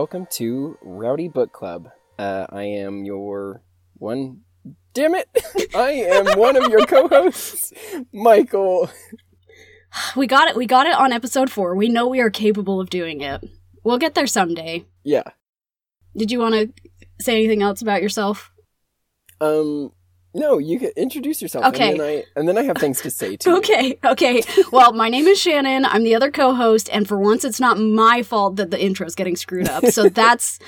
welcome 0.00 0.26
to 0.30 0.78
Rowdy 0.80 1.28
Book 1.28 1.52
Club. 1.52 1.90
Uh, 2.18 2.46
I 2.48 2.62
am 2.62 3.04
your 3.04 3.60
one. 3.98 4.40
Damn 4.94 5.14
it! 5.14 5.28
I 5.74 5.90
am 5.90 6.38
one 6.38 6.56
of 6.56 6.70
your 6.70 6.86
co-hosts, 6.86 7.70
Michael. 8.10 8.88
We 10.16 10.26
got 10.26 10.48
it. 10.48 10.56
We 10.56 10.64
got 10.64 10.86
it 10.86 10.94
on 10.94 11.12
episode 11.12 11.50
four. 11.50 11.76
We 11.76 11.90
know 11.90 12.08
we 12.08 12.20
are 12.20 12.30
capable 12.30 12.80
of 12.80 12.88
doing 12.88 13.20
it. 13.20 13.44
We'll 13.84 13.98
get 13.98 14.14
there 14.14 14.26
someday. 14.26 14.86
Yeah. 15.04 15.24
Did 16.16 16.30
you 16.30 16.38
want 16.38 16.54
to 16.54 16.72
say 17.20 17.36
anything 17.36 17.60
else 17.60 17.82
about 17.82 18.00
yourself? 18.00 18.50
Um. 19.38 19.92
No, 20.32 20.58
you 20.58 20.78
can 20.78 20.90
introduce 20.96 21.42
yourself. 21.42 21.64
Okay. 21.66 21.90
And 21.90 22.00
then 22.00 22.06
I, 22.06 22.24
and 22.36 22.48
then 22.48 22.56
I 22.58 22.62
have 22.62 22.78
things 22.78 23.00
to 23.00 23.10
say 23.10 23.36
too. 23.38 23.56
Okay, 23.56 23.98
okay. 24.04 24.42
Well, 24.70 24.92
my 24.92 25.08
name 25.08 25.26
is 25.26 25.40
Shannon. 25.40 25.84
I'm 25.84 26.04
the 26.04 26.14
other 26.14 26.30
co-host, 26.30 26.88
and 26.92 27.08
for 27.08 27.18
once, 27.18 27.44
it's 27.44 27.60
not 27.60 27.78
my 27.78 28.22
fault 28.22 28.56
that 28.56 28.70
the 28.70 28.80
intro 28.80 29.06
is 29.06 29.14
getting 29.14 29.36
screwed 29.36 29.68
up. 29.68 29.86
So 29.86 30.08
that's 30.08 30.58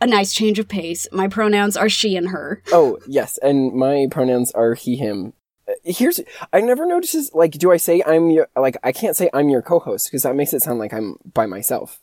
a 0.00 0.06
nice 0.06 0.34
change 0.34 0.58
of 0.58 0.68
pace. 0.68 1.08
My 1.12 1.28
pronouns 1.28 1.76
are 1.76 1.88
she 1.88 2.16
and 2.16 2.28
her. 2.28 2.62
Oh 2.72 2.98
yes, 3.06 3.38
and 3.38 3.72
my 3.72 4.06
pronouns 4.10 4.52
are 4.52 4.74
he 4.74 4.96
him. 4.96 5.32
Uh, 5.66 5.72
Here's 5.84 6.20
I 6.52 6.60
never 6.60 6.86
notices 6.86 7.30
like 7.32 7.52
do 7.52 7.72
I 7.72 7.78
say 7.78 8.02
I'm 8.06 8.30
your 8.30 8.48
like 8.54 8.76
I 8.84 8.92
can't 8.92 9.16
say 9.16 9.30
I'm 9.32 9.48
your 9.48 9.62
co-host 9.62 10.08
because 10.08 10.22
that 10.24 10.36
makes 10.36 10.52
it 10.52 10.62
sound 10.62 10.78
like 10.78 10.92
I'm 10.92 11.16
by 11.32 11.46
myself. 11.46 12.00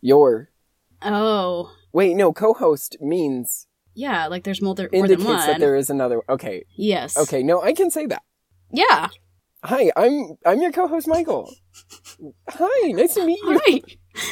Your 0.00 0.50
Oh, 1.02 1.72
wait 1.92 2.14
no 2.14 2.32
co-host 2.32 2.96
means 3.00 3.66
yeah. 3.94 4.26
Like 4.26 4.44
there's 4.44 4.60
more, 4.62 4.74
th- 4.74 4.90
more 4.92 5.02
than 5.08 5.12
indicates 5.20 5.38
one. 5.40 5.46
that 5.48 5.60
there 5.60 5.76
is 5.76 5.90
another. 5.90 6.20
Okay, 6.28 6.64
yes. 6.76 7.16
okay, 7.16 7.42
no, 7.42 7.62
I 7.62 7.72
can 7.72 7.90
say 7.90 8.06
that. 8.06 8.22
Yeah. 8.72 9.08
Hi, 9.64 9.90
I'm 9.96 10.36
I'm 10.44 10.60
your 10.60 10.72
co-host 10.72 11.08
Michael. 11.08 11.50
Hi, 12.50 12.90
nice 12.92 13.14
to 13.14 13.24
meet 13.24 13.38
you. 13.42 13.60
Hi. 13.64 13.80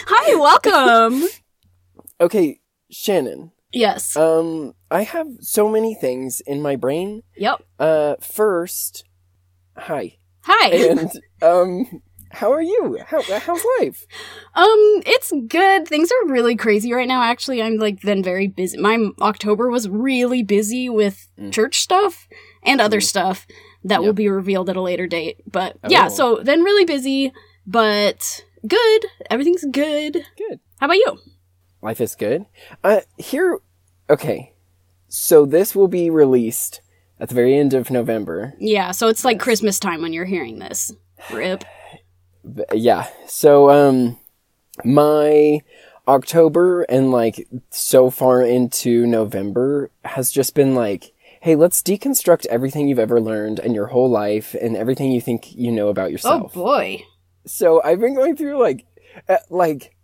Hi. 0.08 0.34
Welcome. 0.34 1.28
Okay, 2.20 2.60
Shannon. 2.88 3.50
yes. 3.72 4.16
Um, 4.16 4.74
I 4.92 5.02
have 5.02 5.26
so 5.40 5.68
many 5.68 5.94
things 5.94 6.40
in 6.46 6.62
my 6.62 6.76
brain. 6.76 7.22
yep. 7.36 7.64
Uh, 7.80 8.14
first, 8.20 9.02
hi, 9.76 10.18
Hi. 10.42 10.68
and 10.68 11.10
um, 11.42 12.00
how 12.32 12.52
are 12.52 12.62
you? 12.62 12.98
How 13.06 13.22
how's 13.22 13.62
life? 13.80 14.06
Um, 14.54 15.02
it's 15.06 15.32
good. 15.48 15.86
Things 15.86 16.10
are 16.10 16.32
really 16.32 16.56
crazy 16.56 16.92
right 16.92 17.06
now. 17.08 17.22
Actually, 17.22 17.62
I'm 17.62 17.76
like 17.76 18.00
then 18.02 18.22
very 18.22 18.46
busy. 18.48 18.78
My 18.78 19.10
October 19.20 19.68
was 19.70 19.88
really 19.88 20.42
busy 20.42 20.88
with 20.88 21.28
Mm. 21.38 21.52
church 21.52 21.80
stuff 21.80 22.28
and 22.62 22.80
other 22.80 22.98
Mm. 23.00 23.04
stuff 23.04 23.46
that 23.84 24.02
will 24.02 24.12
be 24.12 24.28
revealed 24.28 24.70
at 24.70 24.76
a 24.76 24.80
later 24.82 25.06
date. 25.06 25.38
But 25.50 25.76
yeah, 25.88 26.06
Oh. 26.06 26.08
so 26.08 26.36
then 26.42 26.62
really 26.62 26.84
busy, 26.84 27.32
but 27.66 28.44
good. 28.66 29.06
Everything's 29.30 29.64
good. 29.70 30.24
Good. 30.36 30.60
How 30.80 30.86
about 30.86 30.96
you? 30.96 31.18
Life 31.82 32.00
is 32.00 32.14
good. 32.14 32.46
Uh, 32.84 33.00
here, 33.18 33.58
okay. 34.08 34.52
So 35.08 35.44
this 35.44 35.74
will 35.74 35.88
be 35.88 36.10
released 36.10 36.80
at 37.20 37.28
the 37.28 37.34
very 37.34 37.56
end 37.56 37.74
of 37.74 37.90
November. 37.90 38.54
Yeah, 38.58 38.92
so 38.92 39.08
it's 39.08 39.24
like 39.24 39.36
Yes. 39.36 39.44
Christmas 39.44 39.78
time 39.78 40.00
when 40.00 40.12
you're 40.12 40.24
hearing 40.24 40.58
this. 40.60 40.92
Rip. 41.32 41.64
Yeah. 42.72 43.08
So 43.26 43.70
um, 43.70 44.18
my 44.84 45.60
October 46.08 46.82
and 46.82 47.10
like 47.10 47.48
so 47.70 48.10
far 48.10 48.42
into 48.42 49.06
November 49.06 49.90
has 50.04 50.30
just 50.32 50.54
been 50.54 50.74
like, 50.74 51.12
hey, 51.40 51.54
let's 51.56 51.82
deconstruct 51.82 52.46
everything 52.46 52.88
you've 52.88 52.98
ever 52.98 53.20
learned 53.20 53.58
and 53.58 53.74
your 53.74 53.86
whole 53.86 54.10
life 54.10 54.54
and 54.60 54.76
everything 54.76 55.12
you 55.12 55.20
think 55.20 55.54
you 55.54 55.72
know 55.72 55.88
about 55.88 56.10
yourself. 56.12 56.52
Oh 56.56 56.62
boy. 56.62 57.04
So 57.46 57.82
I've 57.82 58.00
been 58.00 58.14
going 58.14 58.36
through 58.36 58.60
like, 58.60 58.86
uh, 59.28 59.38
like 59.50 59.94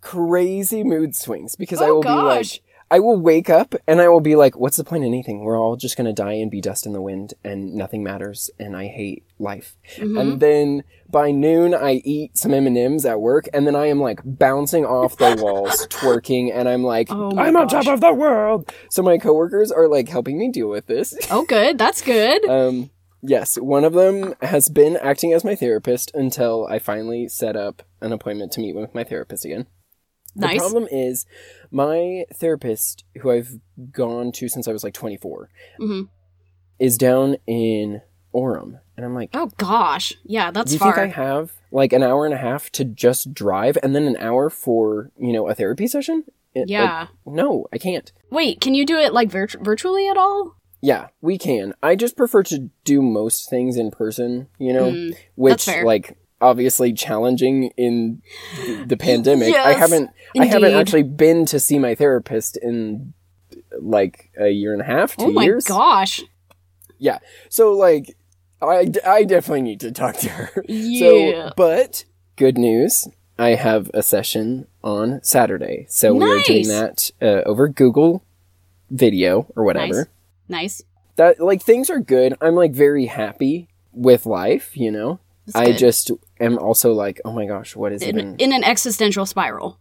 crazy 0.00 0.84
mood 0.84 1.14
swings 1.14 1.56
because 1.56 1.80
I 1.80 1.86
Oh, 1.86 1.94
will 1.94 2.02
be 2.02 2.08
like, 2.08 2.60
I 2.92 2.98
will 3.00 3.18
wake 3.18 3.48
up 3.48 3.74
and 3.88 4.02
I 4.02 4.08
will 4.08 4.20
be 4.20 4.36
like, 4.36 4.54
what's 4.58 4.76
the 4.76 4.84
point 4.84 5.02
of 5.02 5.08
anything? 5.08 5.40
We're 5.40 5.58
all 5.58 5.76
just 5.76 5.96
gonna 5.96 6.12
die 6.12 6.34
and 6.34 6.50
be 6.50 6.60
dust 6.60 6.84
in 6.84 6.92
the 6.92 7.00
wind 7.00 7.32
and 7.42 7.72
nothing 7.74 8.02
matters 8.02 8.50
and 8.58 8.76
I 8.76 8.88
hate 8.88 9.24
life. 9.38 9.78
Mhm. 9.96 10.20
And 10.20 10.40
then 10.40 10.84
by 11.08 11.30
noon 11.30 11.74
I 11.74 12.02
eat 12.04 12.36
some 12.36 12.52
M&Ms 12.52 13.06
at 13.06 13.18
work 13.18 13.48
and 13.54 13.66
then 13.66 13.74
I 13.74 13.86
am 13.86 13.98
like 13.98 14.20
bouncing 14.24 14.84
off 14.84 15.16
the 15.16 15.40
walls, 15.42 15.86
twerking 15.90 16.52
and 16.54 16.68
I'm 16.68 16.82
like, 16.84 17.08
Oh 17.10 17.32
I'm 17.38 17.56
on 17.56 17.66
top 17.68 17.86
of 17.86 18.02
the 18.02 18.12
world. 18.12 18.70
So 18.90 19.02
my 19.02 19.16
coworkers 19.16 19.72
are 19.72 19.88
like 19.88 20.10
helping 20.10 20.38
me 20.38 20.50
deal 20.50 20.68
with 20.68 20.86
this. 20.86 21.16
Oh 21.30 21.46
good. 21.46 21.78
That's 21.78 22.02
good. 22.02 22.44
Um, 22.44 22.90
yes, 23.22 23.56
one 23.56 23.84
of 23.84 23.94
them 23.94 24.34
has 24.42 24.68
been 24.68 24.98
acting 24.98 25.32
as 25.32 25.44
my 25.44 25.54
therapist 25.54 26.10
until 26.14 26.66
I 26.68 26.78
finally 26.78 27.26
set 27.28 27.56
up 27.56 27.82
an 28.02 28.12
appointment 28.12 28.52
to 28.52 28.60
meet 28.60 28.76
with 28.76 28.94
my 28.94 29.02
therapist 29.04 29.46
again. 29.46 29.66
The 30.34 30.56
problem 30.56 30.88
is, 30.90 31.26
my 31.70 32.24
therapist, 32.34 33.04
who 33.20 33.30
I've 33.30 33.58
gone 33.90 34.32
to 34.32 34.48
since 34.48 34.66
I 34.68 34.72
was 34.72 34.82
like 34.84 34.94
24, 34.94 35.48
Mhm. 35.80 36.08
is 36.78 36.96
down 36.98 37.36
in 37.46 38.00
Orem. 38.34 38.80
And 38.96 39.04
I'm 39.06 39.14
like, 39.14 39.30
Oh 39.34 39.50
gosh. 39.58 40.14
Yeah, 40.24 40.50
that's 40.50 40.70
do 40.70 40.74
you 40.76 40.78
far. 40.78 40.94
think 40.94 41.16
I 41.18 41.22
have 41.22 41.52
like 41.70 41.92
an 41.92 42.02
hour 42.02 42.24
and 42.24 42.34
a 42.34 42.38
half 42.38 42.70
to 42.72 42.84
just 42.84 43.34
drive 43.34 43.76
and 43.82 43.94
then 43.94 44.04
an 44.04 44.16
hour 44.18 44.48
for, 44.50 45.10
you 45.18 45.32
know, 45.32 45.48
a 45.48 45.54
therapy 45.54 45.86
session? 45.86 46.24
It- 46.54 46.60
like, 46.60 46.68
yeah. 46.70 47.06
no, 47.26 47.66
I 47.72 47.78
can't. 47.78 48.10
Wait, 48.30 48.60
can 48.60 48.74
you 48.74 48.84
do 48.86 48.96
it 48.98 49.12
like 49.12 49.28
virt- 49.30 49.62
virtually 49.64 50.08
at 50.08 50.16
all? 50.16 50.56
Yeah, 50.80 51.08
we 51.20 51.38
can. 51.38 51.74
I 51.82 51.94
just 51.94 52.16
prefer 52.16 52.42
to 52.44 52.70
do 52.84 53.00
most 53.02 53.48
things 53.48 53.76
in 53.76 53.90
person, 53.90 54.48
you 54.58 54.72
know? 54.72 54.90
Mm, 54.92 55.14
which 55.36 55.64
fair. 55.64 55.84
like 55.84 56.16
obviously 56.42 56.92
challenging 56.92 57.72
in 57.78 58.20
the 58.86 58.96
pandemic. 58.98 59.54
I 59.54 59.72
haven't 59.72 60.10
I 60.38 60.46
haven't 60.46 60.74
actually 60.74 61.04
been 61.04 61.46
to 61.46 61.60
see 61.60 61.78
my 61.78 61.94
therapist 61.94 62.58
in 62.58 63.14
like 63.80 64.30
a 64.38 64.48
year 64.48 64.72
and 64.72 64.82
a 64.82 64.84
half, 64.84 65.16
two 65.16 65.26
oh 65.26 65.32
my 65.32 65.44
years. 65.44 65.64
gosh. 65.64 66.20
Yeah. 66.98 67.20
So 67.48 67.72
like 67.72 68.16
I, 68.60 68.90
I 69.06 69.24
definitely 69.24 69.62
need 69.62 69.80
to 69.80 69.92
talk 69.92 70.16
to 70.18 70.28
her. 70.28 70.64
Yeah. 70.68 71.48
So 71.48 71.52
but 71.56 72.04
good 72.36 72.58
news, 72.58 73.08
I 73.38 73.50
have 73.50 73.90
a 73.94 74.02
session 74.02 74.66
on 74.84 75.22
Saturday. 75.22 75.86
So 75.88 76.14
we 76.14 76.24
are 76.24 76.42
doing 76.42 76.68
that 76.68 77.10
uh, 77.22 77.42
over 77.46 77.68
Google 77.68 78.24
video 78.90 79.46
or 79.56 79.64
whatever. 79.64 80.08
nice. 80.48 80.82
That 81.16 81.40
like 81.40 81.62
things 81.62 81.90
are 81.90 82.00
good. 82.00 82.34
I'm 82.40 82.54
like 82.54 82.72
very 82.72 83.06
happy 83.06 83.68
with 83.92 84.24
life, 84.26 84.76
you 84.76 84.90
know. 84.90 85.20
I 85.54 85.72
just 85.72 86.10
am 86.42 86.58
also 86.58 86.92
like, 86.92 87.20
oh 87.24 87.32
my 87.32 87.46
gosh, 87.46 87.74
what 87.76 87.92
is 87.92 88.02
in, 88.02 88.18
even? 88.18 88.36
in 88.36 88.52
an 88.52 88.64
existential 88.64 89.26
spiral. 89.26 89.78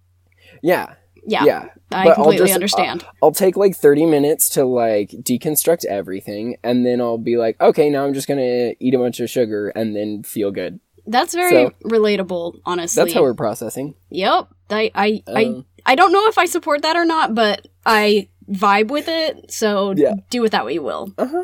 yeah, 0.62 0.94
Yeah, 1.26 1.44
yeah. 1.46 1.66
I 1.92 2.06
But 2.06 2.10
I'll 2.10 2.16
completely 2.16 2.46
just- 2.48 2.52
uh, 2.54 2.56
understand. 2.56 3.06
I'll 3.22 3.32
take 3.32 3.56
like 3.58 3.76
thirty 3.76 4.06
minutes 4.06 4.50
to 4.50 4.66
like 4.66 5.10
deconstruct 5.12 5.86
everything, 5.86 6.58
and 6.64 6.86
then 6.86 7.02
I'll 7.02 7.18
be 7.18 7.38
like, 7.38 7.60
okay, 7.62 7.90
now 7.90 8.06
I'm 8.06 8.14
just 8.14 8.28
gonna 8.28 8.74
eat 8.80 8.94
a 8.94 8.98
bunch 8.98 9.20
of 9.20 9.30
sugar 9.30 9.70
and 9.70 9.96
then 9.96 10.24
feel 10.24 10.52
good. 10.52 10.80
That's 11.08 11.34
very 11.34 11.52
so- 11.66 11.72
relatable, 11.84 12.60
honestly. 12.66 13.02
That's 13.02 13.14
how 13.14 13.22
we're 13.24 13.34
processing. 13.34 13.96
Yep. 14.10 14.48
I 14.70 14.92
I, 14.96 15.24
I 15.28 15.46
Um, 15.46 15.66
I 15.86 15.96
don't 15.96 16.12
know 16.14 16.28
if 16.28 16.38
I 16.38 16.46
support 16.46 16.84
that 16.84 16.96
or 16.96 17.06
not, 17.06 17.34
but 17.36 17.68
I 17.86 18.30
vibe 18.50 18.90
with 18.90 19.08
it. 19.08 19.52
So 19.52 19.94
Yeah. 19.98 20.14
do 20.30 20.42
with 20.42 20.52
that 20.54 20.64
what 20.64 20.74
you 20.74 20.82
will. 20.84 21.12
Uh 21.18 21.26
huh. 21.28 21.44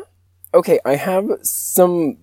Okay, 0.54 0.78
I 0.84 0.94
have 0.96 1.26
some 1.42 2.16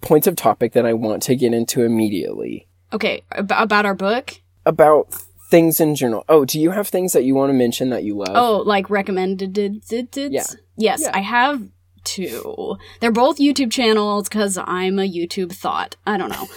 points 0.00 0.26
of 0.26 0.36
topic 0.36 0.72
that 0.72 0.86
I 0.86 0.92
want 0.94 1.22
to 1.24 1.36
get 1.36 1.52
into 1.52 1.82
immediately 1.84 2.66
Okay, 2.92 3.22
ab- 3.32 3.52
about 3.52 3.86
our 3.86 3.94
book. 3.94 4.40
about 4.66 5.12
things 5.50 5.80
in 5.80 5.94
general. 5.94 6.24
Oh, 6.28 6.44
do 6.46 6.58
you 6.58 6.70
have 6.70 6.88
things 6.88 7.12
that 7.12 7.24
you 7.24 7.34
want 7.34 7.50
to 7.50 7.54
mention 7.54 7.90
that 7.90 8.04
you 8.04 8.16
love? 8.16 8.30
Oh, 8.34 8.58
like 8.64 8.88
recommended. 8.90 9.52
Did, 9.52 9.82
did, 9.86 10.10
did? 10.10 10.32
Yeah. 10.32 10.44
Yes, 10.76 11.02
Yeah. 11.02 11.10
I 11.14 11.20
have 11.20 11.62
two. 12.04 12.76
They're 13.00 13.10
both 13.12 13.38
YouTube 13.38 13.70
channels 13.70 14.28
because 14.28 14.56
I'm 14.58 14.98
a 14.98 15.02
YouTube 15.08 15.52
thought. 15.52 15.96
I 16.06 16.16
don't 16.16 16.30
know. 16.30 16.48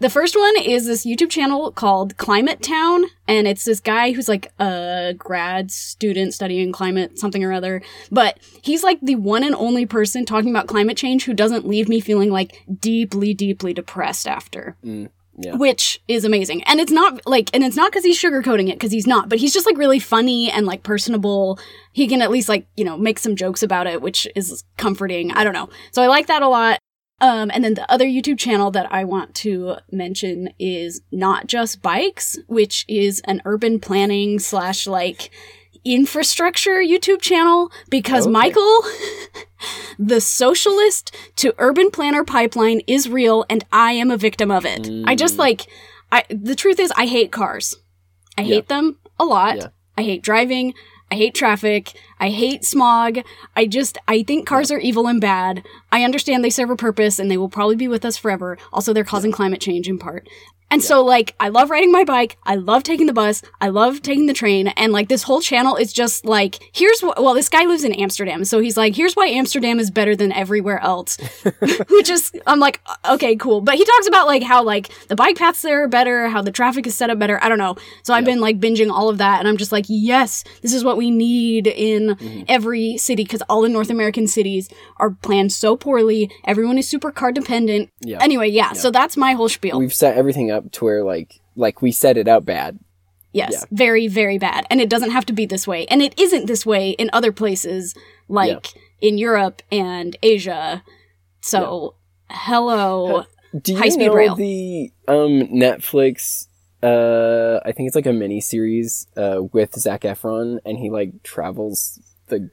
The 0.00 0.10
first 0.10 0.36
one 0.36 0.54
is 0.60 0.86
this 0.86 1.06
YouTube 1.06 1.30
channel 1.30 1.72
called 1.72 2.16
Climate 2.16 2.62
Town, 2.62 3.04
and 3.28 3.46
it's 3.46 3.64
this 3.64 3.80
guy 3.80 4.12
who's 4.12 4.28
like 4.28 4.52
a 4.58 5.14
grad 5.16 5.70
student 5.70 6.34
studying 6.34 6.72
climate 6.72 7.18
something 7.18 7.42
or 7.44 7.52
other. 7.52 7.82
But 8.10 8.38
he's 8.62 8.82
like 8.82 9.00
the 9.00 9.16
one 9.16 9.44
and 9.44 9.54
only 9.54 9.86
person 9.86 10.24
talking 10.24 10.50
about 10.50 10.66
climate 10.66 10.96
change 10.96 11.24
who 11.24 11.34
doesn't 11.34 11.66
leave 11.66 11.88
me 11.88 12.00
feeling 12.00 12.30
like 12.30 12.62
deeply, 12.80 13.34
deeply 13.34 13.72
depressed 13.72 14.26
after 14.26 14.76
Mm, 14.84 15.08
yeah. 15.38 15.56
which 15.56 16.02
is 16.08 16.24
amazing. 16.24 16.62
And 16.64 16.80
it's 16.80 16.92
not 16.92 17.26
like, 17.26 17.50
and 17.54 17.64
it's 17.64 17.76
not 17.76 17.90
because 17.90 18.04
he's 18.04 18.20
sugarcoating 18.20 18.68
it, 18.68 18.74
because 18.74 18.92
he's 18.92 19.06
not, 19.06 19.28
but 19.28 19.38
he's 19.38 19.52
just 19.54 19.66
like 19.66 19.78
really 19.78 19.98
funny 19.98 20.50
and 20.50 20.66
like 20.66 20.82
personable. 20.82 21.58
He 21.92 22.06
can 22.08 22.20
at 22.22 22.30
least 22.30 22.48
like, 22.48 22.66
you 22.76 22.84
know, 22.84 22.96
make 22.96 23.18
some 23.18 23.36
jokes 23.36 23.62
about 23.62 23.86
it, 23.86 24.02
which 24.02 24.26
is 24.34 24.64
comforting. 24.76 25.32
I 25.32 25.44
don't 25.44 25.54
know. 25.54 25.68
So 25.92 26.02
I 26.02 26.08
like 26.08 26.26
that 26.26 26.42
a 26.42 26.48
lot. 26.48 26.78
Um, 27.20 27.50
and 27.54 27.64
then 27.64 27.74
the 27.74 27.90
other 27.90 28.04
YouTube 28.06 28.38
channel 28.38 28.70
that 28.72 28.92
I 28.92 29.04
want 29.04 29.34
to 29.36 29.76
mention 29.90 30.50
is 30.58 31.00
Not 31.12 31.46
Just 31.46 31.80
Bikes, 31.80 32.38
which 32.48 32.84
is 32.88 33.20
an 33.24 33.40
urban 33.44 33.78
planning 33.80 34.38
slash 34.38 34.86
like 34.86 35.30
infrastructure 35.84 36.80
YouTube 36.80 37.20
channel 37.20 37.70
because 37.90 38.24
Okay. 38.26 38.32
Michael, 38.32 38.80
the 39.98 40.20
socialist 40.20 41.14
to 41.36 41.54
urban 41.58 41.90
planner 41.90 42.24
pipeline 42.24 42.80
is 42.86 43.08
real 43.08 43.44
and 43.48 43.64
I 43.72 43.92
am 43.92 44.10
a 44.10 44.16
victim 44.16 44.50
of 44.50 44.64
it. 44.64 44.88
I 45.06 45.14
just 45.14 45.36
Mm. 45.36 45.38
like, 45.38 45.66
I, 46.10 46.24
the 46.30 46.54
truth 46.54 46.78
is 46.80 46.92
I 46.96 47.06
hate 47.06 47.32
cars. 47.32 47.76
I 48.36 48.42
Yeah. 48.42 48.54
hate 48.56 48.68
them. 48.68 48.98
a 49.20 49.24
lot. 49.24 49.56
Yeah. 49.56 49.66
I 49.96 50.02
hate 50.02 50.22
driving. 50.22 50.74
I 51.10 51.16
hate 51.16 51.34
traffic. 51.34 51.92
I 52.18 52.30
hate 52.30 52.64
smog. 52.64 53.18
I 53.54 53.66
just, 53.66 53.98
I 54.08 54.22
think 54.22 54.46
cars 54.46 54.72
are 54.72 54.78
evil 54.78 55.06
and 55.06 55.20
bad. 55.20 55.62
I 55.92 56.02
understand 56.02 56.42
they 56.42 56.50
serve 56.50 56.70
a 56.70 56.76
purpose 56.76 57.18
and 57.18 57.30
they 57.30 57.36
will 57.36 57.48
probably 57.48 57.76
be 57.76 57.88
with 57.88 58.04
us 58.04 58.16
forever. 58.16 58.58
Also, 58.72 58.92
they're 58.92 59.04
causing 59.04 59.30
climate 59.30 59.60
change 59.60 59.88
in 59.88 59.98
part. 59.98 60.28
And 60.70 60.82
so, 60.82 61.04
like, 61.04 61.34
I 61.38 61.50
love 61.50 61.70
riding 61.70 61.92
my 61.92 62.02
bike. 62.02 62.36
I 62.44 62.56
love 62.56 62.82
taking 62.82 63.06
the 63.06 63.12
bus. 63.12 63.42
I 63.60 63.68
love 63.68 64.02
taking 64.02 64.26
the 64.26 64.32
train. 64.32 64.68
And, 64.68 64.92
like, 64.92 65.08
this 65.08 65.22
whole 65.22 65.40
channel 65.40 65.76
is 65.76 65.92
just 65.92 66.24
like, 66.24 66.58
here's 66.72 67.00
what, 67.00 67.22
well, 67.22 67.34
this 67.34 67.48
guy 67.48 67.64
lives 67.64 67.84
in 67.84 67.92
Amsterdam. 67.92 68.44
So 68.44 68.58
he's 68.58 68.76
like, 68.76 68.96
here's 68.96 69.14
why 69.14 69.28
Amsterdam 69.28 69.78
is 69.78 69.90
better 69.90 70.16
than 70.16 70.32
everywhere 70.32 70.80
else. 70.80 71.16
Which 71.90 72.08
is, 72.08 72.32
I'm 72.46 72.58
like, 72.58 72.80
okay, 73.08 73.36
cool. 73.36 73.60
But 73.60 73.76
he 73.76 73.84
talks 73.84 74.08
about, 74.08 74.26
like, 74.26 74.42
how, 74.42 74.64
like, 74.64 74.90
the 75.06 75.14
bike 75.14 75.36
paths 75.36 75.62
there 75.62 75.84
are 75.84 75.88
better, 75.88 76.28
how 76.28 76.42
the 76.42 76.50
traffic 76.50 76.86
is 76.86 76.94
set 76.96 77.08
up 77.08 77.18
better. 77.18 77.42
I 77.42 77.48
don't 77.48 77.58
know. 77.58 77.76
So 78.02 78.12
I've 78.12 78.24
been, 78.24 78.40
like, 78.40 78.58
binging 78.58 78.90
all 78.90 79.08
of 79.08 79.18
that. 79.18 79.38
And 79.38 79.48
I'm 79.48 79.56
just 79.56 79.70
like, 79.70 79.84
yes, 79.88 80.42
this 80.62 80.74
is 80.74 80.82
what 80.82 80.96
we 80.96 81.10
need 81.10 81.68
in 81.68 82.16
mm-hmm. 82.16 82.42
every 82.48 82.98
city 82.98 83.22
because 83.22 83.42
all 83.42 83.62
the 83.62 83.68
North 83.68 83.90
American 83.90 84.26
cities 84.26 84.68
are 84.96 85.10
planned 85.10 85.52
so 85.52 85.76
poorly. 85.76 86.30
Everyone 86.44 86.78
is 86.78 86.88
super 86.88 87.12
car 87.12 87.30
dependent. 87.30 87.90
Yeah. 88.00 88.18
Anyway, 88.20 88.48
yeah, 88.48 88.72
So 88.72 88.90
that's 88.90 89.16
my 89.16 89.32
whole 89.32 89.48
spiel. 89.48 89.78
We've 89.78 89.94
set 89.94 90.16
everything 90.16 90.50
up 90.50 90.53
to 90.72 90.84
where 90.84 91.04
like 91.04 91.40
like 91.56 91.82
we 91.82 91.92
set 91.92 92.16
it 92.16 92.28
up 92.28 92.44
bad. 92.44 92.78
Yes, 93.32 93.50
Yeah. 93.52 93.64
very, 93.72 94.06
very 94.06 94.38
bad. 94.38 94.64
And 94.70 94.80
it 94.80 94.88
doesn't 94.88 95.10
have 95.10 95.26
to 95.26 95.32
be 95.32 95.44
this 95.46 95.66
way. 95.66 95.86
And 95.86 96.00
it 96.02 96.18
isn't 96.18 96.46
this 96.46 96.64
way 96.64 96.90
in 96.90 97.10
other 97.12 97.32
places 97.32 97.94
like 98.28 98.68
in 99.00 99.18
Europe 99.18 99.60
and 99.72 100.16
Asia. 100.22 100.82
So, 101.40 101.96
hello. 102.30 103.24
Do 103.60 103.72
you 103.72 103.78
High-speed 103.78 104.06
know 104.06 104.14
rail. 104.14 104.34
the 104.36 104.90
um 105.08 105.48
Netflix 105.52 106.46
uh 106.82 107.60
I 107.64 107.72
think 107.72 107.86
it's 107.86 107.96
like 107.96 108.06
a 108.06 108.12
mini 108.12 108.40
series 108.40 109.06
uh 109.16 109.42
with 109.52 109.74
Zac 109.74 110.02
Efron 110.02 110.58
and 110.64 110.78
he 110.78 110.90
like 110.90 111.22
travels 111.22 112.00
the 112.28 112.50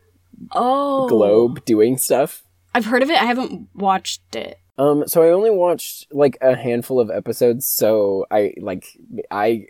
Oh. 0.51 1.07
globe 1.07 1.63
doing 1.65 1.97
stuff. 1.97 2.44
I've 2.74 2.86
heard 2.86 3.04
of 3.04 3.09
it. 3.09 3.21
I 3.21 3.25
haven't 3.25 3.68
watched 3.75 4.36
it. 4.36 4.57
Um 4.77 5.07
so 5.07 5.21
I 5.21 5.29
only 5.29 5.51
watched 5.51 6.07
like 6.12 6.38
a 6.41 6.56
handful 6.56 7.00
of 7.00 7.09
episodes 7.12 7.68
so 7.68 8.25
I 8.31 8.53
like 8.59 8.85
I 9.29 9.68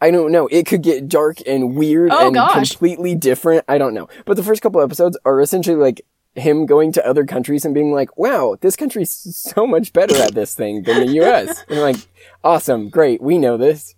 I 0.00 0.10
don't 0.10 0.32
know. 0.32 0.46
It 0.48 0.66
could 0.66 0.82
get 0.82 1.08
dark 1.08 1.38
and 1.46 1.74
weird 1.76 2.10
Oh, 2.12 2.26
and 2.26 2.34
gosh. 2.34 2.70
completely 2.70 3.14
different. 3.14 3.64
I 3.68 3.78
don't 3.78 3.94
know. 3.94 4.08
But 4.24 4.36
the 4.36 4.42
first 4.42 4.62
couple 4.62 4.80
episodes 4.80 5.18
are 5.24 5.40
essentially 5.40 5.76
like 5.76 6.02
him 6.34 6.64
going 6.64 6.92
to 6.92 7.06
other 7.06 7.26
countries 7.26 7.64
and 7.64 7.74
being 7.74 7.92
like 7.92 8.16
wow 8.16 8.56
this 8.62 8.74
country's 8.76 9.10
so 9.54 9.66
much 9.66 9.92
better 9.92 10.16
at 10.16 10.34
this 10.34 10.54
thing 10.54 10.82
than 10.84 11.06
the 11.06 11.12
US 11.22 11.64
and 11.68 11.80
like 11.80 11.96
awesome. 12.44 12.88
Great. 12.88 13.22
We 13.22 13.38
know 13.38 13.56
this. 13.56 13.94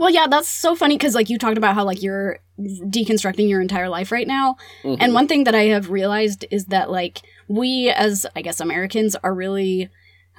Well, 0.00 0.10
yeah, 0.10 0.26
that's 0.26 0.48
so 0.48 0.74
funny 0.74 0.96
because, 0.96 1.14
like, 1.14 1.30
you 1.30 1.38
talked 1.38 1.58
about 1.58 1.74
how, 1.74 1.84
like, 1.84 2.02
you're 2.02 2.40
deconstructing 2.58 3.48
your 3.48 3.60
entire 3.60 3.88
life 3.88 4.10
right 4.10 4.26
now. 4.26 4.56
Mm-hmm. 4.82 5.00
And 5.00 5.14
one 5.14 5.28
thing 5.28 5.44
that 5.44 5.54
I 5.54 5.64
have 5.64 5.90
realized 5.90 6.44
is 6.50 6.66
that, 6.66 6.90
like, 6.90 7.20
we 7.48 7.90
as, 7.90 8.26
I 8.36 8.42
guess, 8.42 8.60
Americans 8.60 9.16
are 9.22 9.34
really 9.34 9.88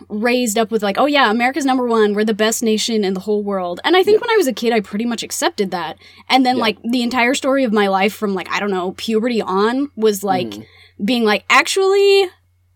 raised 0.10 0.58
up 0.60 0.70
with, 0.70 0.84
like, 0.84 0.98
oh, 1.00 1.08
yeah, 1.08 1.32
America's 1.32 1.66
number 1.66 1.88
one. 1.88 2.14
We're 2.14 2.24
the 2.26 2.34
best 2.34 2.62
nation 2.62 3.04
in 3.04 3.14
the 3.16 3.20
whole 3.22 3.44
world. 3.44 3.80
And 3.84 3.96
I 3.98 4.04
think 4.04 4.22
when 4.22 4.30
I 4.30 4.36
was 4.38 4.46
a 4.48 4.54
kid, 4.54 4.72
I 4.74 4.80
pretty 4.80 5.06
much 5.06 5.24
accepted 5.24 5.72
that. 5.72 5.98
And 6.30 6.46
then, 6.46 6.58
Yeah. 6.58 6.62
like, 6.62 6.78
the 6.84 7.02
entire 7.02 7.34
story 7.34 7.64
of 7.64 7.74
my 7.74 7.88
life 7.88 8.14
from, 8.14 8.36
like, 8.36 8.50
I 8.52 8.60
don't 8.60 8.70
know, 8.70 8.92
puberty 8.98 9.42
on 9.42 9.90
was, 9.96 10.24
like, 10.24 10.48
Mm-hmm. 10.50 11.06
being 11.06 11.24
like, 11.24 11.46
actually, 11.50 12.30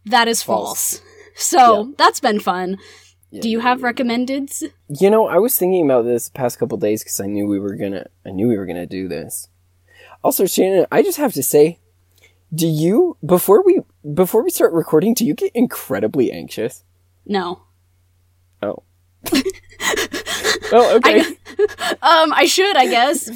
that 0.05 0.27
is 0.27 0.41
false. 0.41 0.97
False. 0.99 1.01
So 1.35 1.93
that's 1.97 2.19
been 2.19 2.39
fun. 2.41 2.77
Yeah. 3.31 3.41
Do 3.41 3.49
you 3.49 3.61
have 3.61 3.83
recommended? 3.83 4.51
You 4.89 5.09
know, 5.09 5.27
I 5.27 5.37
was 5.37 5.57
thinking 5.57 5.85
about 5.85 6.03
this 6.03 6.27
past 6.27 6.59
couple 6.59 6.77
days 6.77 7.01
because 7.03 7.19
I 7.21 7.25
knew 7.27 7.47
we 7.47 7.57
were 7.57 7.75
gonna. 7.75 8.07
I 8.25 8.31
knew 8.31 8.49
we 8.49 8.57
were 8.57 8.65
gonna 8.65 8.85
do 8.85 9.07
this. 9.07 9.47
Also, 10.23 10.45
Shannon, 10.45 10.85
I 10.91 11.01
just 11.01 11.17
have 11.17 11.33
to 11.33 11.41
say, 11.41 11.79
do 12.53 12.67
you 12.67 13.15
before 13.25 13.63
we 13.63 13.79
before 14.13 14.44
we 14.44 14.50
start 14.50 14.74
recording, 14.74 15.13
do 15.13 15.25
you 15.25 15.33
get 15.33 15.51
incredibly 15.53 16.31
anxious? 16.31 16.83
No. 17.25 17.63
Oh. 18.62 18.83
well, 20.71 20.95
okay. 20.98 21.19
Um, 22.01 22.33
I 22.33 22.45
should, 22.45 22.75
I 22.75 22.88
guess. 22.88 23.30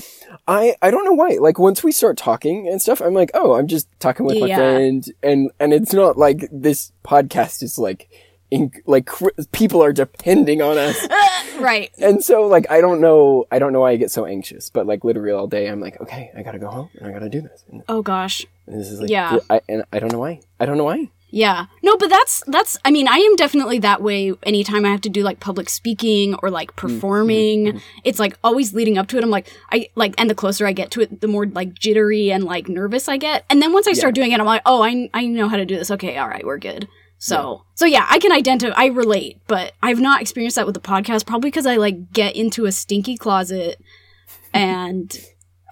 I 0.48 0.76
I 0.82 0.92
don't 0.92 1.06
know 1.06 1.14
why. 1.14 1.38
Like 1.40 1.60
once 1.60 1.84
we 1.84 1.92
start 1.92 2.18
talking 2.18 2.68
and 2.68 2.82
stuff, 2.82 3.02
I'm 3.02 3.14
like, 3.14 3.32
oh, 3.34 3.54
I'm 3.54 3.68
just 3.68 3.88
talking 4.00 4.26
with 4.26 4.40
my 4.40 4.48
Yeah. 4.48 4.56
friend, 4.58 5.06
and 5.22 5.52
and 5.60 5.74
it's 5.74 5.94
not 5.94 6.18
like 6.18 6.48
this 6.52 6.92
podcast 7.04 7.62
is 7.64 7.78
like, 7.78 8.10
in, 8.56 8.72
like 8.86 9.06
cr- 9.06 9.30
people 9.52 9.84
are 9.84 9.94
depending 9.94 10.62
on 10.62 10.78
us. 10.78 11.08
Uh, 11.16 11.62
right. 11.62 11.92
and 12.00 12.24
so 12.24 12.48
like 12.48 12.70
I 12.70 12.82
don't 12.82 13.00
know 13.00 13.46
I 13.52 13.60
don't 13.60 13.72
know 13.72 13.82
why 13.82 13.92
I 13.92 13.96
get 13.96 14.12
so 14.12 14.26
anxious, 14.26 14.70
but 14.70 14.86
like 14.86 15.04
literally 15.04 15.32
all 15.32 15.48
day 15.48 15.68
I'm 15.68 15.80
like, 15.80 16.00
okay, 16.02 16.32
I 16.36 16.44
gotta 16.44 16.60
go 16.60 16.70
home 16.70 16.90
and 16.96 17.08
I 17.08 17.12
gotta 17.12 17.30
do 17.30 17.42
this. 17.42 17.64
And 17.72 17.84
Oh 17.88 18.02
gosh. 18.02 18.46
this 18.68 18.90
is 18.90 19.00
like 19.00 19.10
Yeah. 19.10 19.38
I, 19.50 19.62
and 19.70 19.84
I 19.94 20.00
don't 20.00 20.12
know 20.12 20.20
why. 20.20 20.42
I 20.60 20.66
don't 20.66 20.78
know 20.78 20.84
why. 20.84 21.10
Yeah. 21.30 21.66
No, 21.84 21.98
but 21.98 22.10
that's 22.10 22.44
that's 22.48 22.78
I 22.86 22.92
mean, 22.92 23.08
I 23.08 23.18
am 23.18 23.36
definitely 23.36 23.80
that 23.80 24.02
way 24.02 24.34
anytime 24.44 24.86
I 24.86 24.90
have 24.90 25.02
to 25.02 25.10
do 25.10 25.22
like 25.22 25.40
public 25.40 25.70
speaking 25.70 26.36
or 26.42 26.50
like 26.50 26.76
mm-hmm. 26.76 26.88
performing. 26.88 27.66
Mm-hmm. 27.66 27.78
It's 28.04 28.20
like 28.20 28.38
always 28.44 28.74
leading 28.74 28.98
up 28.98 29.08
to 29.08 29.18
it. 29.18 29.24
I'm 29.24 29.30
like 29.30 29.48
I 29.72 29.90
like 29.96 30.16
and 30.18 30.30
the 30.30 30.36
closer 30.36 30.66
I 30.66 30.74
get 30.74 30.92
to 30.92 31.02
it, 31.02 31.22
the 31.22 31.28
more 31.28 31.46
like 31.46 31.74
jittery 31.74 32.32
and 32.32 32.44
like 32.44 32.68
nervous 32.68 33.08
I 33.08 33.18
get. 33.18 33.46
And 33.50 33.62
then 33.62 33.72
once 33.74 33.88
I 33.88 33.94
start 33.94 34.16
doing 34.16 34.32
it, 34.32 34.40
I'm 34.40 34.46
like, 34.46 34.62
"Oh, 34.66 34.82
I 34.82 35.10
I 35.14 35.28
know 35.28 35.48
how 35.48 35.58
to 35.58 35.66
do 35.66 35.78
this. 35.78 35.92
Okay, 35.92 36.18
all 36.18 36.28
right, 36.28 36.46
we're 36.46 36.58
good." 36.58 36.88
So, 37.26 37.64
so 37.74 37.86
yeah, 37.86 38.06
I 38.08 38.20
can 38.20 38.32
identify, 38.32 38.76
I 38.80 38.88
relate, 38.88 39.42
but 39.48 39.74
I've 39.82 40.00
not 40.00 40.22
experienced 40.22 40.58
that 40.58 40.66
with 40.68 40.76
the 40.76 40.82
podcast, 40.82 41.26
probably 41.26 41.50
because 41.50 41.66
I 41.66 41.78
like 41.78 42.12
get 42.12 42.36
into 42.36 42.66
a 42.66 42.72
stinky 42.72 43.18
closet 43.18 43.82
and 44.54 45.12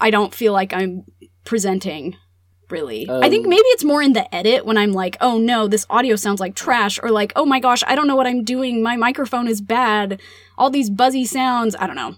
I 0.02 0.10
don't 0.10 0.34
feel 0.34 0.52
like 0.52 0.74
I'm 0.74 1.06
presenting 1.46 2.18
really. 2.70 3.08
I 3.08 3.30
think 3.30 3.46
Um, 3.46 3.50
maybe 3.52 3.62
it's 3.68 3.84
more 3.84 4.02
in 4.02 4.14
the 4.14 4.34
edit 4.34 4.66
when 4.66 4.78
I'm 4.78 4.94
like, 4.94 5.16
oh 5.22 5.38
no, 5.38 5.68
this 5.68 5.86
audio 5.92 6.16
sounds 6.16 6.40
like 6.40 6.56
trash, 6.56 7.00
or 7.04 7.12
like, 7.12 7.32
oh 7.36 7.46
my 7.46 7.60
gosh, 7.60 7.84
I 7.86 7.94
don't 7.96 8.08
know 8.08 8.16
what 8.16 8.26
I'm 8.26 8.44
doing. 8.44 8.82
My 8.82 8.96
microphone 8.96 9.48
is 9.48 9.62
bad. 9.62 10.20
All 10.58 10.72
these 10.72 10.90
buzzy 10.90 11.26
sounds. 11.26 11.76
I 11.78 11.86
don't 11.86 11.96
know. 11.96 12.16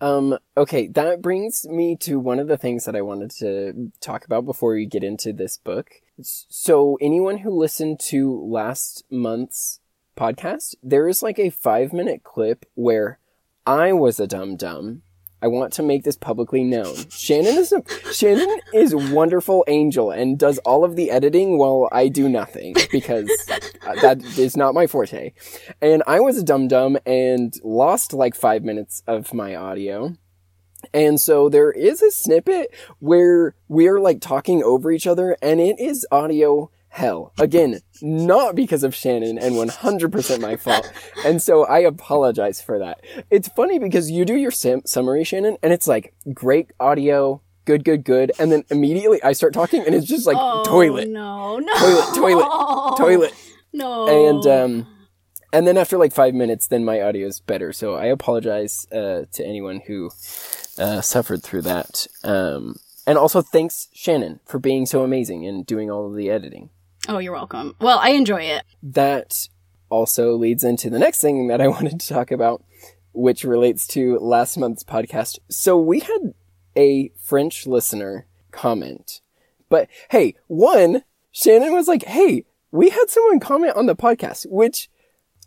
Um 0.00 0.36
okay, 0.56 0.88
that 0.88 1.22
brings 1.22 1.64
me 1.68 1.96
to 2.00 2.18
one 2.18 2.40
of 2.40 2.48
the 2.48 2.58
things 2.58 2.84
that 2.86 2.96
I 2.96 3.02
wanted 3.02 3.30
to 3.38 3.92
talk 4.00 4.24
about 4.24 4.44
before 4.44 4.74
we 4.74 4.86
get 4.86 5.04
into 5.04 5.32
this 5.32 5.56
book. 5.56 5.90
So 6.26 6.98
anyone 7.00 7.38
who 7.38 7.50
listened 7.50 8.00
to 8.08 8.40
last 8.44 9.04
month's 9.10 9.80
podcast, 10.16 10.74
there 10.82 11.08
is 11.08 11.22
like 11.22 11.38
a 11.38 11.50
5 11.50 11.92
minute 11.92 12.22
clip 12.22 12.66
where 12.74 13.18
I 13.66 13.92
was 13.92 14.18
a 14.18 14.26
dum 14.26 14.56
dum. 14.56 15.02
I 15.42 15.48
want 15.48 15.72
to 15.74 15.82
make 15.82 16.04
this 16.04 16.16
publicly 16.16 16.62
known. 16.62 16.94
Shannon 17.10 17.56
is 17.56 17.72
a 17.72 17.82
Shannon 18.12 18.60
is 18.72 18.94
wonderful 18.94 19.64
angel 19.66 20.12
and 20.12 20.38
does 20.38 20.58
all 20.58 20.84
of 20.84 20.94
the 20.94 21.10
editing 21.10 21.58
while 21.58 21.88
I 21.90 22.06
do 22.06 22.28
nothing 22.28 22.76
because 22.92 23.26
that 24.02 24.22
is 24.38 24.56
not 24.56 24.72
my 24.72 24.86
forte. 24.86 25.32
And 25.80 26.04
I 26.06 26.20
was 26.20 26.38
a 26.38 26.44
dum 26.44 26.68
dum 26.68 26.96
and 27.04 27.52
lost 27.64 28.12
like 28.12 28.36
five 28.36 28.62
minutes 28.62 29.02
of 29.08 29.34
my 29.34 29.56
audio. 29.56 30.14
And 30.94 31.20
so 31.20 31.48
there 31.48 31.70
is 31.72 32.02
a 32.02 32.10
snippet 32.10 32.74
where 32.98 33.54
we're 33.68 34.00
like 34.00 34.20
talking 34.20 34.62
over 34.62 34.90
each 34.90 35.06
other 35.06 35.36
and 35.42 35.60
it 35.60 35.78
is 35.78 36.06
audio 36.10 36.70
hell. 36.88 37.32
Again, 37.38 37.80
not 38.02 38.54
because 38.54 38.82
of 38.84 38.94
Shannon 38.94 39.38
and 39.38 39.54
100% 39.54 40.40
my 40.40 40.56
fault. 40.56 40.92
And 41.24 41.40
so 41.40 41.64
I 41.64 41.78
apologize 41.78 42.60
for 42.60 42.78
that. 42.78 43.00
It's 43.30 43.48
funny 43.48 43.78
because 43.78 44.10
you 44.10 44.24
do 44.26 44.34
your 44.34 44.50
sim- 44.50 44.82
summary, 44.84 45.24
Shannon, 45.24 45.56
and 45.62 45.72
it's 45.72 45.86
like 45.88 46.12
great 46.34 46.70
audio, 46.78 47.40
good, 47.64 47.84
good, 47.84 48.04
good. 48.04 48.32
And 48.38 48.52
then 48.52 48.64
immediately 48.70 49.22
I 49.22 49.32
start 49.32 49.54
talking 49.54 49.82
and 49.86 49.94
it's 49.94 50.06
just 50.06 50.26
like 50.26 50.36
toilet, 50.66 51.08
No, 51.08 51.58
no. 51.58 51.72
toilet, 51.74 52.14
toilet, 52.14 52.96
toilet. 52.98 53.34
No. 53.72 54.28
And, 54.28 54.46
um, 54.46 54.86
and 55.54 55.66
then 55.66 55.78
after 55.78 55.96
like 55.96 56.12
five 56.12 56.34
minutes, 56.34 56.66
then 56.66 56.84
my 56.84 57.00
audio 57.00 57.26
is 57.26 57.40
better. 57.40 57.72
So 57.72 57.94
I 57.94 58.06
apologize 58.06 58.86
uh, 58.92 59.22
to 59.32 59.44
anyone 59.46 59.80
who 59.86 60.10
uh, 60.78 61.00
suffered 61.00 61.42
through 61.42 61.62
that. 61.62 62.06
Um, 62.24 62.76
and 63.06 63.18
also 63.18 63.42
thanks 63.42 63.88
Shannon 63.92 64.40
for 64.46 64.58
being 64.58 64.86
so 64.86 65.02
amazing 65.02 65.46
and 65.46 65.66
doing 65.66 65.90
all 65.90 66.06
of 66.06 66.16
the 66.16 66.30
editing. 66.30 66.70
oh, 67.08 67.18
you're 67.18 67.32
welcome. 67.32 67.74
Well, 67.80 67.98
I 67.98 68.10
enjoy 68.10 68.42
it. 68.42 68.62
That 68.82 69.48
also 69.90 70.34
leads 70.36 70.64
into 70.64 70.88
the 70.88 70.98
next 70.98 71.20
thing 71.20 71.48
that 71.48 71.60
I 71.60 71.68
wanted 71.76 72.00
to 72.00 72.08
talk 72.08 72.30
about, 72.30 72.64
which 73.12 73.44
relates 73.44 73.86
to 73.88 74.18
last 74.18 74.56
month's 74.56 74.84
podcast. 74.84 75.38
So 75.48 75.76
we 75.78 76.00
had 76.00 76.34
a 76.76 77.10
French 77.20 77.66
listener 77.66 78.26
comment, 78.50 79.20
but 79.68 79.88
hey, 80.10 80.36
one, 80.46 81.02
Shannon 81.32 81.72
was 81.72 81.88
like, 81.88 82.04
hey, 82.04 82.44
we 82.70 82.90
had 82.90 83.10
someone 83.10 83.40
comment 83.40 83.76
on 83.76 83.86
the 83.86 83.96
podcast, 83.96 84.46
which 84.48 84.88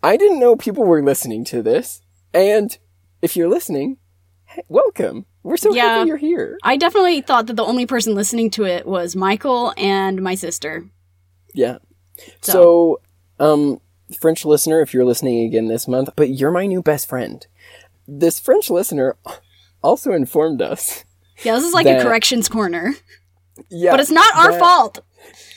I 0.04 0.18
didn't 0.18 0.40
know 0.40 0.56
people 0.56 0.84
were 0.84 1.02
listening 1.02 1.44
to 1.46 1.64
this. 1.64 2.02
And 2.34 2.78
if 3.22 3.36
you're 3.36 3.50
listening, 3.50 3.98
hey, 4.56 4.64
welcome. 4.70 5.26
We're 5.44 5.58
so 5.58 5.74
Yeah. 5.74 5.98
happy 5.98 6.08
you're 6.08 6.18
here. 6.18 6.58
I 6.64 6.78
definitely 6.78 7.22
thought 7.22 7.48
that 7.48 7.56
the 7.56 7.64
only 7.64 7.86
person 7.86 8.16
listening 8.16 8.50
to 8.52 8.66
it 8.66 8.86
was 8.88 9.16
Michael 9.16 9.74
and 9.78 10.22
my 10.22 10.36
sister. 10.36 10.86
Yeah. 11.54 11.78
So- 12.42 12.52
So, 12.52 13.02
um, 13.40 13.82
French 14.20 14.46
listener, 14.46 14.82
if 14.82 14.94
you're 14.94 15.06
listening 15.06 15.46
again 15.46 15.68
this 15.68 15.88
month, 15.88 16.10
but 16.16 16.30
you're 16.30 16.52
my 16.52 16.66
new 16.68 16.82
best 16.82 17.08
friend. 17.10 17.46
This 18.08 18.40
French 18.40 18.70
listener 18.70 19.18
also 19.84 20.14
informed 20.14 20.62
us 20.62 21.04
Yeah, 21.44 21.56
this 21.56 21.66
is 21.66 21.74
like 21.74 21.86
That- 21.86 22.00
a 22.00 22.04
corrections 22.04 22.48
corner. 22.48 22.96
Yeah, 23.70 23.92
But 23.92 24.00
it's 24.00 24.12
not 24.12 24.34
our 24.36 24.52
that- 24.52 24.60
fault. 24.60 25.00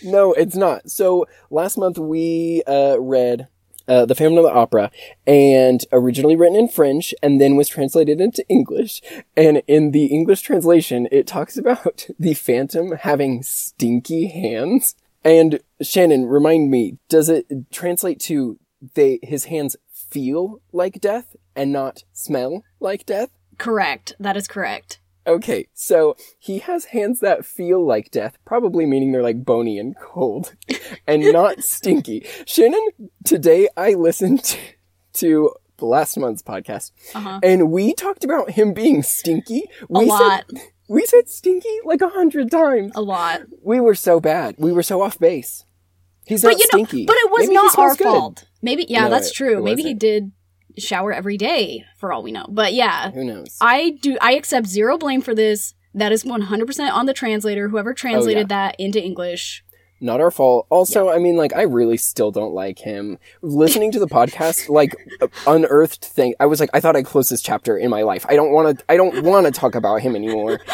No, 0.03 0.33
it's 0.33 0.57
not. 0.57 0.91
So 0.91 1.27
last 1.51 1.77
month 1.79 1.99
we 1.99 2.63
uh, 2.67 2.97
read 3.01 3.49
uh, 3.89 4.05
The 4.05 4.15
Phantom 4.15 4.39
of 4.39 4.45
the 4.45 4.53
Opera, 4.53 4.91
and 5.27 5.85
originally 5.91 6.37
written 6.37 6.57
in 6.57 6.69
French, 6.69 7.15
and 7.23 7.41
then 7.41 7.57
was 7.57 7.69
translated 7.69 8.21
into 8.21 8.47
English. 8.49 9.01
And 9.37 9.63
in 9.67 9.93
the 9.93 10.07
English 10.07 10.43
translation, 10.43 11.09
it 11.11 11.27
talks 11.27 11.57
about 11.57 12.07
the 12.19 12.35
Phantom 12.35 12.93
having 12.93 13.43
stinky 13.43 14.29
hands. 14.29 14.95
And 15.25 15.61
Shannon, 15.81 16.27
remind 16.27 16.71
me, 16.71 16.99
does 17.09 17.29
it 17.29 17.47
translate 17.71 18.21
to 18.21 18.59
they 18.95 19.19
his 19.23 19.47
hands 19.47 19.77
feel 19.91 20.61
like 20.73 21.01
death 21.01 21.35
and 21.57 21.73
not 21.73 22.05
smell 22.13 22.63
like 22.81 23.05
death? 23.05 23.31
Correct. 23.59 24.15
That 24.21 24.37
is 24.37 24.47
correct. 24.47 25.01
Okay, 25.29 25.69
so 25.75 26.17
he 26.39 26.59
has 26.61 26.87
hands 26.87 27.21
that 27.21 27.45
feel 27.45 27.85
like 27.87 28.11
death, 28.11 28.39
probably 28.47 28.87
meaning 28.87 29.13
they're 29.13 29.23
like 29.23 29.45
bony 29.45 29.79
and 29.79 29.95
cold 30.01 30.55
and 31.07 31.23
not 31.33 31.63
stinky. 31.75 32.27
Shannon, 32.47 32.81
today 33.25 33.69
I 33.77 33.93
listened 33.95 34.57
to, 35.15 35.53
last 35.81 36.17
month's 36.19 36.43
podcast 36.43 36.91
Uh-huh. 37.15 37.39
and 37.43 37.71
we 37.71 37.95
talked 37.95 38.25
about 38.25 38.51
him 38.53 38.73
being 38.73 39.03
stinky. 39.03 39.65
A 39.83 39.87
We 40.01 40.07
lot. 40.07 40.45
Said, 40.51 40.61
we 40.89 41.05
said 41.07 41.29
stinky 41.29 41.77
like 41.85 42.01
a 42.01 42.09
hundred 42.09 42.51
times. 42.51 42.93
A 42.97 43.01
lot. 43.03 43.43
We 43.63 43.79
were 43.79 43.95
so 43.95 44.19
bad. 44.19 44.57
We 44.59 44.73
were 44.73 44.83
so 44.83 45.03
off 45.03 45.19
base. 45.21 45.65
He's 46.27 46.43
not 46.43 46.55
But 46.55 46.59
you 46.61 46.67
know, 46.73 46.85
stinky. 46.85 47.07
but 47.07 47.17
it 47.17 47.31
was 47.31 47.41
Maybe 47.43 47.55
not 47.55 47.79
our 47.79 47.95
good. 47.95 48.05
fault. 48.05 48.49
Maybe 48.61 48.87
yeah, 48.89 49.05
No, 49.05 49.11
that's 49.11 49.29
it- 49.29 49.35
true. 49.35 49.59
it 49.59 49.63
Maybe 49.63 49.83
he 49.83 49.89
wasn't. 49.91 50.01
did 50.01 50.33
shower 50.83 51.13
every 51.13 51.37
day 51.37 51.85
for 51.97 52.13
all 52.13 52.23
we 52.23 52.33
know. 52.33 52.47
But 52.49 52.73
yeah, 52.75 53.11
Who 53.11 53.25
knows? 53.25 53.57
I 53.61 53.91
do 54.01 54.17
I 54.21 54.33
accept 54.35 54.67
zero 54.67 54.99
blame 54.99 55.21
for 55.21 55.35
this. 55.35 55.75
That 55.95 56.13
is 56.13 56.23
100% 56.23 56.93
on 56.93 57.07
the 57.07 57.15
translator, 57.15 57.69
whoever 57.69 57.93
translated 57.95 58.49
that 58.51 58.77
into 58.79 59.03
English. 59.03 59.65
not 60.01 60.21
our 60.21 60.31
fault. 60.31 60.67
Also, 60.71 61.09
I 61.09 61.19
mean, 61.19 61.37
like, 61.37 61.53
I 61.57 61.63
really 61.63 61.97
still 61.97 62.31
don't 62.31 62.53
like 62.53 62.79
him. 62.79 63.19
Listening 63.43 63.91
to 63.93 63.99
the 63.99 64.07
podcast, 64.07 64.69
like, 64.69 64.95
uh, 65.21 65.27
unearthed 65.47 66.05
thing. 66.05 66.35
I 66.39 66.47
was 66.47 66.61
like, 66.61 66.71
I 66.73 66.79
thought 66.81 66.95
I 66.95 67.03
closed 67.03 67.33
this 67.33 67.43
chapter 67.43 67.77
in 67.77 67.91
my 67.91 68.03
life. 68.03 68.25
I 68.29 68.37
don't 68.37 68.53
want 68.53 68.79
to. 68.79 68.85
I 68.89 68.97
don't 68.97 69.25
want 69.25 69.47
to 69.47 69.51
talk 69.53 69.75
about 69.75 70.01
him 70.03 70.15
anymore. 70.15 70.61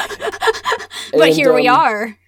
But 1.13 1.29
And, 1.29 1.35
here 1.35 1.55
we 1.55 1.69
um, 1.69 1.79
are. 1.79 2.19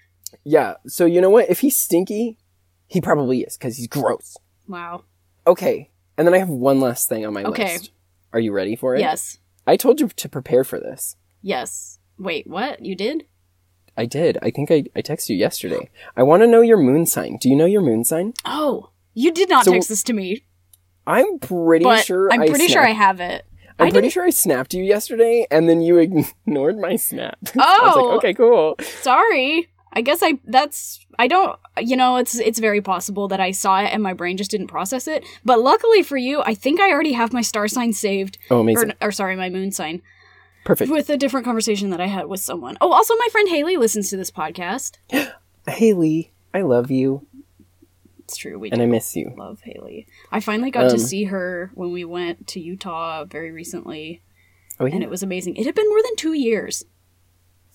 Yeah. 0.45 0.75
So 0.87 1.07
you 1.07 1.21
know 1.21 1.31
what? 1.31 1.51
If 1.51 1.61
he's 1.61 1.77
stinky, 1.77 2.39
he 2.87 3.01
probably 3.01 3.41
is 3.41 3.57
because 3.57 3.77
he's 3.77 3.89
gross. 3.89 4.37
Wow. 4.69 5.05
Okay. 5.47 5.91
And 6.19 6.27
then 6.27 6.35
I 6.35 6.39
have 6.39 6.49
one 6.49 6.81
last 6.81 7.09
thing 7.09 7.27
on 7.27 7.33
my 7.35 7.45
Okay. 7.45 7.75
list. 7.75 7.91
Are 8.33 8.41
you 8.41 8.53
ready 8.53 8.77
for 8.77 8.95
it? 8.95 9.01
Yes. 9.01 9.39
I 9.67 9.77
told 9.77 10.01
you 10.01 10.09
to 10.09 10.29
prepare 10.29 10.65
for 10.65 10.79
this. 10.79 11.17
Yes. 11.43 11.99
Wait, 12.19 12.47
what? 12.47 12.85
You 12.85 12.95
did? 12.95 13.27
I 13.97 14.07
did. 14.07 14.39
I 14.43 14.51
think 14.51 14.71
I, 14.71 14.85
I 14.95 15.03
texted 15.03 15.31
you 15.31 15.37
yesterday. 15.37 15.89
I 16.17 16.23
want 16.23 16.43
to 16.43 16.47
know 16.47 16.61
your 16.61 16.77
moon 16.79 17.07
sign. 17.07 17.39
Do 17.41 17.49
you 17.49 17.57
know 17.57 17.65
your 17.67 17.81
moon 17.83 18.05
sign? 18.05 18.35
Oh, 18.45 18.91
you 19.15 19.33
did 19.33 19.49
not 19.49 19.65
So- 19.65 19.73
text 19.73 19.89
this 19.89 20.03
to 20.05 20.13
me. 20.13 20.45
I'm 21.07 21.39
pretty 21.39 21.85
But 21.85 22.05
sure. 22.05 22.33
I'm 22.33 22.43
I 22.43 22.49
pretty 22.49 22.67
sure 22.67 22.85
I 22.85 22.91
have 22.91 23.21
it. 23.21 23.45
I'm 23.79 23.87
I 23.89 23.91
pretty 23.91 24.07
didn't- 24.07 24.13
sure 24.13 24.25
I 24.25 24.31
snapped 24.31 24.75
you 24.75 24.83
yesterday, 24.83 25.47
and 25.51 25.69
then 25.69 25.81
you 25.81 25.99
ignored 26.47 26.79
my 26.79 26.97
snap. 26.97 27.39
I 27.55 27.79
was 27.83 27.95
Oh. 27.97 28.05
like, 28.07 28.17
okay, 28.19 28.35
cool. 28.35 28.75
Sorry. 29.03 29.69
I 29.97 30.03
guess 30.03 30.21
I 30.23 30.39
that's 30.45 31.01
I 31.19 31.27
don't 31.27 31.59
you 31.79 31.97
know 31.97 32.17
it's 32.17 32.39
it's 32.39 32.59
very 32.61 32.81
possible 32.83 33.29
that 33.29 33.41
I 33.41 33.51
saw 33.51 33.81
it 33.81 33.87
and 33.95 34.03
my 34.03 34.13
brain 34.13 34.37
just 34.37 34.51
didn't 34.51 34.67
process 34.69 35.09
it. 35.09 35.25
But 35.45 35.59
luckily 35.61 36.03
for 36.03 36.17
you, 36.19 36.43
I 36.43 36.55
think 36.55 36.79
I 36.81 36.91
already 36.93 37.15
have 37.15 37.33
my 37.33 37.41
star 37.43 37.67
sign 37.67 37.93
saved 37.95 38.37
Oh, 38.51 38.61
amazing. 38.61 38.93
or, 39.01 39.09
or 39.09 39.13
sorry, 39.13 39.37
my 39.37 39.49
moon 39.49 39.73
sign 39.73 40.03
Perfect. 40.67 40.91
with 40.91 41.09
a 41.09 41.17
different 41.17 41.47
conversation 41.47 41.91
that 41.91 42.01
I 42.01 42.09
had 42.09 42.27
with 42.27 42.41
someone. 42.41 42.77
Oh, 42.81 42.93
also 42.93 43.15
my 43.17 43.29
friend 43.33 43.49
Haley 43.49 43.77
listens 43.79 44.11
to 44.11 44.17
this 44.19 44.31
podcast. 44.31 44.99
Haley, 45.67 46.33
I 46.53 46.61
love 46.63 46.91
you, 46.91 47.27
It's 48.21 48.37
true. 48.37 48.59
We 48.59 48.71
and 48.71 48.83
I 48.83 48.87
miss 48.87 49.17
you. 49.17 49.33
love 49.37 49.61
Haley. 49.63 50.07
I 50.31 50.41
finally 50.41 50.71
got 50.71 50.91
to 50.91 50.97
Um, 50.97 50.99
see 50.99 51.25
her 51.25 51.71
when 51.75 51.91
we 51.93 52.05
went 52.05 52.47
to 52.49 52.61
Utah 52.61 53.25
very 53.25 53.51
recently, 53.51 54.23
Oh, 54.79 54.85
yeah. 54.87 54.95
and 54.95 55.03
it 55.03 55.09
was 55.11 55.23
amazing. 55.23 55.57
It 55.57 55.65
had 55.65 55.75
been 55.75 55.89
more 55.89 56.03
than 56.03 56.17
two 56.17 56.35
years. 56.35 56.85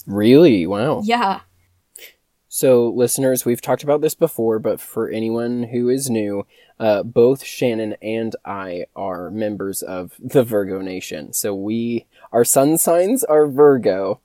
really? 0.06 0.68
Wow. 0.68 1.02
Yeah. 1.04 1.42
So, 2.54 2.90
listeners, 2.90 3.46
we've 3.46 3.62
talked 3.62 3.82
about 3.82 4.02
this 4.02 4.14
before, 4.14 4.60
but 4.60 4.82
for 4.82 5.08
anyone 5.08 5.64
who 5.64 5.88
is 5.88 6.10
new, 6.10 6.46
uh, 6.82 7.02
both 7.02 7.46
Shannon 7.46 7.96
and 8.02 8.36
I 8.44 8.88
are 8.94 9.32
members 9.32 9.82
of 9.82 10.16
the 10.20 10.44
Virgo 10.44 10.82
Nation. 10.82 11.32
So 11.32 11.56
we, 11.56 12.08
our 12.34 12.44
sun 12.44 12.78
signs 12.78 13.24
are 13.24 13.48
Virgo, 13.48 14.20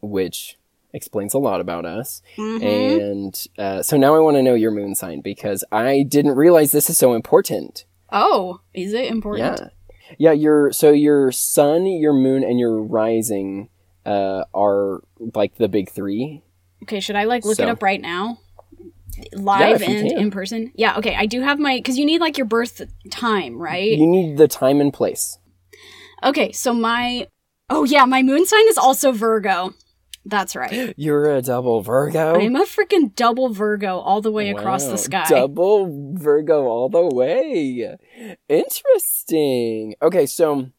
which 0.00 0.56
explains 0.92 1.34
a 1.34 1.38
lot 1.38 1.60
about 1.60 1.84
us. 1.84 2.22
Mhm. 2.36 3.10
And 3.10 3.46
uh, 3.58 3.82
so 3.82 3.96
now 3.96 4.14
I 4.14 4.20
want 4.20 4.36
to 4.36 4.42
know 4.44 4.54
your 4.54 4.70
moon 4.70 4.94
sign 4.94 5.20
because 5.20 5.64
I 5.72 6.04
didn't 6.04 6.36
realize 6.36 6.70
this 6.70 6.88
is 6.88 6.96
so 6.96 7.12
important. 7.12 7.86
Oh, 8.12 8.60
is 8.72 8.92
it 8.92 9.10
important? 9.10 9.58
Yeah. 9.60 9.68
Yeah, 10.16 10.32
your 10.32 10.72
so 10.72 10.92
your 10.92 11.32
sun, 11.32 11.86
your 11.86 12.12
moon, 12.12 12.44
and 12.44 12.60
your 12.60 12.80
rising 12.80 13.68
uh, 14.06 14.44
are 14.54 15.02
like 15.34 15.56
the 15.56 15.68
big 15.68 15.90
three. 15.90 16.44
Okay, 16.88 17.00
should 17.00 17.16
I 17.16 17.24
like 17.24 17.44
look 17.44 17.60
it 17.60 17.68
up 17.68 17.82
right 17.82 18.00
now? 18.00 18.38
Live 19.34 19.82
you 19.82 19.88
and 19.88 20.08
can. 20.08 20.18
in 20.18 20.30
person? 20.30 20.72
Yeah, 20.74 20.96
okay. 20.96 21.14
I 21.14 21.26
do 21.26 21.42
have 21.42 21.58
my 21.58 21.76
because 21.76 21.98
you 21.98 22.06
need 22.06 22.22
like 22.22 22.38
your 22.38 22.46
birth 22.46 22.80
time, 23.10 23.58
right? 23.58 23.98
You 23.98 24.06
need 24.06 24.38
the 24.38 24.48
time 24.48 24.80
and 24.80 24.90
place. 24.90 25.38
Okay, 26.22 26.50
so 26.52 26.72
my 26.72 27.28
oh 27.68 27.84
yeah, 27.84 28.06
my 28.06 28.22
moon 28.22 28.46
sign 28.46 28.66
is 28.68 28.78
also 28.78 29.12
Virgo. 29.12 29.74
That's 30.24 30.56
right. 30.56 30.94
You're 30.96 31.30
a 31.36 31.42
double 31.42 31.82
Virgo. 31.82 32.40
I'm 32.40 32.56
a 32.56 32.64
freaking 32.64 33.14
double 33.14 33.50
Virgo 33.50 33.98
all 33.98 34.22
the 34.22 34.32
way 34.32 34.48
across 34.48 34.86
the 34.86 34.96
sky. 34.96 35.26
Double 35.28 36.14
Virgo 36.14 36.64
all 36.64 36.88
the 36.88 37.06
way. 37.06 37.96
Interesting. 38.48 39.94
Okay, 40.00 40.24
so 40.24 40.70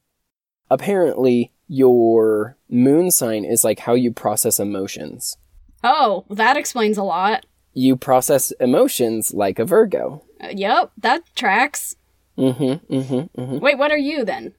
apparently 0.71 1.53
your 1.67 2.57
moon 2.67 3.11
sign 3.11 3.45
is 3.45 3.63
like 3.63 3.79
how 3.79 3.93
you 3.93 4.11
process 4.11 4.59
emotions. 4.59 5.37
Oh, 5.83 6.25
that 6.29 6.57
explains 6.57 6.97
a 6.97 7.03
lot. 7.03 7.45
You 7.73 7.95
process 7.95 8.51
emotions 8.59 9.33
like 9.33 9.59
a 9.59 9.65
Virgo. 9.65 10.23
Uh, 10.43 10.49
yep, 10.51 10.91
that 10.97 11.23
tracks. 11.35 11.95
Mm-hmm. 12.37 12.93
Mm-hmm. 12.93 13.41
Mm-hmm. 13.41 13.59
Wait, 13.59 13.77
what 13.77 13.91
are 13.91 13.97
you 13.97 14.25
then? 14.25 14.53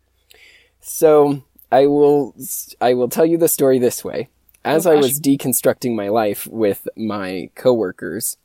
So 0.80 1.42
I 1.72 1.86
will 1.86 2.34
I 2.80 2.94
will 2.94 3.08
tell 3.08 3.26
you 3.26 3.36
the 3.38 3.48
story 3.48 3.78
this 3.78 4.04
way. 4.04 4.28
As 4.64 4.86
Oh, 4.86 4.92
I 4.92 4.96
was 4.96 5.18
deconstructing 5.20 5.94
my 5.94 6.08
life 6.08 6.46
with 6.46 6.86
my 6.96 7.50
coworkers, 7.54 8.36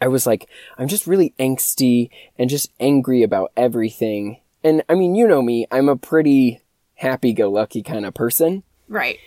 I 0.00 0.08
was 0.08 0.26
like, 0.26 0.48
I'm 0.78 0.88
just 0.88 1.06
really 1.06 1.34
angsty 1.38 2.08
and 2.38 2.48
just 2.48 2.70
angry 2.80 3.22
about 3.22 3.52
everything. 3.56 4.40
And 4.64 4.82
I 4.88 4.94
mean, 4.94 5.14
you 5.14 5.28
know 5.28 5.42
me, 5.42 5.66
I'm 5.70 5.90
a 5.90 5.96
pretty 5.96 6.60
happy-go-lucky 6.94 7.82
kind 7.82 8.06
of 8.06 8.14
person, 8.14 8.62
Right. 8.88 9.18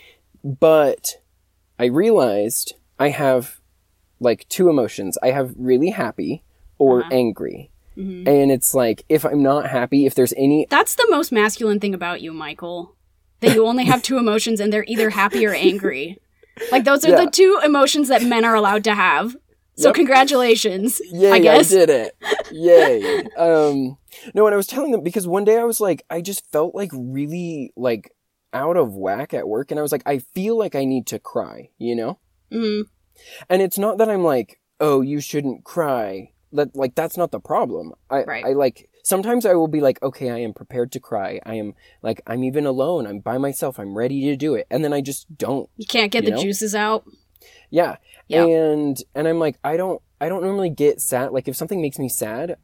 but 0.43 1.18
I 1.79 1.85
realized 1.85 2.73
I 2.99 3.09
have 3.09 3.59
like 4.19 4.47
two 4.49 4.69
emotions. 4.69 5.17
I 5.23 5.31
have 5.31 5.53
really 5.57 5.89
happy 5.91 6.43
or 6.77 6.99
Uh-huh. 7.01 7.09
angry. 7.11 7.71
Mhm. 7.97 8.27
And 8.27 8.51
it's 8.51 8.73
like 8.73 9.03
if 9.09 9.25
I'm 9.25 9.41
not 9.41 9.67
happy, 9.67 10.05
if 10.05 10.13
there's 10.15 10.33
any 10.37 10.67
That's 10.69 10.95
the 10.95 11.07
most 11.09 11.31
masculine 11.31 11.79
thing 11.79 11.93
about 11.93 12.21
you, 12.21 12.31
Michael. 12.33 12.95
That 13.41 13.55
you 13.55 13.65
only 13.65 13.85
have 13.85 14.01
two 14.01 14.17
emotions 14.25 14.59
and 14.59 14.71
they're 14.71 14.85
either 14.87 15.09
happy 15.11 15.45
or 15.45 15.53
angry. 15.53 16.17
Like 16.73 16.83
those 16.83 17.05
are 17.05 17.11
Yeah. 17.11 17.23
the 17.23 17.31
two 17.31 17.57
emotions 17.63 18.09
that 18.09 18.21
men 18.21 18.43
are 18.43 18.53
allowed 18.53 18.83
to 18.83 18.93
have. 18.93 19.37
So 19.77 19.87
Yep. 19.89 19.95
congratulations. 19.95 21.01
Yay, 21.09 21.31
I 21.31 21.35
I, 21.35 21.39
guess. 21.39 21.69
did 21.69 21.89
it. 21.89 22.13
Yay. 22.51 23.23
um 23.37 23.97
no, 24.35 24.45
and 24.45 24.53
I 24.53 24.57
was 24.57 24.67
telling 24.67 24.91
them 24.91 25.01
because 25.01 25.25
one 25.25 25.45
day 25.45 25.57
I 25.57 25.63
was 25.63 25.79
like 25.79 26.03
I 26.09 26.19
just 26.19 26.45
felt 26.51 26.75
like 26.75 26.91
really 26.93 27.71
like 27.77 28.11
out 28.53 28.77
of 28.77 28.93
whack 28.95 29.33
at 29.33 29.47
work 29.47 29.69
and 29.71 29.79
I 29.79 29.83
was 29.83 29.91
like 29.91 30.03
I 30.05 30.19
feel 30.19 30.57
like 30.57 30.75
I 30.75 30.85
need 30.85 31.05
to 31.07 31.19
cry, 31.19 31.69
you 31.77 31.95
know? 31.95 32.19
Mm, 32.51 32.83
And 33.49 33.61
it's 33.61 33.77
not 33.77 33.97
that 33.99 34.09
I'm 34.09 34.23
like, 34.23 34.59
"Oh, 34.79 35.01
you 35.01 35.19
shouldn't 35.19 35.63
cry." 35.63 36.31
That 36.51 36.75
like 36.75 36.95
that's 36.95 37.15
not 37.17 37.31
the 37.31 37.39
problem. 37.39 37.93
I 38.09 38.23
Right. 38.23 38.45
I 38.45 38.53
like 38.53 38.89
sometimes 39.03 39.45
I 39.45 39.53
will 39.53 39.67
be 39.67 39.81
like, 39.81 40.01
"Okay, 40.01 40.31
I 40.31 40.37
am 40.39 40.53
prepared 40.53 40.91
to 40.93 40.99
cry. 40.99 41.39
I 41.45 41.55
am 41.55 41.73
like 42.01 42.21
I'm 42.25 42.43
even 42.43 42.65
alone. 42.65 43.05
I'm 43.05 43.19
by 43.19 43.37
myself. 43.37 43.79
I'm 43.79 43.95
ready 43.95 44.21
to 44.25 44.35
do 44.35 44.55
it." 44.55 44.65
And 44.71 44.83
then 44.83 44.93
I 44.93 45.01
just 45.01 45.37
don't. 45.37 45.69
you 45.77 45.85
can't 45.85 46.11
get 46.11 46.23
You 46.23 46.31
the 46.31 46.35
know? 46.37 46.41
juices 46.41 46.73
out. 46.73 47.03
Yeah. 47.69 47.97
Yeah. 48.27 48.45
And 48.45 48.97
and 49.13 49.27
I'm 49.27 49.37
like, 49.37 49.59
I 49.63 49.77
don't 49.77 50.01
I 50.19 50.27
don't 50.27 50.41
normally 50.43 50.71
get 50.71 51.01
sad. 51.01 51.31
Like 51.31 51.47
if 51.47 51.55
something 51.55 51.81
makes 51.81 51.99
me 51.99 52.09
sad, 52.09 52.57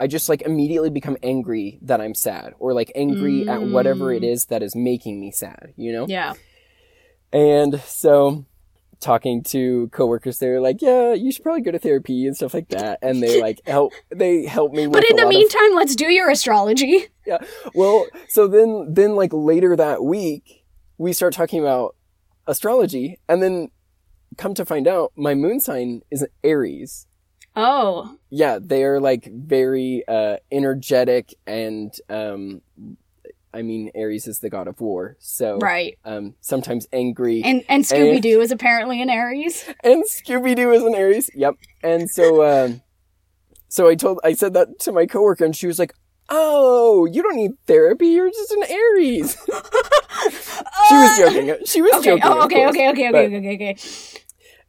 I 0.00 0.06
just 0.06 0.28
like 0.28 0.42
immediately 0.42 0.90
become 0.90 1.16
angry 1.22 1.78
that 1.82 2.00
I'm 2.00 2.14
sad 2.14 2.54
or 2.58 2.72
like 2.74 2.90
angry 2.94 3.48
at 3.48 3.62
whatever 3.62 4.12
it 4.12 4.22
Mm. 4.22 4.32
is 4.32 4.46
that 4.46 4.62
is 4.62 4.74
making 4.74 5.20
me 5.20 5.30
sad, 5.30 5.72
you 5.76 5.92
know? 5.92 6.06
Yeah. 6.08 6.34
And 7.32 7.80
so 7.80 8.44
talking 9.00 9.42
to 9.42 9.88
coworkers, 9.88 10.38
they 10.38 10.48
were 10.48 10.60
like, 10.60 10.82
"Yeah, 10.82 11.12
you 11.12 11.32
should 11.32 11.42
probably 11.42 11.62
go 11.62 11.70
to 11.70 11.78
therapy 11.78 12.26
and 12.26 12.36
stuff 12.36 12.54
like 12.54 12.68
that." 12.68 12.98
And 13.02 13.22
they 13.22 13.40
like 13.40 13.60
help 13.66 13.92
they 14.10 14.44
help 14.46 14.72
me 14.72 14.86
with 14.86 14.92
But 14.94 15.08
in 15.10 15.16
the 15.16 15.22
lot 15.24 15.28
of- 15.34 15.38
meantime, 15.38 15.74
let's 15.74 15.96
do 15.96 16.06
your 16.12 16.30
astrology. 16.30 17.06
Yeah. 17.26 17.38
Well, 17.74 18.06
so 18.28 18.48
then 18.48 18.88
then 18.94 19.14
like 19.16 19.32
later 19.32 19.76
that 19.76 20.02
week, 20.04 20.64
we 20.98 21.12
start 21.12 21.32
talking 21.32 21.60
about 21.60 21.94
astrology, 22.46 23.18
and 23.28 23.42
then 23.42 23.70
come 24.36 24.54
to 24.54 24.64
find 24.64 24.88
out, 24.88 25.12
my 25.14 25.34
moon 25.34 25.60
sign 25.60 26.02
is 26.10 26.26
Aries. 26.42 27.06
Oh, 27.54 28.16
Yeah, 28.30 28.58
they 28.60 28.82
are 28.84 29.00
like 29.00 29.28
very 29.32 30.02
uh, 30.08 30.36
energetic, 30.50 31.34
and 31.46 31.92
um, 32.08 32.62
I 33.54 33.60
mean, 33.62 33.90
Aries 33.94 34.26
is 34.26 34.38
the 34.38 34.48
god 34.48 34.68
of 34.68 34.80
war, 34.80 35.16
so 35.20 35.58
right. 35.58 35.98
um, 36.04 36.34
sometimes 36.40 36.86
angry. 36.92 37.42
And 37.44 37.62
and 37.68 37.84
Scooby 37.84 38.20
Doo 38.22 38.40
is 38.40 38.50
apparently 38.50 39.02
an 39.02 39.10
Aries. 39.10 39.64
and 39.84 40.04
Scooby 40.04 40.56
Doo 40.56 40.70
is 40.72 40.82
an 40.82 40.94
Aries. 40.94 41.28
Yep. 41.34 41.56
And 41.82 42.08
so, 42.10 42.42
um, 42.64 42.80
so 43.68 43.88
I 43.88 43.94
told, 43.96 44.20
I 44.24 44.32
said 44.32 44.54
that 44.54 44.78
to 44.80 44.92
my 44.92 45.04
coworker, 45.06 45.44
and 45.44 45.54
she 45.54 45.66
was 45.66 45.78
like, 45.78 45.92
"Oh, 46.30 47.04
you 47.04 47.22
don't 47.22 47.36
need 47.36 47.52
therapy. 47.66 48.06
You're 48.08 48.30
just 48.30 48.50
an 48.52 48.62
Aries." 48.70 49.36
she 50.88 50.94
was 50.94 51.18
joking. 51.18 51.56
She 51.66 51.82
was 51.82 51.92
Okay. 51.96 52.04
joking. 52.18 52.22
Oh, 52.24 52.44
okay, 52.44 52.66
okay, 52.68 52.88
okay, 52.90 53.08
okay, 53.08 53.10
But- 53.12 53.24
okay, 53.26 53.36
okay, 53.38 53.54
okay. 53.72 53.76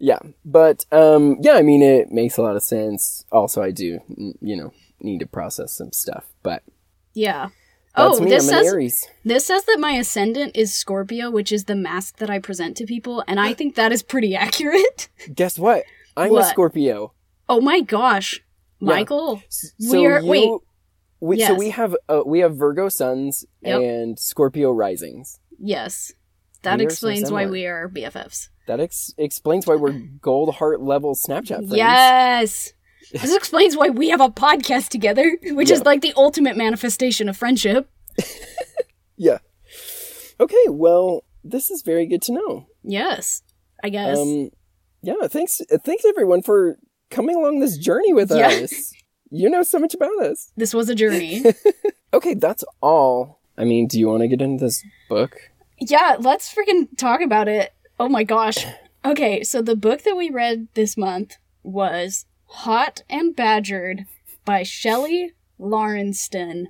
Yeah, 0.05 0.19
but 0.43 0.86
um, 0.91 1.38
yeah, 1.39 1.53
I 1.53 1.62
mean, 1.62 1.81
it 1.81 2.12
makes 2.12 2.36
a 2.38 2.41
lot 2.41 2.57
of 2.57 2.63
sense. 2.63 3.24
Also, 3.31 3.62
I 3.62 3.72
do, 3.72 4.00
you 4.41 4.57
know, 4.57 4.74
need 5.00 5.19
to 5.19 5.25
process 5.25 5.72
some 5.72 5.93
stuff, 5.93 6.25
but 6.43 6.62
Yeah. 7.13 7.50
that's 7.95 8.17
oh, 8.17 8.19
me. 8.22 8.29
this 8.29 8.51
I'm 8.51 8.65
says 8.65 9.07
this 9.24 9.45
says 9.45 9.63
that 9.63 9.77
my 9.79 9.93
ascendant 9.93 10.57
is 10.57 10.74
Scorpio, 10.74 11.31
which 11.31 11.53
is 11.53 11.65
the 11.65 11.75
mask 11.75 12.17
that 12.17 12.29
I 12.29 12.39
present 12.39 12.75
to 12.77 12.86
people, 12.86 13.24
and 13.29 13.39
I 13.39 13.53
think 13.57 13.75
that 13.75 13.93
is 13.93 14.03
pretty 14.03 14.36
accurate. 14.36 15.07
Guess 15.33 15.57
what? 15.57 15.86
I'm 16.17 16.36
a 16.36 16.43
Scorpio. 16.43 17.13
Oh 17.48 17.62
my 17.62 17.79
gosh, 17.79 18.41
Yeah. 18.81 18.89
Michael. 18.89 19.41
We're- 19.79 20.22
you- 20.22 20.29
wait. 20.29 20.50
We, 21.22 21.39
So 21.39 21.53
we 21.53 21.69
have 21.69 21.95
uh, 22.10 22.24
we 22.25 22.39
have 22.39 22.57
Virgo 22.57 22.89
suns 22.89 23.45
Yep. 23.62 23.79
and 23.81 24.19
Scorpio 24.19 24.74
risings. 24.74 25.39
Yes, 25.57 26.12
that 26.63 26.79
We 26.79 26.86
are 26.86 26.89
so 26.89 26.93
explains 27.08 27.32
why 27.32 27.46
we 27.46 27.65
are 27.65 27.88
BFFs. 27.89 28.50
That 28.67 28.79
ex- 28.79 29.13
explains 29.17 29.67
why 29.67 29.75
we're 29.75 29.91
gold 30.22 30.55
heart 30.55 30.82
level 30.82 31.15
Snapchat 31.15 31.48
friends. 31.67 31.74
Yes. 31.75 32.74
This 33.12 33.36
explains 33.36 33.75
why 33.77 33.89
we 33.89 34.10
have 34.10 34.22
a 34.22 34.29
podcast 34.29 34.88
together, 34.89 35.38
which 35.51 35.70
is 35.70 35.84
like 35.84 36.01
the 36.01 36.13
ultimate 36.17 36.58
manifestation 36.58 37.29
of 37.29 37.38
friendship. 37.38 37.89
Yeah. 39.17 39.38
Okay, 40.39 40.65
well, 40.70 41.24
this 41.43 41.70
is 41.70 41.84
very 41.84 42.05
good 42.08 42.22
to 42.24 42.32
know. 42.34 42.65
Yes, 42.84 43.43
I 43.84 43.89
guess. 43.89 44.17
Um, 44.17 44.50
yeah, 45.03 45.27
thanks, 45.27 45.62
thanks 45.86 46.03
everyone 46.05 46.41
for 46.41 46.77
coming 47.12 47.36
along 47.36 47.60
this 47.60 47.77
journey 47.77 48.13
with 48.13 48.32
Yeah. 48.32 48.48
us. 48.48 48.93
You 49.36 49.50
know 49.50 49.63
so 49.63 49.79
much 49.79 49.96
about 49.96 50.15
us. 50.22 50.51
this 50.58 50.75
was 50.75 50.89
a 50.89 50.96
journey. 50.96 51.43
Okay, 52.13 52.36
that's 52.36 52.63
all. 52.84 53.39
I 53.58 53.63
mean, 53.63 53.88
do 53.88 54.00
you 54.00 54.08
want 54.08 54.22
to 54.22 54.27
get 54.27 54.41
into 54.43 54.63
this 54.63 54.84
book? 55.10 55.36
Yeah, 55.80 56.18
let's 56.20 56.53
freaking 56.53 56.88
talk 56.98 57.22
about 57.22 57.48
it. 57.48 57.74
Oh 58.00 58.10
my 58.10 58.24
gosh. 58.24 58.65
Okay, 59.06 59.44
so 59.44 59.62
the 59.62 59.75
book 59.75 60.03
that 60.03 60.15
we 60.15 60.30
read 60.30 60.70
this 60.75 60.96
month 60.96 61.36
was 61.62 62.25
Hot 62.46 63.03
and 63.10 63.36
Badgered 63.36 64.06
by 64.46 64.63
Shelly 64.63 65.34
Laurenston. 65.60 66.68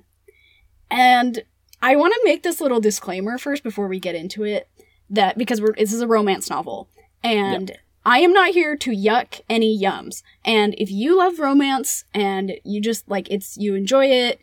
And 0.90 1.44
I 1.80 1.94
want 1.94 2.12
to 2.14 2.20
make 2.24 2.42
this 2.42 2.60
little 2.60 2.80
disclaimer 2.80 3.38
first 3.38 3.62
before 3.62 3.86
we 3.86 4.00
get 4.00 4.16
into 4.16 4.42
it 4.42 4.68
that 5.10 5.38
because 5.38 5.60
we're 5.60 5.74
this 5.74 5.92
is 5.92 6.00
a 6.00 6.08
romance 6.08 6.50
novel 6.50 6.88
and 7.22 7.78
I 8.06 8.18
am 8.18 8.32
not 8.32 8.50
here 8.50 8.76
to 8.76 8.90
yuck 8.90 9.40
any 9.48 9.78
yums. 9.80 10.22
And 10.44 10.74
if 10.76 10.90
you 10.90 11.16
love 11.18 11.38
romance 11.38 12.04
and 12.12 12.52
you 12.64 12.80
just 12.80 13.08
like 13.08 13.30
it's 13.30 13.56
you 13.56 13.74
enjoy 13.74 14.06
it, 14.06 14.40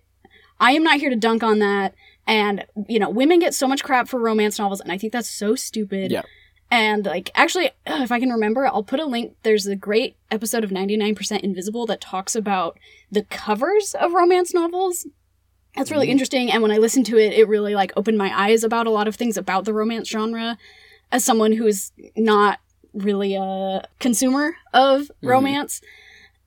I 0.60 0.72
am 0.72 0.84
not 0.84 1.00
here 1.00 1.10
to 1.10 1.16
dunk 1.16 1.44
on 1.44 1.60
that. 1.60 1.94
And 2.28 2.66
you 2.88 3.00
know, 3.00 3.10
women 3.10 3.40
get 3.40 3.54
so 3.54 3.68
much 3.68 3.84
crap 3.84 4.08
for 4.08 4.20
romance 4.20 4.58
novels 4.60 4.80
and 4.82 4.92
I 4.92 4.98
think 4.98 5.14
that's 5.14 5.30
so 5.30 5.56
stupid. 5.56 6.12
Yeah. 6.12 6.22
And 6.70 7.06
like 7.06 7.30
actually 7.36 7.72
if 7.86 8.12
I 8.12 8.20
can 8.20 8.30
remember, 8.32 8.66
I'll 8.66 8.84
put 8.84 9.00
a 9.00 9.06
link. 9.06 9.36
There's 9.44 9.68
a 9.68 9.76
great 9.76 10.16
episode 10.30 10.64
of 10.64 10.70
99% 10.72 11.40
Invisible 11.42 11.86
that 11.88 12.00
talks 12.02 12.36
about 12.36 12.80
the 13.12 13.24
covers 13.24 13.94
of 14.00 14.14
romance 14.14 14.54
novels 14.54 15.08
that's 15.76 15.90
really 15.90 16.08
Mhm. 16.08 16.12
interesting 16.12 16.52
and 16.52 16.62
when 16.62 16.70
i 16.72 16.78
listened 16.78 17.06
to 17.06 17.18
it 17.18 17.32
it 17.32 17.48
really 17.48 17.74
like 17.76 17.94
opened 17.96 18.18
my 18.18 18.30
eyes 18.38 18.62
about 18.66 18.88
a 18.88 18.90
lot 18.90 19.08
of 19.08 19.16
things 19.16 19.38
about 19.38 19.64
the 19.64 19.74
romance 19.74 20.10
genre 20.10 20.58
as 21.14 21.24
someone 21.24 21.54
who 21.54 21.66
is 21.66 21.94
not 22.18 22.60
really 22.94 23.36
a 23.36 23.82
consumer 24.00 24.56
of 24.74 25.04
Mhm. 25.24 25.30
romance 25.30 25.80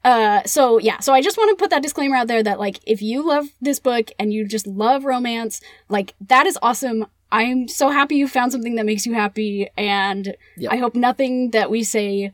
uh 0.04 0.42
so 0.44 0.78
yeah 0.78 1.00
so 1.00 1.12
i 1.14 1.22
just 1.22 1.36
want 1.38 1.48
to 1.50 1.60
put 1.62 1.70
that 1.70 1.82
disclaimer 1.82 2.14
out 2.16 2.26
there 2.28 2.42
that 2.42 2.58
like 2.60 2.78
if 2.86 3.00
you 3.02 3.26
love 3.26 3.46
this 3.60 3.78
book 3.80 4.10
and 4.18 4.32
you 4.32 4.46
just 4.46 4.66
love 4.66 5.04
romance 5.04 5.60
like 5.88 6.14
that 6.20 6.46
is 6.46 6.58
awesome 6.62 7.06
i'm 7.32 7.66
so 7.68 7.88
happy 7.90 8.16
you 8.16 8.28
found 8.28 8.52
something 8.52 8.74
that 8.74 8.84
makes 8.86 9.06
you 9.06 9.14
happy 9.14 9.68
and 9.76 10.36
Yeah. 10.56 10.70
i 10.72 10.76
hope 10.76 10.94
nothing 10.94 11.50
that 11.52 11.70
we 11.70 11.82
say 11.82 12.32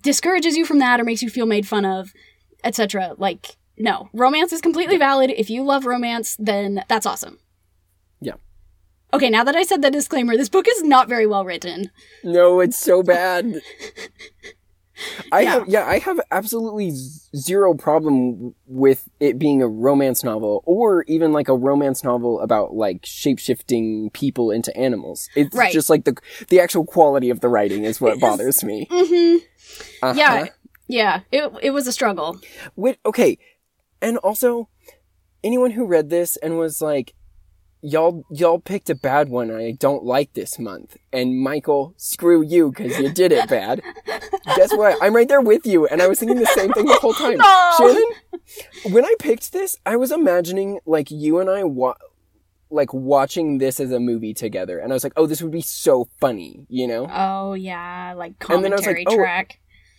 discourages 0.00 0.56
you 0.56 0.64
from 0.64 0.78
that 0.80 1.00
or 1.00 1.04
makes 1.04 1.22
you 1.22 1.30
feel 1.30 1.46
made 1.46 1.66
fun 1.68 1.84
of 1.84 2.12
etc 2.64 3.14
like 3.16 3.56
no 3.78 4.08
romance 4.12 4.52
is 4.52 4.60
completely 4.60 4.96
valid 4.98 5.30
if 5.30 5.48
you 5.50 5.62
love 5.62 5.86
romance 5.86 6.36
then 6.38 6.84
that's 6.88 7.06
awesome 7.06 7.38
Yeah. 8.20 8.34
okay 9.14 9.30
now 9.30 9.44
that 9.44 9.54
i 9.56 9.62
said 9.62 9.82
the 9.82 9.90
disclaimer 9.90 10.36
this 10.36 10.48
book 10.48 10.66
is 10.68 10.82
not 10.82 11.08
very 11.08 11.26
well 11.26 11.44
written 11.44 11.90
No, 12.24 12.60
it's 12.60 12.78
so 12.78 13.02
bad. 13.02 13.60
I 15.32 15.40
Yeah. 15.42 15.50
have 15.50 15.68
yeah, 15.68 15.86
I 15.86 15.98
have 15.98 16.20
absolutely 16.30 16.90
zero 17.36 17.74
problem 17.74 18.54
with 18.66 19.08
it 19.20 19.38
being 19.38 19.62
a 19.62 19.68
romance 19.68 20.22
novel 20.22 20.62
or 20.66 21.04
even 21.04 21.32
like 21.32 21.48
a 21.48 21.56
romance 21.56 22.04
novel 22.04 22.40
about 22.40 22.74
like 22.74 23.00
shape-shifting 23.04 24.10
people 24.10 24.50
into 24.50 24.76
animals. 24.76 25.28
It's 25.34 25.56
Right. 25.56 25.72
just 25.72 25.88
like 25.90 26.04
the 26.04 26.16
the 26.48 26.60
actual 26.60 26.84
quality 26.84 27.30
of 27.30 27.40
the 27.40 27.48
writing 27.48 27.84
is 27.84 28.00
what 28.00 28.20
bothers 28.26 28.62
me. 28.62 28.86
mm-hmm 28.90 29.38
Uh-huh. 30.02 30.14
yeah 30.16 30.46
yeah 30.88 31.20
it, 31.30 31.50
it 31.62 31.70
was 31.70 31.86
a 31.86 31.92
struggle 31.92 32.38
Wait, 32.76 32.98
okay. 33.06 33.38
And 34.02 34.18
also 34.18 34.68
anyone 35.44 35.70
who 35.70 35.86
read 35.86 36.10
this 36.10 36.36
and 36.36 36.58
was 36.58 36.82
like 36.82 37.14
y'all 37.82 38.24
y'all 38.30 38.58
picked 38.60 38.88
a 38.88 38.94
bad 38.94 39.28
one 39.28 39.50
I 39.50 39.72
don't 39.72 40.04
like 40.04 40.32
this 40.34 40.58
month. 40.58 40.96
And 41.12 41.38
Michael, 41.40 41.94
screw 41.96 42.40
you 42.42 42.72
cuz 42.72 42.98
you 42.98 43.10
did 43.12 43.32
it 43.32 43.48
bad. 43.48 43.82
Guess 44.56 44.74
what? 44.76 44.96
I'm 45.02 45.14
right 45.14 45.28
there 45.28 45.40
with 45.40 45.66
you 45.66 45.86
and 45.86 46.00
I 46.00 46.06
was 46.08 46.18
thinking 46.18 46.38
the 46.38 46.46
same 46.46 46.72
thing 46.72 46.86
the 46.86 46.94
whole 46.94 47.14
time. 47.14 47.38
No. 47.42 47.74
Shannon, 47.78 48.92
when 48.92 49.04
I 49.04 49.14
picked 49.18 49.52
this, 49.52 49.76
I 49.84 49.96
was 49.96 50.12
imagining 50.12 50.78
like 50.86 51.10
you 51.10 51.38
and 51.40 51.50
I 51.50 51.64
wa- 51.64 51.94
like 52.70 52.92
watching 52.94 53.58
this 53.58 53.78
as 53.80 53.90
a 53.92 54.00
movie 54.00 54.32
together 54.34 54.78
and 54.78 54.92
I 54.92 54.94
was 54.94 55.04
like, 55.04 55.12
"Oh, 55.16 55.26
this 55.26 55.42
would 55.42 55.50
be 55.52 55.60
so 55.60 56.08
funny," 56.20 56.66
you 56.68 56.86
know? 56.86 57.06
oh 57.12 57.52
yeah 57.54 58.14
like 58.16 58.34
And 58.48 58.64
then 58.64 58.72
I 58.72 58.76
was 58.76 58.84
commentary 58.84 59.04
like, 59.04 59.12
oh, 59.12 59.16
track 59.16 59.58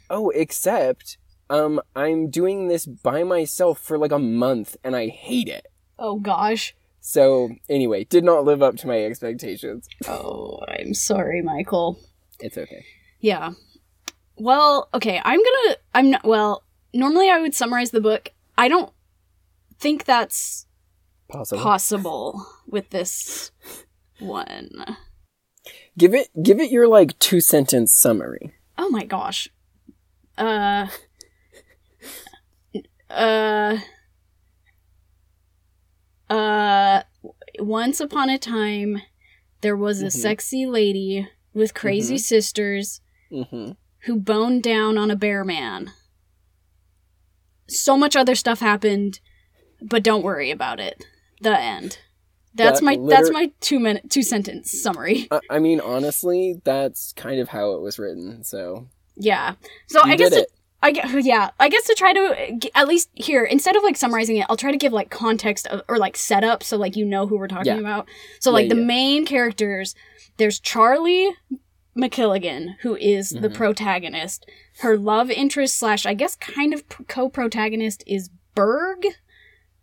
Oh, 0.09 0.29
except 0.29 1.17
um 1.49 1.81
I'm 1.95 2.29
doing 2.29 2.67
this 2.67 2.85
by 2.85 3.23
myself 3.23 3.79
for 3.79 3.97
like 3.97 4.11
a 4.11 4.19
month 4.19 4.77
and 4.83 4.95
I 4.95 5.07
hate 5.07 5.49
it. 5.49 5.67
oh 5.99 6.17
gosh 6.19 6.75
So, 7.05 7.49
anyway, 7.67 8.05
did 8.05 8.23
not 8.23 8.45
live 8.45 8.61
up 8.63 8.77
to 8.77 8.87
my 8.87 9.03
expectations. 9.03 9.89
oh 10.07 10.59
i'm 10.69 10.93
sorry 10.93 11.41
michael 11.41 11.99
It's 12.39 12.57
okay. 12.57 12.85
Yeah. 13.19 13.51
Well, 14.37 14.89
okay, 14.93 15.21
I'm 15.23 15.39
gonna. 15.39 15.75
I'm 15.93 16.09
not. 16.11 16.23
Well, 16.25 16.63
normally 16.93 17.29
I 17.29 17.39
would 17.39 17.53
summarize 17.53 17.91
the 17.91 18.01
book. 18.01 18.29
I 18.57 18.67
don't 18.67 18.91
think 19.79 20.05
that's 20.05 20.65
Possible. 21.29 21.61
possible 21.61 22.45
with 22.67 22.89
this 22.89 23.51
one. 24.19 24.69
give 25.97 26.13
it 26.13 26.29
give 26.41 26.59
it 26.59 26.71
your 26.71 26.87
like 26.87 27.17
two 27.19 27.39
sentence 27.41 27.93
summary. 27.93 28.53
Oh 28.77 28.89
my 28.89 29.05
gosh. 29.05 29.47
Uh. 30.37 30.87
Uh. 33.09 33.77
Uh. 36.33 37.03
Once 37.59 37.99
upon 37.99 38.29
a 38.29 38.37
time, 38.39 39.01
there 39.61 39.77
was 39.77 40.01
a 40.01 40.07
Mhm. 40.07 40.11
sexy 40.11 40.65
lady 40.65 41.27
with 41.53 41.73
crazy 41.75 42.15
Mhm. 42.15 42.19
sisters 42.19 43.01
Mhm. 43.31 43.77
who 44.05 44.15
boned 44.19 44.63
down 44.63 44.97
on 44.97 45.11
a 45.11 45.15
bear 45.15 45.43
man. 45.45 45.91
So 47.67 47.95
much 47.95 48.15
other 48.15 48.35
stuff 48.35 48.59
happened, 48.59 49.19
but 49.81 50.03
don't 50.03 50.23
worry 50.23 50.51
about 50.51 50.79
it. 50.79 51.05
The 51.41 51.57
end. 51.57 51.99
That's 52.55 52.79
That 52.79 52.85
my 52.85 52.95
liter- 52.95 53.09
that's 53.09 53.31
my 53.31 53.51
two 53.61 53.79
minute 53.79 54.09
two 54.09 54.23
sentence 54.23 54.71
summary. 54.71 55.27
I, 55.31 55.39
I 55.51 55.59
mean, 55.59 55.79
honestly, 55.79 56.61
that's 56.63 57.13
kind 57.13 57.39
of 57.39 57.49
how 57.49 57.73
it 57.73 57.81
was 57.81 57.97
written. 57.99 58.43
So 58.43 58.87
Yeah. 59.15 59.55
So 59.87 60.03
you 60.05 60.11
I 60.11 60.15
guess 60.15 60.33
it. 60.33 60.51
I 60.83 60.91
guess, 60.91 61.11
yeah, 61.25 61.49
I 61.59 61.69
guess 61.69 61.85
to 61.87 61.95
try 61.95 62.13
to 62.13 62.69
at 62.75 62.87
least 62.87 63.09
here 63.15 63.43
instead 63.43 63.75
of 63.75 63.81
like 63.83 63.97
summarizing 63.97 64.37
it, 64.37 64.45
I'll 64.49 64.57
try 64.57 64.71
to 64.71 64.77
give 64.77 64.93
like 64.93 65.09
context 65.09 65.65
of, 65.67 65.81
or 65.87 65.97
like 65.97 66.15
setup 66.17 66.61
so 66.61 66.77
like 66.77 66.95
you 66.95 67.05
know 67.05 67.25
who 67.25 67.37
we're 67.37 67.47
talking 67.47 67.73
Yeah. 67.73 67.79
about. 67.79 68.07
So 68.39 68.49
Yeah, 68.51 68.53
like 68.55 68.69
the 68.69 68.75
yeah. 68.77 68.83
main 68.83 69.25
characters, 69.25 69.95
there's 70.37 70.59
Charlie 70.59 71.29
MacKilligan 71.97 72.75
who 72.81 72.95
is 72.95 73.29
the 73.29 73.49
Mhm. 73.49 73.53
protagonist. 73.55 74.45
Her 74.79 74.97
love 74.97 75.29
interest 75.31 75.77
slash 75.77 76.05
I 76.05 76.13
guess 76.13 76.35
kind 76.35 76.73
of 76.73 76.83
co-protagonist 77.07 78.03
is 78.07 78.29
Berg, 78.55 79.05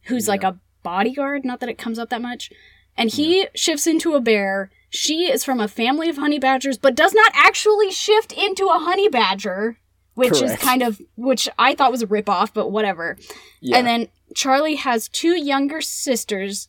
who's 0.04 0.28
like 0.28 0.42
a 0.44 0.58
bodyguard. 0.82 1.44
Not 1.44 1.60
that 1.60 1.68
it 1.68 1.78
comes 1.78 1.98
up 1.98 2.10
that 2.10 2.22
much, 2.22 2.50
and 2.96 3.10
he 3.10 3.46
shifts 3.54 3.86
into 3.86 4.14
a 4.14 4.20
bear 4.20 4.70
she 4.92 5.30
is 5.30 5.44
from 5.44 5.60
a 5.60 5.68
family 5.68 6.08
of 6.08 6.16
honey 6.16 6.40
badgers, 6.40 6.76
but 6.76 6.96
does 6.96 7.14
not 7.14 7.30
actually 7.32 7.92
shift 7.92 8.32
into 8.32 8.66
a 8.66 8.80
honey 8.80 9.08
badger, 9.08 9.78
which 10.20 10.42
is 10.42 10.54
kind 10.56 10.82
of 10.82 11.00
which 11.16 11.48
I 11.58 11.74
thought 11.74 11.90
was 11.90 12.02
a 12.02 12.06
ripoff, 12.06 12.52
but 12.54 12.68
whatever. 12.70 13.16
Yeah. 13.60 13.78
And 13.78 13.86
then 13.86 14.08
Charlie 14.34 14.76
has 14.76 15.08
two 15.08 15.36
younger 15.36 15.80
sisters, 15.80 16.68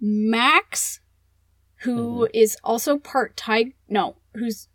Max, 0.00 1.00
who 1.82 2.28
is 2.34 2.56
Mm-hmm. 2.56 2.66
also 2.70 2.98
part 2.98 3.36
tiger. 3.36 3.70
No, 3.88 4.16
who's 4.34 4.68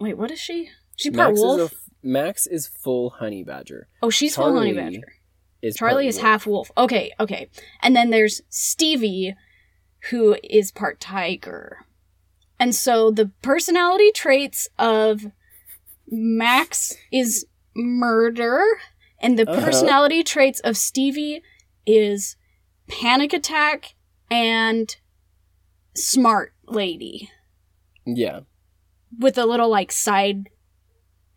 wait, 0.00 0.16
what 0.16 0.30
is 0.30 0.38
she? 0.38 0.70
She 0.96 1.10
part 1.10 1.30
Max 1.30 1.40
wolf. 1.40 1.72
is 1.72 1.78
Max 2.02 2.46
is 2.46 2.66
full 2.66 3.10
honey 3.10 3.42
badger. 3.42 3.88
oh, 4.02 4.10
she's 4.10 4.36
full 4.36 4.54
honey 4.56 4.72
badger. 4.74 5.14
Is 5.62 5.76
Charlie 5.76 6.06
is 6.08 6.16
wolf. 6.16 6.24
half 6.26 6.46
wolf. 6.46 6.70
Okay, 6.76 7.12
okay. 7.18 7.48
And 7.82 7.96
then 7.96 8.10
there's 8.10 8.42
Stevie, 8.50 9.34
who 10.10 10.36
is 10.44 10.70
part 10.70 11.00
tiger. 11.00 11.78
And 12.60 12.74
so 12.74 13.10
the 13.10 13.30
personality 13.42 14.12
traits 14.12 14.68
of 14.78 15.26
Max 16.08 16.94
is 17.12 17.46
murder, 17.74 18.62
and 19.20 19.38
the 19.38 19.48
Uh-huh. 19.48 19.64
personality 19.64 20.22
traits 20.22 20.60
of 20.60 20.76
Stevie 20.76 21.42
is 21.86 22.36
panic 22.88 23.32
attack 23.32 23.94
and 24.30 24.96
smart 25.94 26.52
lady 26.66 27.30
Yeah. 28.06 28.40
with 29.18 29.38
a 29.38 29.46
little 29.46 29.68
like 29.68 29.92
side 29.92 30.48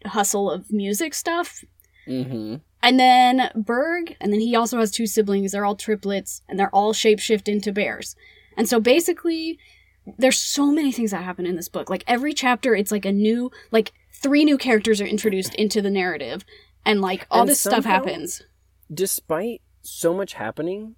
hustle 0.05 0.49
of 0.51 0.71
music 0.71 1.13
stuff. 1.13 1.63
Mm-hmm. 2.07 2.55
And 2.83 2.99
then 2.99 3.51
Berg, 3.55 4.15
and 4.21 4.31
then 4.31 4.39
he 4.39 4.55
also 4.55 4.79
has 4.79 4.91
two 4.91 5.07
siblings. 5.07 5.51
They're 5.51 5.65
all 5.65 5.75
triplets, 5.75 6.41
and 6.47 6.59
they're 6.59 6.73
all 6.73 6.93
shapeshift 6.93 7.47
into 7.47 7.71
bears. 7.71 8.15
And 8.55 8.69
so 8.69 8.79
basically, 8.79 9.59
there's 10.17 10.39
so 10.39 10.71
many 10.71 10.91
things 10.91 11.11
that 11.11 11.23
happen 11.23 11.45
in 11.45 11.55
this 11.55 11.69
book. 11.69 11.89
Like 11.89 12.03
every 12.07 12.33
chapter, 12.33 12.75
it's 12.75 12.91
like 12.91 13.05
a 13.05 13.11
new, 13.11 13.51
like 13.71 13.93
three 14.13 14.45
new 14.45 14.57
characters 14.57 15.01
are 15.01 15.05
introduced 15.05 15.53
into 15.55 15.81
the 15.81 15.89
narrative, 15.89 16.45
and 16.85 17.01
like 17.01 17.27
all 17.29 17.41
And 17.41 17.49
this 17.49 17.59
stuff 17.59 17.85
happens. 17.85 18.41
Despite 18.93 19.61
so 19.81 20.13
much 20.13 20.33
happening, 20.33 20.95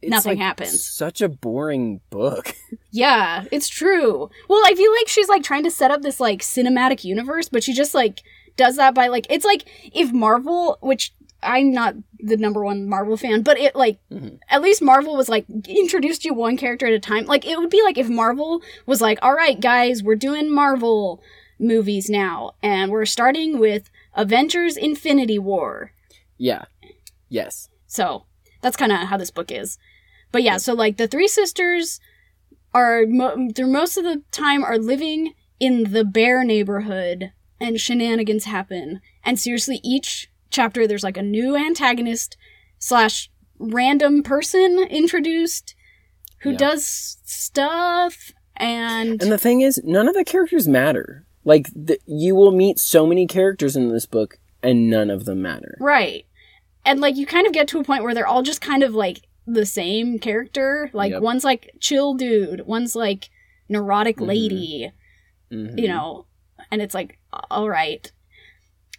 it's 0.00 0.10
Nothing 0.10 0.38
like 0.38 0.38
happens. 0.38 0.84
Such 0.84 1.20
a 1.20 1.28
boring 1.28 2.00
book. 2.10 2.54
Yeah, 2.94 3.44
it's 3.50 3.70
true. 3.70 4.28
Well, 4.50 4.60
I 4.66 4.74
feel 4.74 4.92
like 4.92 5.08
she's 5.08 5.28
like 5.30 5.42
trying 5.42 5.64
to 5.64 5.70
set 5.70 5.90
up 5.90 6.02
this 6.02 6.20
like 6.20 6.40
cinematic 6.42 7.04
universe, 7.04 7.48
but 7.48 7.64
she 7.64 7.72
just 7.72 7.94
like 7.94 8.20
does 8.56 8.76
that 8.76 8.94
by 8.94 9.06
like 9.06 9.26
it's 9.30 9.46
like 9.46 9.64
if 9.94 10.12
Marvel, 10.12 10.76
which 10.82 11.14
I'm 11.42 11.72
not 11.72 11.94
the 12.18 12.36
number 12.36 12.62
one 12.64 12.88
Marvel 12.88 13.16
fan, 13.16 13.42
but 13.42 13.58
it 13.58 13.74
like 13.74 13.98
Mhm. 14.10 14.38
at 14.48 14.62
least 14.62 14.82
Marvel 14.82 15.16
was 15.16 15.28
like 15.28 15.44
introduced 15.68 16.24
you 16.24 16.34
one 16.34 16.56
character 16.56 16.86
at 16.86 16.92
a 16.92 17.00
time. 17.00 17.26
Like 17.26 17.46
it 17.46 17.58
would 17.58 17.70
be 17.70 17.82
like 17.82 17.98
if 17.98 18.08
Marvel 18.08 18.62
was 18.86 19.00
like, 19.00 19.18
"All 19.22 19.34
right, 19.34 19.58
guys, 19.60 20.02
we're 20.02 20.14
doing 20.16 20.52
Marvel 20.52 21.22
movies 21.58 22.08
now, 22.10 22.52
and 22.62 22.90
we're 22.90 23.04
starting 23.06 23.58
with 23.58 23.90
Avengers: 24.14 24.76
Infinity 24.76 25.38
War." 25.38 25.92
yeah. 26.38 26.64
Yes. 27.28 27.68
So 27.86 28.24
that's 28.60 28.76
kind 28.76 28.92
of 28.92 28.98
how 29.08 29.16
this 29.16 29.30
book 29.30 29.50
is. 29.50 29.78
But 30.32 30.42
yeah, 30.42 30.56
so 30.58 30.74
like 30.74 30.96
the 30.96 31.08
three 31.08 31.28
sisters 31.28 32.00
are 32.74 33.04
mo- 33.06 33.50
through 33.54 33.68
most 33.68 33.96
of 33.96 34.04
the 34.04 34.22
time 34.32 34.64
are 34.64 34.78
living 34.78 35.34
in 35.60 35.92
the 35.92 36.04
bear 36.04 36.42
neighborhood 36.44 37.32
and 37.60 37.80
shenanigans 37.80 38.44
happen. 38.44 39.00
And 39.24 39.38
seriously, 39.38 39.80
each 39.84 40.28
chapter 40.52 40.86
there's 40.86 41.02
like 41.02 41.16
a 41.16 41.22
new 41.22 41.56
antagonist 41.56 42.36
slash 42.78 43.30
random 43.58 44.22
person 44.22 44.78
introduced 44.90 45.74
who 46.40 46.50
Yeah. 46.52 46.58
does 46.58 47.18
stuff 47.24 48.32
and, 48.56 49.20
And 49.22 49.32
the 49.32 49.38
thing 49.38 49.62
is, 49.62 49.80
none 49.82 50.08
of 50.08 50.14
the 50.14 50.24
characters 50.24 50.68
matter. 50.68 51.26
Like, 51.44 51.68
the, 51.74 51.98
you 52.06 52.34
will 52.36 52.52
meet 52.52 52.78
so 52.78 53.06
many 53.06 53.26
characters 53.26 53.74
in 53.76 53.88
this 53.90 54.06
book, 54.06 54.36
and 54.62 54.88
none 54.90 55.10
of 55.10 55.24
them 55.24 55.42
matter. 55.42 55.76
Right. 55.80 56.26
And 56.84 57.00
like 57.00 57.16
you 57.16 57.26
kind 57.26 57.46
of 57.46 57.52
get 57.52 57.66
to 57.68 57.80
a 57.80 57.84
point 57.84 58.04
where 58.04 58.14
they're 58.14 58.26
all 58.26 58.42
just 58.42 58.60
kind 58.60 58.82
of 58.82 58.94
like 58.94 59.22
the 59.46 59.64
same 59.66 60.18
character. 60.18 60.90
Like 60.92 61.12
Yep. 61.12 61.22
one's 61.22 61.44
like 61.44 61.70
chill 61.80 62.14
dude, 62.14 62.66
one's 62.66 62.94
like 62.94 63.30
neurotic 63.68 64.18
Mhm. 64.18 64.26
lady, 64.26 64.92
Mhm. 65.52 65.80
you 65.80 65.88
know. 65.88 66.26
And 66.70 66.82
it's 66.82 66.94
like 66.94 67.18
all 67.50 67.68
right. 67.68 68.12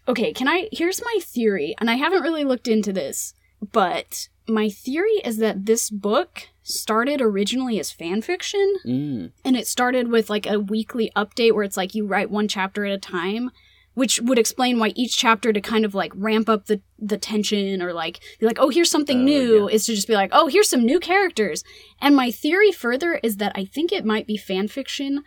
Okay, 0.08 0.34
can 0.34 0.48
I 0.48 0.70
here's 0.72 1.02
my 1.04 1.20
theory, 1.22 1.76
and 1.80 1.89
I 1.89 1.96
haven't 1.96 2.24
really 2.24 2.44
looked 2.44 2.68
into 2.68 2.92
this, 2.92 3.34
but 3.72 4.28
my 4.48 4.68
theory 4.70 5.22
is 5.24 5.38
that 5.38 5.66
this 5.66 5.89
book 5.89 6.50
started 6.63 7.22
originally 7.22 7.80
as 7.80 7.92
fan 7.92 8.22
fiction 8.22 8.76
Mm. 8.86 9.32
and 9.46 9.56
it 9.56 9.68
started 9.68 10.10
with 10.10 10.30
like 10.30 10.46
a 10.46 10.60
weekly 10.60 11.12
update 11.16 11.54
where 11.54 11.63
it's 11.63 11.78
like 11.78 11.96
you 11.96 12.06
write 12.06 12.30
one 12.30 12.48
chapter 12.50 12.86
at 12.86 12.92
a 12.94 12.98
time 12.98 13.52
which 13.96 14.20
would 14.22 14.39
explain 14.39 14.80
why 14.80 14.92
each 14.96 15.16
chapter 15.18 15.54
to 15.54 15.62
kind 15.62 15.86
of 15.86 15.94
like 15.94 16.12
ramp 16.16 16.48
up 16.50 16.66
the 16.66 16.82
the 16.98 17.18
tension 17.18 17.82
or 17.82 17.94
like 17.94 18.20
be 18.39 18.46
like 18.46 18.60
oh 18.60 18.70
here's 18.70 18.89
something 18.92 19.20
Oh, 19.22 19.24
new 19.24 19.70
yeah. 19.70 19.76
is 19.76 19.86
to 19.86 19.96
just 19.96 20.08
be 20.08 20.13
like 20.13 20.30
oh 20.34 20.48
here's 20.48 20.70
some 20.70 20.86
new 20.86 21.00
characters 21.00 21.63
and 22.02 22.16
my 22.16 22.32
theory 22.32 22.72
further 22.72 23.20
is 23.24 23.38
that 23.38 23.52
i 23.56 23.63
think 23.66 23.92
it 23.92 24.06
might 24.06 24.26
be 24.28 24.38
fan 24.38 24.68
fiction 24.70 25.24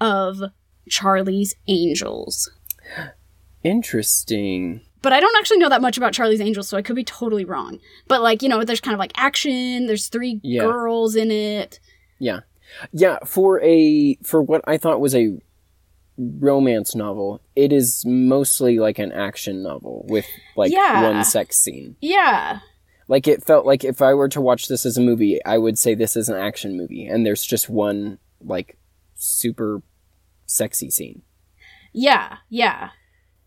of 0.00 0.40
charlie's 0.88 1.54
angels 1.68 2.50
Interesting. 3.70 4.80
but 5.02 5.12
I 5.12 5.20
don't 5.20 5.36
actually 5.38 5.58
know 5.58 5.68
that 5.68 5.80
much 5.82 5.96
about 5.96 6.12
Charlie's 6.12 6.40
Angels, 6.40 6.68
so 6.68 6.76
I 6.76 6.82
could 6.82 6.96
be 6.96 7.04
totally 7.04 7.44
wrong. 7.44 7.78
But 8.08 8.20
like, 8.22 8.42
you 8.42 8.48
know, 8.48 8.64
there's 8.64 8.80
kind 8.80 8.94
of 8.94 8.98
like 8.98 9.12
action, 9.16 9.86
there's 9.86 10.08
three 10.08 10.40
Yeah. 10.42 10.62
girls 10.62 11.14
in 11.16 11.30
it. 11.30 11.78
Yeah. 12.18 12.40
Yeah, 12.92 13.18
for 13.24 13.60
a 13.62 14.16
for 14.22 14.42
what 14.42 14.62
I 14.66 14.76
thought 14.76 15.00
was 15.00 15.14
a 15.14 15.38
romance 16.18 16.94
novel, 16.94 17.40
it 17.54 17.72
is 17.72 18.04
mostly 18.04 18.78
like 18.78 18.98
an 18.98 19.12
action 19.12 19.62
novel 19.62 20.04
with 20.08 20.26
like 20.56 20.72
Yeah. 20.72 21.02
one 21.10 21.24
sex 21.24 21.56
scene. 21.58 21.96
Yeah. 22.00 22.58
Like 23.06 23.26
it 23.28 23.44
felt 23.44 23.64
like 23.64 23.84
if 23.84 24.02
I 24.02 24.12
were 24.14 24.28
to 24.28 24.40
watch 24.40 24.68
this 24.68 24.84
as 24.84 24.96
a 24.98 25.00
movie, 25.00 25.42
I 25.46 25.56
would 25.58 25.78
say 25.78 25.94
this 25.94 26.16
is 26.16 26.28
an 26.28 26.36
action 26.36 26.76
movie 26.76 27.06
and 27.06 27.24
there's 27.24 27.44
just 27.44 27.70
one 27.70 28.18
like 28.44 28.76
super 29.14 29.80
sexy 30.44 30.90
scene. 30.90 31.22
Yeah, 31.92 32.38
yeah. 32.50 32.90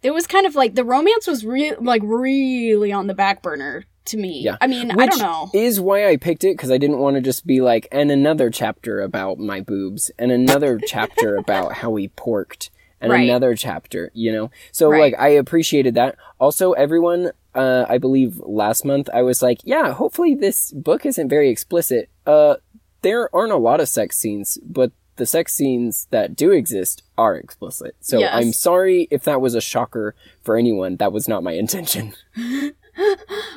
It 0.04 0.12
was 0.12 0.26
kind 0.28 0.46
of 0.48 0.56
like 0.56 0.76
the 0.76 0.84
romance 0.84 1.28
was 1.28 1.46
real 1.46 1.76
like 1.80 2.02
really 2.04 2.92
on 2.92 3.08
the 3.08 3.14
back 3.14 3.42
burner 3.42 3.86
to 4.06 4.18
me. 4.18 4.42
Yeah. 4.42 4.58
I 4.60 4.68
mean, 4.68 4.92
I 4.92 5.06
don't 5.06 5.20
know. 5.20 5.50
Is 5.54 5.80
why 5.80 6.08
I 6.08 6.18
picked 6.18 6.44
it 6.44 6.58
because 6.58 6.72
I 6.72 6.78
didn't 6.78 6.98
want 6.98 7.16
to 7.18 7.22
just 7.22 7.46
be 7.46 7.62
like, 7.62 7.88
and 7.92 8.10
another 8.12 8.50
chapter 8.50 9.02
about 9.02 9.38
my 9.38 9.62
boobs, 9.62 10.10
and 10.18 10.32
another 10.32 10.80
chapter 10.86 11.36
about 11.38 11.74
how 11.74 11.92
we 11.92 12.08
porked, 12.10 12.72
and 13.00 13.12
Right. 13.12 13.24
another 13.30 13.56
chapter, 13.56 14.10
you 14.16 14.32
know? 14.32 14.50
So, 14.72 14.90
Right. 14.90 15.14
like, 15.14 15.16
I 15.20 15.30
appreciated 15.30 15.94
that. 15.96 16.16
Also, 16.40 16.72
everyone, 16.74 17.32
uh, 17.54 17.86
I 17.88 18.00
believe 18.00 18.40
last 18.44 18.84
month, 18.86 19.08
I 19.14 19.22
was 19.22 19.42
like, 19.44 19.60
yeah, 19.64 19.94
hopefully 19.94 20.34
this 20.34 20.72
book 20.72 21.06
isn't 21.06 21.30
very 21.30 21.50
explicit. 21.50 22.10
Uh, 22.26 22.56
there 23.04 23.34
aren't 23.36 23.52
a 23.52 23.58
lot 23.58 23.80
of 23.80 23.88
sex 23.88 24.18
scenes, 24.18 24.58
but 24.64 24.92
the 25.22 25.26
sex 25.28 25.54
scenes 25.54 26.08
that 26.10 26.36
do 26.36 26.52
exist 26.52 27.04
are 27.16 27.36
explicit. 27.36 27.96
So, 28.02 28.18
Yes. 28.18 28.34
I'm 28.34 28.52
sorry 28.54 29.08
if 29.12 29.24
that 29.26 29.40
was 29.40 29.54
a 29.54 29.62
shocker 29.62 30.16
for 30.42 30.58
anyone. 30.58 30.98
That 30.98 31.12
was 31.14 31.28
not 31.28 31.44
my 31.44 31.52
intention. 31.64 32.14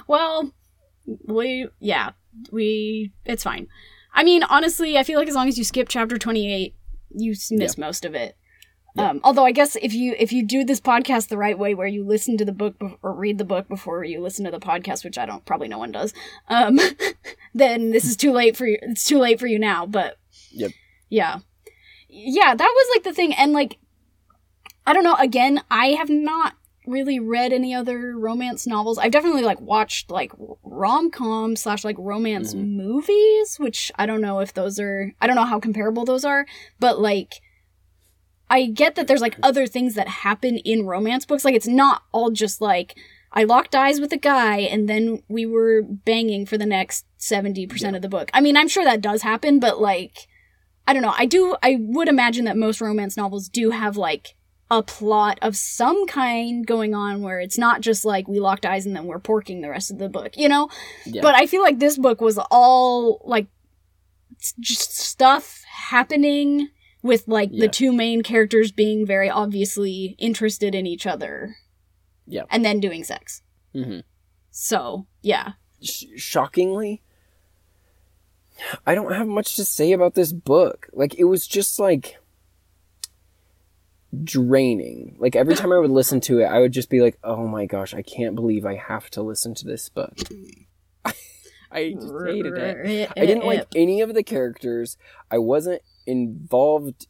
Well, 0.07 0.53
we 1.27 1.69
yeah, 1.81 2.11
we 2.53 3.13
it's 3.25 3.43
fine. 3.43 3.67
I 4.15 4.23
mean, 4.25 4.43
honestly, 4.45 4.97
I 4.97 5.03
feel 5.03 5.19
like 5.19 5.29
as 5.29 5.35
long 5.35 5.49
as 5.49 5.59
you 5.59 5.65
skip 5.65 5.89
chapter 5.89 6.19
28, 6.19 6.75
you 7.17 7.35
miss 7.51 7.77
most 7.79 8.05
of 8.05 8.15
it. 8.15 8.37
Yeah. 8.97 9.11
Um, 9.11 9.21
although 9.25 9.45
I 9.45 9.51
guess 9.51 9.77
if 9.83 9.93
you 9.93 10.15
if 10.19 10.33
you 10.33 10.45
do 10.47 10.65
this 10.65 10.81
podcast 10.81 11.29
the 11.29 11.37
right 11.37 11.59
way, 11.59 11.75
where 11.75 11.87
you 11.89 12.05
listen 12.07 12.37
to 12.37 12.45
the 12.45 12.53
book 12.53 12.79
bef- 12.79 12.97
or 13.03 13.13
read 13.13 13.39
the 13.39 13.45
book 13.45 13.67
before 13.69 14.05
you 14.05 14.21
listen 14.21 14.45
to 14.45 14.53
the 14.53 14.61
podcast, 14.61 15.03
which 15.05 15.19
I 15.19 15.27
don't 15.27 15.45
probably 15.45 15.67
no 15.69 15.79
one 15.79 15.91
does, 15.91 16.15
um, 16.49 16.79
then 17.55 17.91
this 17.91 18.05
is 18.05 18.17
too 18.17 18.31
late 18.31 18.57
for 18.57 18.67
you. 18.67 18.79
It's 18.83 19.05
too 19.05 19.19
late 19.19 19.41
for 19.41 19.49
you 19.49 19.59
now. 19.59 19.85
But 19.85 20.17
Yep. 20.53 20.71
yeah, 21.11 21.39
yeah, 22.17 22.55
that 22.55 22.73
was 22.77 22.87
like 22.95 23.03
the 23.03 23.13
thing, 23.13 23.35
and 23.35 23.53
like 23.53 23.79
I 24.87 24.93
don't 24.93 25.05
know. 25.05 25.17
Again, 25.17 25.63
I 25.71 25.89
have 25.89 26.09
not 26.11 26.55
really 26.87 27.19
read 27.19 27.53
any 27.53 27.75
other 27.75 28.15
romance 28.19 28.67
novels. 28.67 28.99
I've 28.99 29.11
definitely 29.13 29.43
like 29.43 29.61
watched 29.61 30.11
like 30.11 30.31
rom 30.63 31.11
com 31.11 31.57
slash 31.57 31.83
like 31.85 31.97
romance 31.99 32.55
Mhm. 32.55 32.77
movies, 32.77 33.57
which 33.59 33.91
I 33.97 34.05
don't 34.07 34.21
know 34.21 34.41
if 34.41 34.53
those 34.55 34.79
are. 34.79 35.13
I 35.21 35.27
don't 35.27 35.37
know 35.37 35.45
how 35.45 35.59
comparable 35.61 36.05
those 36.05 36.25
are, 36.25 36.47
but 36.81 37.01
like. 37.01 37.41
I 38.51 38.67
get 38.67 38.95
that 38.97 39.07
there's 39.09 39.23
like 39.23 39.39
other 39.43 39.67
things 39.67 39.95
that 39.95 40.07
happen 40.07 40.59
in 40.59 40.85
romance 40.85 41.25
books. 41.25 41.47
Like 41.47 41.55
it's 41.55 41.67
not 41.67 42.03
all 42.13 42.31
just 42.31 42.61
like 42.61 42.95
I 43.33 43.45
locked 43.45 43.75
eyes 43.75 44.01
with 44.01 44.13
a 44.13 44.19
guy 44.19 44.59
and 44.59 44.87
then 44.87 45.23
we 45.29 45.47
were 45.47 45.83
banging 45.83 46.45
for 46.45 46.59
the 46.59 46.67
next 46.67 47.07
70% 47.19 47.67
Yeah. 47.81 47.97
of 47.97 48.03
the 48.03 48.09
book. 48.09 48.31
I 48.35 48.43
mean, 48.43 48.57
I'm 48.57 48.69
sure 48.69 48.85
that 48.85 49.01
does 49.01 49.23
happen, 49.23 49.59
but 49.61 49.81
like 49.81 50.29
I 50.87 50.93
don't 50.93 51.03
know. 51.03 51.15
I 51.17 51.27
do 51.27 51.57
I 51.63 51.77
would 51.81 52.09
imagine 52.09 52.45
that 52.45 52.57
most 52.57 52.81
romance 52.81 53.17
novels 53.17 53.49
do 53.49 53.71
have 53.71 53.97
like 53.97 54.35
a 54.71 54.83
plot 54.83 55.39
of 55.43 55.57
some 55.57 56.07
kind 56.07 56.67
going 56.67 56.95
on 56.95 57.23
where 57.23 57.39
it's 57.39 57.59
not 57.59 57.81
just 57.83 58.05
like 58.05 58.27
we 58.27 58.41
locked 58.41 58.65
eyes 58.67 58.87
and 58.87 58.97
then 58.97 59.05
we're 59.05 59.21
porking 59.21 59.61
the 59.63 59.69
rest 59.71 59.91
of 59.91 59.99
the 59.99 60.09
book, 60.09 60.37
you 60.37 60.49
know? 60.49 60.69
Yeah. 61.07 61.21
But 61.23 61.35
I 61.35 61.47
feel 61.47 61.63
like 61.63 61.79
this 61.79 61.99
book 61.99 62.21
was 62.21 62.39
all 62.51 63.21
like 63.25 63.47
just 64.61 64.97
stuff 64.97 65.63
happening 65.89 66.69
with 67.03 67.29
like 67.29 67.51
Yeah. 67.53 67.67
the 67.67 67.69
two 67.69 67.93
main 67.93 68.23
characters 68.23 68.73
being 68.73 69.07
very 69.07 69.29
obviously 69.31 70.17
interested 70.19 70.75
in 70.75 70.87
each 70.87 71.07
other. 71.07 71.57
Yeah. 72.27 72.45
And 72.51 72.65
then 72.65 72.81
doing 72.81 73.05
sex. 73.05 73.43
hmm 73.75 73.99
So, 74.51 75.07
yeah. 75.21 75.53
Sh- 75.83 76.05
shockingly, 76.17 77.03
I 78.87 78.95
don't 78.95 79.13
have 79.13 79.27
much 79.27 79.57
to 79.57 79.65
say 79.65 79.93
about 79.93 80.15
this 80.15 80.33
book. 80.33 80.89
Like, 80.93 81.15
it 81.15 81.25
was 81.25 81.47
just 81.47 81.79
like 81.79 82.19
draining. 84.23 85.17
Like, 85.19 85.37
every 85.37 85.55
time 85.55 85.73
I 85.73 85.79
would 85.79 85.91
listen 85.91 86.21
to 86.23 86.41
it, 86.41 86.45
I 86.45 86.61
would 86.61 86.73
just 86.73 86.91
be 86.91 87.01
like, 87.01 87.19
oh 87.25 87.47
my 87.47 87.67
gosh, 87.67 87.95
I 87.95 88.03
can't 88.03 88.35
believe 88.35 88.65
I 88.65 88.77
have 88.77 89.11
to 89.11 89.23
listen 89.23 89.55
to 89.55 89.67
this 89.67 89.89
book. 89.89 90.17
I 91.75 91.93
just 91.93 92.15
hated 92.25 92.57
it. 92.57 93.11
I 93.17 93.27
didn't 93.27 93.47
like 93.47 93.67
any 93.75 94.01
of 94.01 94.15
the 94.15 94.23
characters. 94.23 94.97
I 95.31 95.39
wasn't 95.39 95.83
involved 96.07 97.09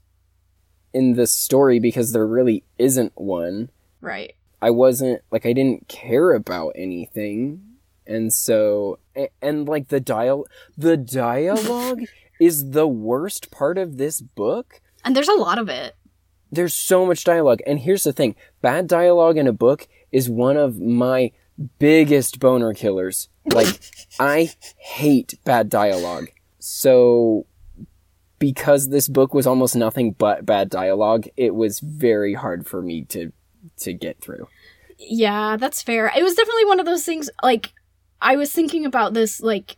in 0.94 1.14
the 1.14 1.26
story 1.26 1.78
because 1.78 2.12
there 2.12 2.26
really 2.26 2.64
isn't 2.78 3.12
one. 3.14 3.70
Right. 4.00 4.34
I 4.62 4.70
wasn't 4.70 5.20
like 5.30 5.44
I 5.44 5.52
didn't 5.52 5.88
care 5.88 6.32
about 6.32 6.72
anything. 6.76 7.73
And 8.06 8.32
so 8.32 8.98
and, 9.14 9.28
and 9.40 9.68
like 9.68 9.88
the 9.88 10.00
dial 10.00 10.46
the 10.76 10.96
dialogue 10.96 12.02
is 12.40 12.70
the 12.70 12.86
worst 12.86 13.50
part 13.50 13.78
of 13.78 13.96
this 13.96 14.20
book. 14.20 14.80
And 15.04 15.14
there's 15.14 15.28
a 15.28 15.34
lot 15.34 15.58
of 15.58 15.68
it. 15.68 15.96
There's 16.50 16.74
so 16.74 17.04
much 17.04 17.24
dialogue. 17.24 17.60
And 17.66 17.80
here's 17.80 18.04
the 18.04 18.12
thing, 18.12 18.36
bad 18.62 18.86
dialogue 18.86 19.36
in 19.36 19.46
a 19.46 19.52
book 19.52 19.88
is 20.12 20.30
one 20.30 20.56
of 20.56 20.80
my 20.80 21.32
biggest 21.78 22.38
boner 22.38 22.74
killers. 22.74 23.28
Like 23.44 23.80
I 24.20 24.52
hate 24.76 25.34
bad 25.44 25.68
dialogue. 25.68 26.28
So 26.58 27.46
because 28.38 28.88
this 28.88 29.08
book 29.08 29.32
was 29.32 29.46
almost 29.46 29.74
nothing 29.76 30.12
but 30.12 30.44
bad 30.44 30.68
dialogue, 30.68 31.26
it 31.36 31.54
was 31.54 31.80
very 31.80 32.34
hard 32.34 32.66
for 32.66 32.82
me 32.82 33.04
to 33.04 33.32
to 33.78 33.92
get 33.92 34.20
through. 34.20 34.48
Yeah, 34.98 35.56
that's 35.56 35.82
fair. 35.82 36.12
It 36.16 36.22
was 36.22 36.34
definitely 36.34 36.66
one 36.66 36.80
of 36.80 36.86
those 36.86 37.04
things 37.04 37.30
like 37.42 37.72
I 38.20 38.36
was 38.36 38.52
thinking 38.52 38.84
about 38.84 39.14
this 39.14 39.40
like 39.40 39.76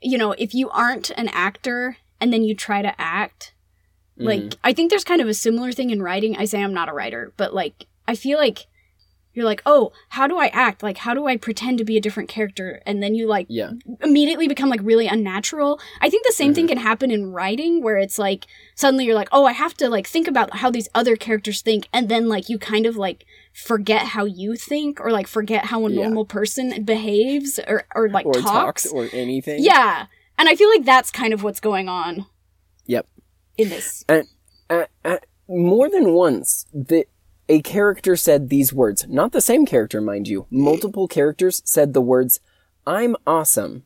you 0.00 0.18
know, 0.18 0.32
if 0.32 0.54
you 0.54 0.68
aren't 0.70 1.10
an 1.10 1.28
actor 1.28 1.96
and 2.20 2.32
then 2.32 2.44
you 2.44 2.54
try 2.54 2.82
to 2.82 2.98
act, 3.00 3.54
like 4.16 4.40
Mhm. 4.40 4.56
I 4.62 4.72
think 4.72 4.90
there's 4.90 5.04
kind 5.04 5.20
of 5.20 5.28
a 5.28 5.34
similar 5.34 5.72
thing 5.72 5.90
in 5.90 6.02
writing. 6.02 6.36
I 6.36 6.44
say 6.44 6.62
I'm 6.62 6.74
not 6.74 6.88
a 6.88 6.92
writer, 6.92 7.32
but 7.36 7.54
like 7.54 7.86
I 8.06 8.14
feel 8.14 8.38
like 8.38 8.66
you're 9.32 9.44
like, 9.44 9.62
"Oh, 9.66 9.92
how 10.10 10.28
do 10.28 10.38
I 10.38 10.46
act? 10.48 10.82
Like 10.82 10.98
how 10.98 11.12
do 11.14 11.26
I 11.26 11.36
pretend 11.36 11.78
to 11.78 11.84
be 11.84 11.96
a 11.96 12.00
different 12.00 12.28
character?" 12.28 12.80
And 12.86 13.02
then 13.02 13.14
you 13.16 13.26
like 13.26 13.46
yeah. 13.48 13.72
immediately 14.02 14.46
become 14.46 14.68
like 14.68 14.80
really 14.82 15.08
unnatural. 15.08 15.80
I 16.00 16.08
think 16.08 16.24
the 16.24 16.32
same 16.32 16.54
thing 16.54 16.68
can 16.68 16.78
happen 16.78 17.10
in 17.10 17.32
writing 17.32 17.82
where 17.82 17.96
it's 17.98 18.18
like 18.18 18.46
suddenly 18.76 19.04
you're 19.06 19.16
like, 19.16 19.28
"Oh, 19.32 19.44
I 19.46 19.52
have 19.52 19.74
to 19.78 19.88
like 19.88 20.06
think 20.06 20.28
about 20.28 20.58
how 20.58 20.70
these 20.70 20.88
other 20.94 21.16
characters 21.16 21.62
think." 21.62 21.88
And 21.92 22.08
then 22.08 22.28
like 22.28 22.48
you 22.48 22.58
kind 22.58 22.86
of 22.86 22.96
like 22.96 23.24
forget 23.54 24.02
how 24.08 24.24
you 24.24 24.56
think 24.56 25.00
or 25.00 25.10
like 25.12 25.26
forget 25.28 25.66
how 25.66 25.86
a 25.86 25.90
Yeah. 25.90 26.02
normal 26.02 26.24
person 26.26 26.82
behaves 26.84 27.58
or 27.66 27.84
or 27.94 28.08
like 28.10 28.26
or 28.26 28.34
talks. 28.34 28.82
talks 28.82 28.86
or 28.86 29.08
anything. 29.12 29.62
yeah. 29.62 30.06
And 30.36 30.48
I 30.48 30.56
feel 30.56 30.68
like 30.68 30.84
that's 30.84 31.10
kind 31.12 31.32
of 31.32 31.42
what's 31.44 31.60
going 31.60 31.88
on 31.88 32.26
Yep. 32.86 33.06
in 33.56 33.68
this. 33.68 34.04
At, 34.08 34.26
at, 34.68 35.26
more 35.48 35.88
than 35.88 36.12
once, 36.12 36.66
the 36.74 37.06
a 37.48 37.60
character 37.62 38.16
said 38.16 38.48
these 38.48 38.72
words. 38.72 39.06
Not 39.08 39.32
the 39.32 39.40
same 39.40 39.64
character, 39.66 40.00
mind 40.00 40.26
you. 40.26 40.46
Multiple 40.50 41.06
characters 41.06 41.62
said 41.64 41.92
the 41.92 42.00
words, 42.00 42.40
"I'm 42.86 43.14
awesome." 43.26 43.84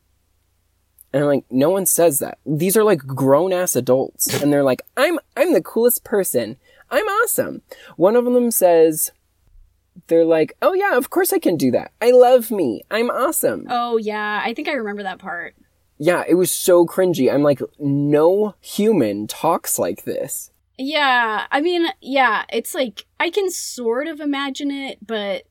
And 1.13 1.23
I'm 1.25 1.29
like, 1.29 1.45
no 1.51 1.69
one 1.71 1.85
says 1.87 2.19
that. 2.21 2.39
These 2.47 2.77
are 2.77 2.85
like 2.85 3.01
grown 3.01 3.53
ass 3.53 3.75
adults, 3.77 4.41
and 4.41 4.53
they're 4.53 4.63
like, 4.63 4.83
"I'm 4.97 5.19
I'm 5.37 5.53
the 5.53 5.61
coolest 5.63 6.05
person. 6.05 6.57
I'm 6.91 7.05
awesome." 7.07 7.63
One 7.97 8.15
of 8.17 8.25
them 8.25 8.51
says, 8.53 9.11
"They're 10.07 10.25
like, 10.25 10.57
oh 10.63 10.73
yeah, 10.73 10.97
of 10.97 11.11
course 11.11 11.33
I 11.33 11.39
can 11.39 11.57
do 11.57 11.71
that. 11.73 11.93
I 12.01 12.11
love 12.13 12.51
me. 12.51 12.83
I'm 12.91 13.11
awesome." 13.11 13.67
Oh 13.69 13.97
yeah, 13.97 14.41
I 14.45 14.55
think 14.55 14.69
I 14.69 14.73
remember 14.73 15.03
that 15.03 15.19
part. 15.19 15.55
Yeah, 15.99 16.23
it 16.29 16.35
was 16.35 16.51
so 16.53 16.87
cringy. 16.87 17.33
I'm 17.33 17.43
like, 17.43 17.61
no 17.79 18.55
human 18.61 19.27
talks 19.27 19.79
like 19.79 20.05
this. 20.05 20.53
Yeah, 20.79 21.47
I 21.51 21.61
mean, 21.61 21.89
yeah, 22.01 22.45
it's 22.53 22.73
like 22.75 23.05
I 23.19 23.31
can 23.31 23.51
sort 23.51 24.07
of 24.07 24.21
imagine 24.21 24.71
it, 24.71 25.05
but 25.05 25.43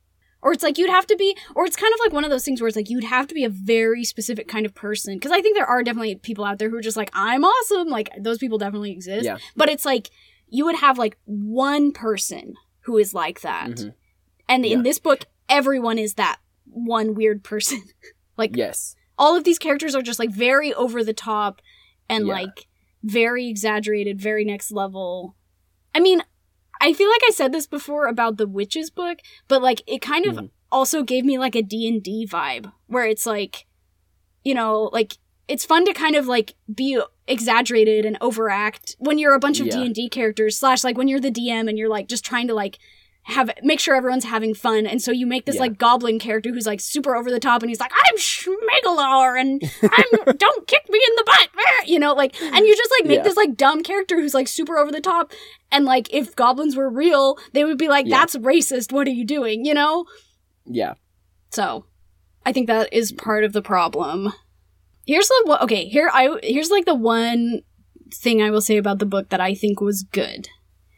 or 0.41 0.53
it's 0.53 0.63
like 0.63 0.77
you'd 0.77 0.89
have 0.89 1.07
to 1.07 1.17
be 1.17 1.35
or 1.55 1.65
it's 1.65 1.75
kind 1.75 1.93
of 1.93 1.99
like 1.99 2.13
one 2.13 2.23
of 2.23 2.29
those 2.29 2.45
things 2.45 2.61
where 2.61 2.67
it's 2.69 2.77
like 2.77 2.89
you'd 2.89 3.03
have 3.03 3.27
to 3.27 3.33
be 3.35 3.43
a 3.43 3.49
very 3.49 4.05
specific 4.05 4.47
kind 4.47 4.65
of 4.65 4.73
person 4.73 5.15
because 5.15 5.31
I 5.31 5.41
think 5.41 5.57
there 5.57 5.65
are 5.65 5.83
definitely 5.83 6.15
people 6.15 6.45
out 6.45 6.59
there 6.59 6.69
who 6.69 6.77
are 6.77 6.81
just 6.81 6.95
like 6.95 7.09
I'm 7.13 7.43
awesome, 7.43 7.89
like 7.89 8.09
those 8.17 8.37
people 8.37 8.57
definitely 8.57 8.91
exist. 8.91 9.25
Yeah. 9.25 9.37
But 9.57 9.67
it's 9.67 9.83
like 9.83 10.09
you 10.47 10.63
would 10.63 10.77
have 10.77 10.97
like 10.97 11.17
one 11.25 11.91
person 11.91 12.53
who 12.81 12.97
is 12.97 13.13
like 13.13 13.41
that. 13.41 13.71
Mhm. 13.71 13.93
And 14.49 14.65
in 14.65 14.83
this 14.83 14.99
book 14.99 15.25
everyone 15.49 15.97
is 15.97 16.15
that 16.15 16.39
one 16.65 17.13
weird 17.15 17.43
person. 17.43 17.81
like 18.37 18.55
Yes. 18.55 18.95
all 19.17 19.35
of 19.35 19.43
these 19.43 19.57
characters 19.59 19.95
are 19.95 20.01
just 20.01 20.19
like 20.19 20.31
very 20.31 20.73
over 20.73 21.03
the 21.03 21.13
top 21.13 21.61
and 22.09 22.27
Yeah. 22.27 22.33
like 22.33 22.67
very 23.03 23.47
exaggerated, 23.47 24.19
very 24.21 24.43
next 24.45 24.71
level. 24.71 25.35
I 25.95 25.99
mean, 25.99 26.21
I 26.81 26.93
feel 26.93 27.09
like 27.09 27.21
I 27.27 27.31
said 27.31 27.51
this 27.53 27.65
before 27.67 28.07
about 28.07 28.37
the 28.37 28.47
witches 28.47 28.89
book, 28.89 29.19
but 29.47 29.61
like 29.61 29.81
it 29.87 30.01
kind 30.01 30.25
of 30.25 30.35
Mhm. 30.35 30.49
also 30.71 31.01
gave 31.03 31.25
me 31.25 31.37
like 31.37 31.55
a 31.55 31.61
D&D 31.61 32.27
vibe 32.27 32.71
where 32.87 33.05
it's 33.05 33.25
like 33.25 33.65
you 34.43 34.53
know, 34.53 34.89
like 34.93 35.17
it's 35.49 35.65
fun 35.65 35.83
to 35.85 35.93
kind 35.93 36.15
of 36.15 36.27
like 36.27 36.53
be 36.73 37.01
exaggerated 37.27 38.05
and 38.05 38.17
overact 38.21 38.95
when 38.99 39.17
you're 39.17 39.33
a 39.33 39.39
bunch 39.39 39.59
of 39.59 39.67
Yeah. 39.67 39.83
D&D 39.83 40.09
characters 40.09 40.57
slash 40.57 40.83
like 40.83 40.97
when 40.97 41.07
you're 41.09 41.19
the 41.19 41.31
DM 41.31 41.67
and 41.67 41.77
you're 41.77 41.89
like 41.89 42.07
just 42.07 42.23
trying 42.25 42.47
to 42.47 42.53
like 42.53 42.77
have 43.29 43.51
make 43.61 43.79
sure 43.79 43.93
everyone's 43.93 44.23
having 44.23 44.53
fun 44.53 44.85
and 44.87 45.01
so 45.01 45.11
you 45.11 45.27
make 45.27 45.45
this 45.45 45.55
Yeah. 45.55 45.61
like 45.63 45.77
goblin 45.77 46.17
character 46.17 46.49
who's 46.53 46.65
like 46.65 46.79
super 46.79 47.13
over 47.15 47.29
the 47.29 47.41
top 47.41 47.61
and 47.61 47.69
he's 47.69 47.79
like 47.79 47.91
I'm 47.93 48.17
Schmegalor 48.17 49.39
and 49.39 49.61
I'm 49.83 50.35
don't 50.37 50.65
kick 50.67 50.89
me 50.89 50.97
in 50.97 51.15
the 51.17 51.23
butt 51.25 51.49
you 51.89 51.99
know 51.99 52.13
like 52.13 52.41
and 52.41 52.65
you 52.65 52.75
just 52.75 52.91
like 52.99 53.05
make 53.07 53.17
Yeah. 53.17 53.23
this 53.23 53.35
like 53.35 53.57
dumb 53.57 53.83
character 53.83 54.15
who's 54.15 54.33
like 54.33 54.47
super 54.47 54.77
over 54.77 54.91
the 54.91 55.01
top 55.01 55.33
and 55.71 55.83
like 55.83 56.07
if 56.13 56.35
goblins 56.37 56.75
were 56.77 56.89
real 56.89 57.37
they 57.53 57.65
would 57.65 57.77
be 57.77 57.89
like 57.89 58.05
Yeah. 58.07 58.19
that's 58.19 58.35
racist 58.37 58.93
what 58.93 59.07
are 59.07 59.11
you 59.11 59.25
doing 59.25 59.65
you 59.65 59.73
know 59.73 60.05
Yeah. 60.65 60.93
so 61.51 61.85
I 62.45 62.53
think 62.53 62.67
that 62.67 62.93
is 62.93 63.11
part 63.11 63.43
of 63.43 63.51
the 63.51 63.61
problem. 63.61 64.31
Here's 65.05 65.27
the 65.27 65.57
okay, 65.63 65.85
here 65.89 66.09
I 66.13 66.37
here's 66.43 66.69
like 66.71 66.85
the 66.85 66.95
one 66.95 67.59
thing 68.13 68.41
I 68.41 68.51
will 68.51 68.61
say 68.61 68.77
about 68.77 68.99
the 68.99 69.05
book 69.05 69.27
that 69.29 69.41
I 69.41 69.53
think 69.53 69.81
was 69.81 70.03
good. 70.03 70.47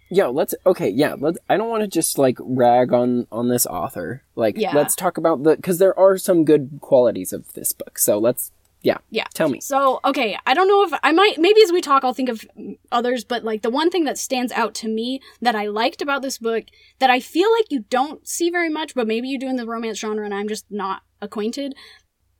Yeah, 0.09 0.27
let's 0.27 0.55
okay, 0.65 0.89
yeah, 0.89 1.15
let's 1.17 1.37
I 1.49 1.57
don't 1.57 1.69
want 1.69 1.81
to 1.81 1.87
just 1.87 2.17
like 2.17 2.37
rag 2.39 2.93
on 2.93 3.27
on 3.31 3.49
this 3.49 3.65
author. 3.65 4.23
Like 4.35 4.57
Yeah. 4.57 4.75
let's 4.75 4.95
talk 4.95 5.17
about 5.17 5.43
the 5.43 5.57
cuz 5.57 5.77
there 5.77 5.97
are 5.97 6.17
some 6.17 6.45
good 6.45 6.79
qualities 6.81 7.31
of 7.33 7.53
this 7.53 7.73
book. 7.73 7.99
So 7.99 8.17
let's 8.17 8.51
yeah. 8.81 8.99
Yeah. 9.09 9.25
Tell 9.33 9.49
me. 9.49 9.59
So, 9.59 9.99
okay, 10.05 10.37
I 10.45 10.53
don't 10.53 10.69
know 10.69 10.83
if 10.83 10.97
I 11.03 11.11
might 11.11 11.37
maybe 11.37 11.61
as 11.61 11.71
we 11.71 11.81
talk 11.81 12.03
I'll 12.03 12.13
think 12.13 12.29
of 12.29 12.45
others, 12.91 13.23
but 13.23 13.43
like 13.43 13.61
the 13.61 13.69
one 13.69 13.89
thing 13.89 14.05
that 14.05 14.17
stands 14.17 14.51
out 14.53 14.73
to 14.75 14.87
me 14.87 15.21
that 15.41 15.55
I 15.55 15.67
liked 15.67 16.01
about 16.01 16.21
this 16.21 16.37
book 16.37 16.65
that 16.99 17.09
I 17.09 17.19
feel 17.19 17.51
like 17.51 17.65
you 17.69 17.81
don't 17.89 18.27
see 18.27 18.49
very 18.49 18.69
much, 18.69 18.95
but 18.95 19.07
maybe 19.07 19.27
you 19.27 19.37
do 19.37 19.47
in 19.49 19.57
the 19.57 19.65
romance 19.65 19.99
genre 19.99 20.25
and 20.25 20.33
I'm 20.33 20.47
just 20.47 20.65
not 20.69 21.01
acquainted. 21.21 21.75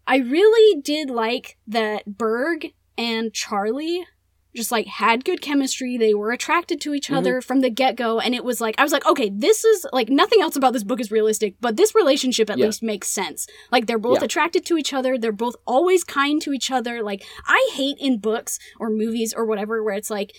I 0.08 0.18
really 0.18 0.82
did 0.82 1.10
like 1.10 1.58
that 1.68 2.18
Berg 2.18 2.74
and 2.98 3.34
Charlie 3.34 4.06
just 4.56 4.72
like 4.72 4.88
had 4.88 5.24
good 5.26 5.42
chemistry. 5.42 5.98
They 5.98 6.14
were 6.14 6.32
attracted 6.32 6.82
to 6.82 6.94
each 6.94 7.10
Mhm. 7.10 7.18
other 7.18 7.42
from 7.42 7.62
the 7.62 7.70
get 7.70 7.96
go. 7.96 8.20
And 8.20 8.34
it 8.34 8.44
was 8.44 8.60
like, 8.60 8.76
I 8.78 8.84
was 8.84 8.92
like, 8.92 9.06
okay, 9.06 9.30
this 9.34 9.64
is 9.64 9.86
like 9.94 10.10
nothing 10.10 10.42
else 10.42 10.56
about 10.56 10.74
this 10.74 10.84
book 10.84 11.00
is 11.00 11.12
realistic, 11.12 11.56
but 11.62 11.78
this 11.78 11.94
relationship 11.94 12.50
at 12.50 12.58
Yeah. 12.58 12.66
least 12.66 12.82
makes 12.82 13.10
sense. 13.10 13.48
Like 13.72 13.86
they're 13.86 14.00
both 14.00 14.20
Yeah. 14.20 14.26
attracted 14.26 14.66
to 14.66 14.78
each 14.78 14.94
other. 14.94 15.18
They're 15.18 15.32
both 15.32 15.56
always 15.68 16.04
kind 16.04 16.42
to 16.42 16.52
each 16.54 16.72
other. 16.72 17.04
Like 17.04 17.24
I 17.48 17.70
hate 17.74 17.98
in 18.00 18.18
books 18.18 18.58
or 18.80 18.90
movies 18.90 19.34
or 19.34 19.46
whatever 19.46 19.84
where 19.84 19.96
it's 19.96 20.10
like, 20.10 20.34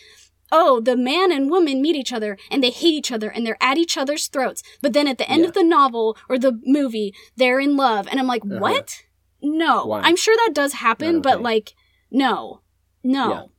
oh, 0.53 0.81
the 0.81 0.96
man 0.96 1.31
and 1.31 1.49
woman 1.49 1.81
meet 1.81 1.94
each 1.94 2.12
other 2.12 2.37
and 2.51 2.64
they 2.64 2.70
hate 2.70 2.92
each 2.94 3.12
other 3.12 3.29
and 3.31 3.46
they're 3.46 3.62
at 3.62 3.79
each 3.79 3.96
other's 3.96 4.27
throats. 4.27 4.64
But 4.83 4.92
then 4.92 5.07
at 5.07 5.18
the 5.18 5.31
end 5.31 5.42
Yeah. 5.42 5.49
of 5.49 5.55
the 5.55 5.62
novel 5.62 6.16
or 6.29 6.37
the 6.38 6.59
movie, 6.64 7.14
they're 7.37 7.61
in 7.61 7.77
love. 7.77 8.09
And 8.11 8.18
I'm 8.18 8.27
like, 8.27 8.44
Uh-huh. 8.44 8.59
what? 8.59 9.03
No. 9.40 9.87
Why? 9.87 10.01
I'm 10.01 10.16
sure 10.16 10.35
that 10.44 10.53
does 10.53 10.73
happen, 10.73 11.20
but 11.20 11.35
okay. 11.35 11.42
like, 11.44 11.75
no. 12.11 12.62
No. 13.05 13.53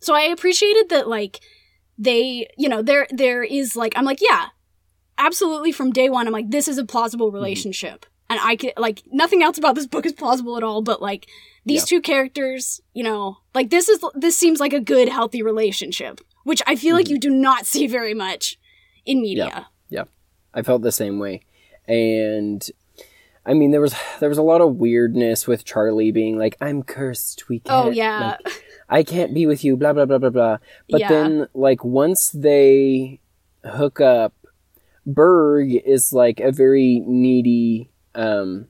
Yeah. 0.00 0.04
So 0.06 0.14
I 0.14 0.22
appreciated 0.22 0.88
that 0.90 1.08
like 1.08 1.40
they, 1.98 2.48
you 2.56 2.68
know, 2.68 2.82
there 2.82 3.06
there 3.10 3.42
is 3.42 3.76
like 3.76 3.92
I'm 3.96 4.04
like, 4.04 4.20
yeah, 4.20 4.46
absolutely 5.18 5.72
from 5.72 5.92
day 5.92 6.08
one, 6.08 6.26
I'm 6.26 6.32
like, 6.32 6.50
this 6.50 6.68
is 6.68 6.78
a 6.78 6.84
plausible 6.84 7.30
relationship. 7.30 8.06
And 8.30 8.38
I 8.42 8.56
could 8.56 8.72
like 8.76 9.02
nothing 9.10 9.42
else 9.42 9.56
about 9.58 9.74
this 9.74 9.86
book 9.86 10.04
is 10.06 10.12
plausible 10.12 10.56
at 10.56 10.62
all, 10.62 10.82
but 10.82 11.00
like 11.00 11.26
these 11.64 11.82
Yeah. 11.82 11.98
two 11.98 12.00
characters, 12.02 12.80
you 12.94 13.02
know, 13.02 13.38
like 13.54 13.70
this 13.70 13.88
is 13.88 14.02
this 14.14 14.36
seems 14.38 14.60
like 14.60 14.72
a 14.72 14.80
good, 14.80 15.08
healthy 15.08 15.42
relationship, 15.42 16.20
which 16.44 16.62
I 16.66 16.76
feel 16.76 16.94
like 16.94 17.06
Mhm. 17.06 17.10
you 17.10 17.18
do 17.18 17.30
not 17.30 17.66
see 17.66 17.86
very 17.86 18.14
much 18.14 18.58
in 19.06 19.20
media. 19.22 19.68
Yeah, 19.88 20.04
I 20.52 20.62
felt 20.62 20.82
the 20.82 20.92
same 20.92 21.18
way. 21.18 21.40
And 21.86 22.68
I 23.46 23.54
mean, 23.54 23.70
there 23.70 23.80
was 23.80 23.94
there 24.20 24.28
was 24.28 24.36
a 24.38 24.42
lot 24.42 24.60
of 24.60 24.76
weirdness 24.76 25.46
with 25.46 25.64
Charlie 25.64 26.12
being 26.12 26.36
like, 26.38 26.56
"I'm 26.60 26.82
cursed. 26.82 27.48
We 27.48 27.60
can't. 27.60 27.86
Oh 27.86 27.90
yeah. 27.90 28.36
like, 28.44 28.64
I 28.88 29.02
can't 29.02 29.34
be 29.34 29.46
with 29.46 29.64
you." 29.64 29.76
Blah 29.76 29.92
blah 29.92 30.06
blah 30.06 30.18
blah 30.18 30.30
blah. 30.30 30.58
But 30.90 31.00
Yeah. 31.00 31.08
then, 31.08 31.46
like, 31.54 31.84
once 31.84 32.30
they 32.30 33.20
hook 33.64 34.00
up, 34.00 34.34
Berg 35.06 35.74
is 35.84 36.12
like 36.12 36.40
a 36.40 36.52
very 36.52 37.02
needy 37.06 37.90
um 38.14 38.68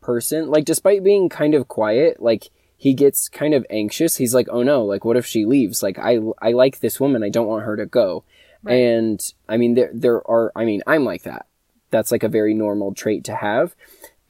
person. 0.00 0.50
Like, 0.50 0.64
despite 0.64 1.02
being 1.02 1.28
kind 1.28 1.54
of 1.54 1.68
quiet, 1.68 2.22
like 2.22 2.50
he 2.76 2.92
gets 2.94 3.28
kind 3.28 3.54
of 3.54 3.64
anxious. 3.70 4.16
He's 4.16 4.34
like, 4.34 4.48
"Oh 4.50 4.62
no! 4.62 4.84
Like, 4.84 5.04
what 5.04 5.16
if 5.16 5.24
she 5.26 5.44
leaves? 5.44 5.82
Like, 5.82 5.98
I 5.98 6.18
I 6.42 6.52
like 6.52 6.80
this 6.80 7.00
woman. 7.00 7.22
I 7.22 7.30
don't 7.30 7.46
want 7.46 7.64
her 7.64 7.76
to 7.76 7.86
go." 7.86 8.24
Right. 8.62 8.74
And 8.74 9.20
I 9.48 9.56
mean, 9.56 9.74
there 9.74 9.90
there 9.94 10.28
are. 10.30 10.52
I 10.56 10.64
mean, 10.64 10.82
I'm 10.86 11.04
like 11.04 11.22
that. 11.22 11.46
That's 11.90 12.10
like 12.12 12.22
a 12.22 12.28
very 12.28 12.54
normal 12.54 12.92
trait 12.94 13.24
to 13.24 13.34
have, 13.36 13.74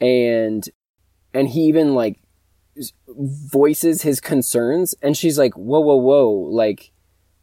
and 0.00 0.68
and 1.32 1.48
he 1.48 1.62
even 1.62 1.94
like 1.94 2.20
voices 3.08 4.02
his 4.02 4.20
concerns, 4.20 4.94
and 5.02 5.16
she's 5.16 5.38
like, 5.38 5.54
"Whoa, 5.54 5.80
whoa, 5.80 5.96
whoa! 5.96 6.30
Like, 6.30 6.90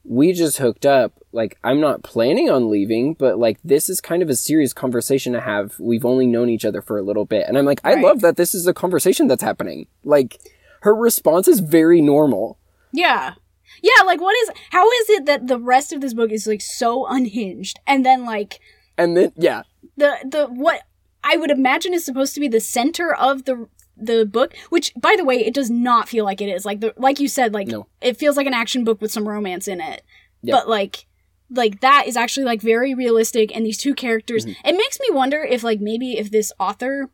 we 0.03 0.33
just 0.33 0.57
hooked 0.57 0.85
up. 0.85 1.13
Like, 1.31 1.57
I'm 1.63 1.79
not 1.79 2.03
planning 2.03 2.49
on 2.49 2.69
leaving, 2.69 3.13
but 3.13 3.37
like, 3.39 3.59
this 3.63 3.89
is 3.89 4.01
kind 4.01 4.21
of 4.21 4.29
a 4.29 4.35
serious 4.35 4.73
conversation 4.73 5.33
to 5.33 5.41
have. 5.41 5.79
We've 5.79 6.05
only 6.05 6.27
known 6.27 6.49
each 6.49 6.65
other 6.65 6.81
for 6.81 6.97
a 6.97 7.03
little 7.03 7.25
bit, 7.25 7.45
and 7.47 7.57
I'm 7.57 7.65
like, 7.65 7.81
I 7.83 7.93
Right. 7.95 8.03
love 8.03 8.21
that 8.21 8.35
this 8.37 8.53
is 8.53 8.67
a 8.67 8.73
conversation 8.73 9.27
that's 9.27 9.43
happening. 9.43 9.87
Like, 10.03 10.39
her 10.81 10.95
response 10.95 11.47
is 11.47 11.59
very 11.59 12.01
normal. 12.01 12.57
Yeah. 12.91 13.35
Yeah, 13.81 14.03
like 14.05 14.19
what 14.19 14.35
is 14.43 14.51
how 14.71 14.85
is 14.85 15.09
it 15.09 15.25
that 15.27 15.47
the 15.47 15.57
rest 15.57 15.93
of 15.93 16.01
this 16.01 16.13
book 16.13 16.31
is 16.31 16.45
like 16.45 16.61
so 16.61 17.05
unhinged 17.07 17.79
and 17.87 18.05
then 18.05 18.25
like 18.25 18.59
And 18.97 19.15
then, 19.15 19.31
yeah, 19.37 19.63
the 19.95 20.17
the 20.29 20.47
what 20.47 20.81
I 21.23 21.37
would 21.37 21.51
imagine 21.51 21.93
is 21.93 22.03
supposed 22.03 22.33
to 22.33 22.41
be 22.41 22.49
the 22.49 22.59
center 22.59 23.13
of 23.13 23.45
the 23.45 23.69
the 23.97 24.25
book, 24.25 24.55
which 24.69 24.93
by 24.95 25.15
the 25.17 25.25
way, 25.25 25.45
it 25.45 25.53
does 25.53 25.69
not 25.69 26.09
feel 26.09 26.25
like 26.25 26.41
it 26.41 26.49
is. 26.49 26.65
Like 26.65 26.79
the 26.79 26.93
like 26.97 27.19
you 27.19 27.27
said, 27.27 27.53
like 27.53 27.67
No. 27.67 27.87
it 28.01 28.17
feels 28.17 28.37
like 28.37 28.47
an 28.47 28.53
action 28.53 28.83
book 28.83 29.01
with 29.01 29.11
some 29.11 29.27
romance 29.27 29.67
in 29.67 29.79
it. 29.81 30.03
Yep. 30.43 30.53
But 30.55 30.69
like 30.69 31.05
like 31.49 31.81
that 31.81 32.07
is 32.07 32.15
actually 32.15 32.45
like 32.45 32.61
very 32.61 32.93
realistic 32.95 33.53
and 33.55 33.65
these 33.65 33.77
two 33.77 33.93
characters 33.93 34.45
Mm-hmm. 34.45 34.67
it 34.67 34.77
makes 34.77 34.99
me 35.01 35.07
wonder 35.11 35.43
if 35.43 35.63
like 35.63 35.81
maybe 35.81 36.17
if 36.17 36.31
this 36.31 36.53
author 36.59 37.09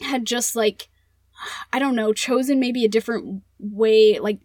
had 0.00 0.24
just 0.24 0.56
like 0.56 0.88
I 1.72 1.78
don't 1.78 1.94
know, 1.96 2.12
chosen 2.12 2.58
maybe 2.60 2.84
a 2.84 2.88
different 2.88 3.42
way, 3.58 4.18
like 4.18 4.40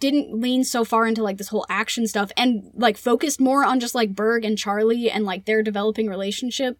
didn't 0.00 0.40
lean 0.40 0.64
so 0.64 0.84
far 0.84 1.06
into 1.06 1.22
like 1.22 1.36
this 1.38 1.48
whole 1.48 1.64
action 1.68 2.06
stuff 2.08 2.32
and 2.36 2.70
like 2.74 2.96
focused 2.96 3.40
more 3.40 3.64
on 3.64 3.78
just 3.80 3.94
like 3.94 4.14
Berg 4.16 4.44
and 4.44 4.58
Charlie 4.58 5.08
and 5.10 5.24
like 5.24 5.44
their 5.44 5.62
developing 5.62 6.08
relationship, 6.08 6.76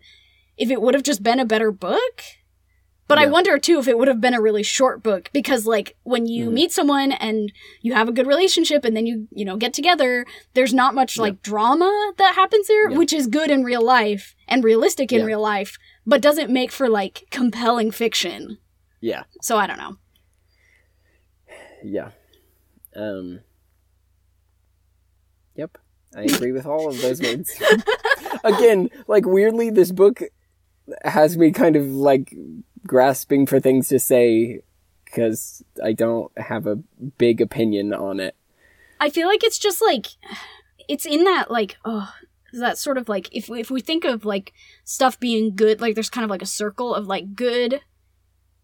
if 0.57 0.71
it 0.71 0.83
would 0.83 0.95
have 0.95 1.03
just 1.05 1.23
been 1.23 1.39
a 1.39 1.45
better 1.45 1.71
book. 1.71 2.23
But 3.09 3.19
I 3.19 3.27
wonder 3.27 3.59
too 3.59 3.79
if 3.79 3.89
it 3.89 3.99
would 3.99 4.09
have 4.09 4.23
been 4.23 4.33
a 4.33 4.41
really 4.41 4.63
short 4.63 5.03
book 5.03 5.29
because 5.35 5.67
like 5.67 5.97
when 6.03 6.25
you 6.27 6.49
Mhm. 6.49 6.53
meet 6.55 6.73
someone 6.73 7.13
and 7.13 7.53
you 7.83 7.93
have 7.93 8.09
a 8.09 8.13
good 8.13 8.27
relationship 8.27 8.85
and 8.87 8.97
then 8.97 9.07
you 9.07 9.29
you 9.31 9.45
know 9.45 9.59
get 9.59 9.75
together, 9.75 10.25
there's 10.55 10.73
not 10.73 10.95
much 10.95 11.17
Yeah. 11.17 11.23
like 11.25 11.43
drama 11.43 12.13
that 12.17 12.35
happens 12.37 12.69
there, 12.69 12.89
Yeah. 12.91 12.97
which 12.97 13.13
is 13.13 13.27
good 13.27 13.51
in 13.51 13.65
real 13.65 13.83
life 13.85 14.35
and 14.49 14.65
realistic 14.65 15.13
in 15.13 15.19
Yeah. 15.21 15.25
real 15.27 15.41
life, 15.43 15.77
but 16.07 16.23
doesn't 16.23 16.51
make 16.51 16.71
for 16.73 16.89
like 16.89 17.25
compelling 17.31 17.91
fiction. 17.91 18.59
yeah. 19.01 19.25
So 19.43 19.57
I 19.59 19.67
don't 19.67 19.79
know. 19.79 19.97
Yeah. 21.85 22.11
Um. 22.97 23.41
Yep. 25.57 25.77
I 26.17 26.23
agree 26.23 26.53
with 26.53 26.67
all 26.67 26.89
of 26.89 27.01
those 27.03 27.21
words. 27.27 27.53
Again, 28.45 28.89
like 29.07 29.27
weirdly, 29.27 29.71
this 29.71 29.93
book 29.93 30.23
has 31.05 31.37
me 31.37 31.51
kind 31.51 31.77
of 31.77 31.87
like 31.89 32.35
grasping 32.87 33.47
for 33.47 33.61
things 33.61 33.89
to 33.89 33.99
say 33.99 34.61
because 35.05 35.63
I 35.83 35.93
don't 35.93 36.31
have 36.39 36.67
a 36.67 36.77
big 37.19 37.41
opinion 37.41 37.93
on 37.93 38.19
it. 38.21 38.35
I 39.01 39.11
feel 39.11 39.29
like 39.29 39.45
it's 39.45 39.59
just 39.59 39.83
like 39.83 40.07
it's 40.89 41.07
in 41.07 41.25
that 41.25 41.51
like 41.51 41.77
oh 41.85 42.13
that 42.55 42.79
sort 42.79 42.99
of 42.99 43.09
like 43.09 43.29
if 43.33 43.51
if 43.51 43.71
we 43.71 43.81
think 43.81 44.05
of 44.05 44.25
like 44.25 44.53
stuff 44.85 45.19
being 45.19 45.55
good 45.57 45.81
like 45.81 45.95
there's 45.95 46.11
kind 46.11 46.25
of 46.25 46.31
like 46.31 46.43
a 46.43 46.47
circle 46.47 46.95
of 46.95 47.07
like 47.07 47.35
good 47.35 47.81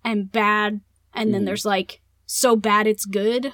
and 0.05 0.31
bad 0.31 0.81
and 1.15 1.33
then 1.35 1.43
Mhm. 1.43 1.47
there's 1.47 1.65
like 1.65 2.01
so 2.27 2.55
bad 2.57 2.87
it's 2.87 3.05
good. 3.07 3.53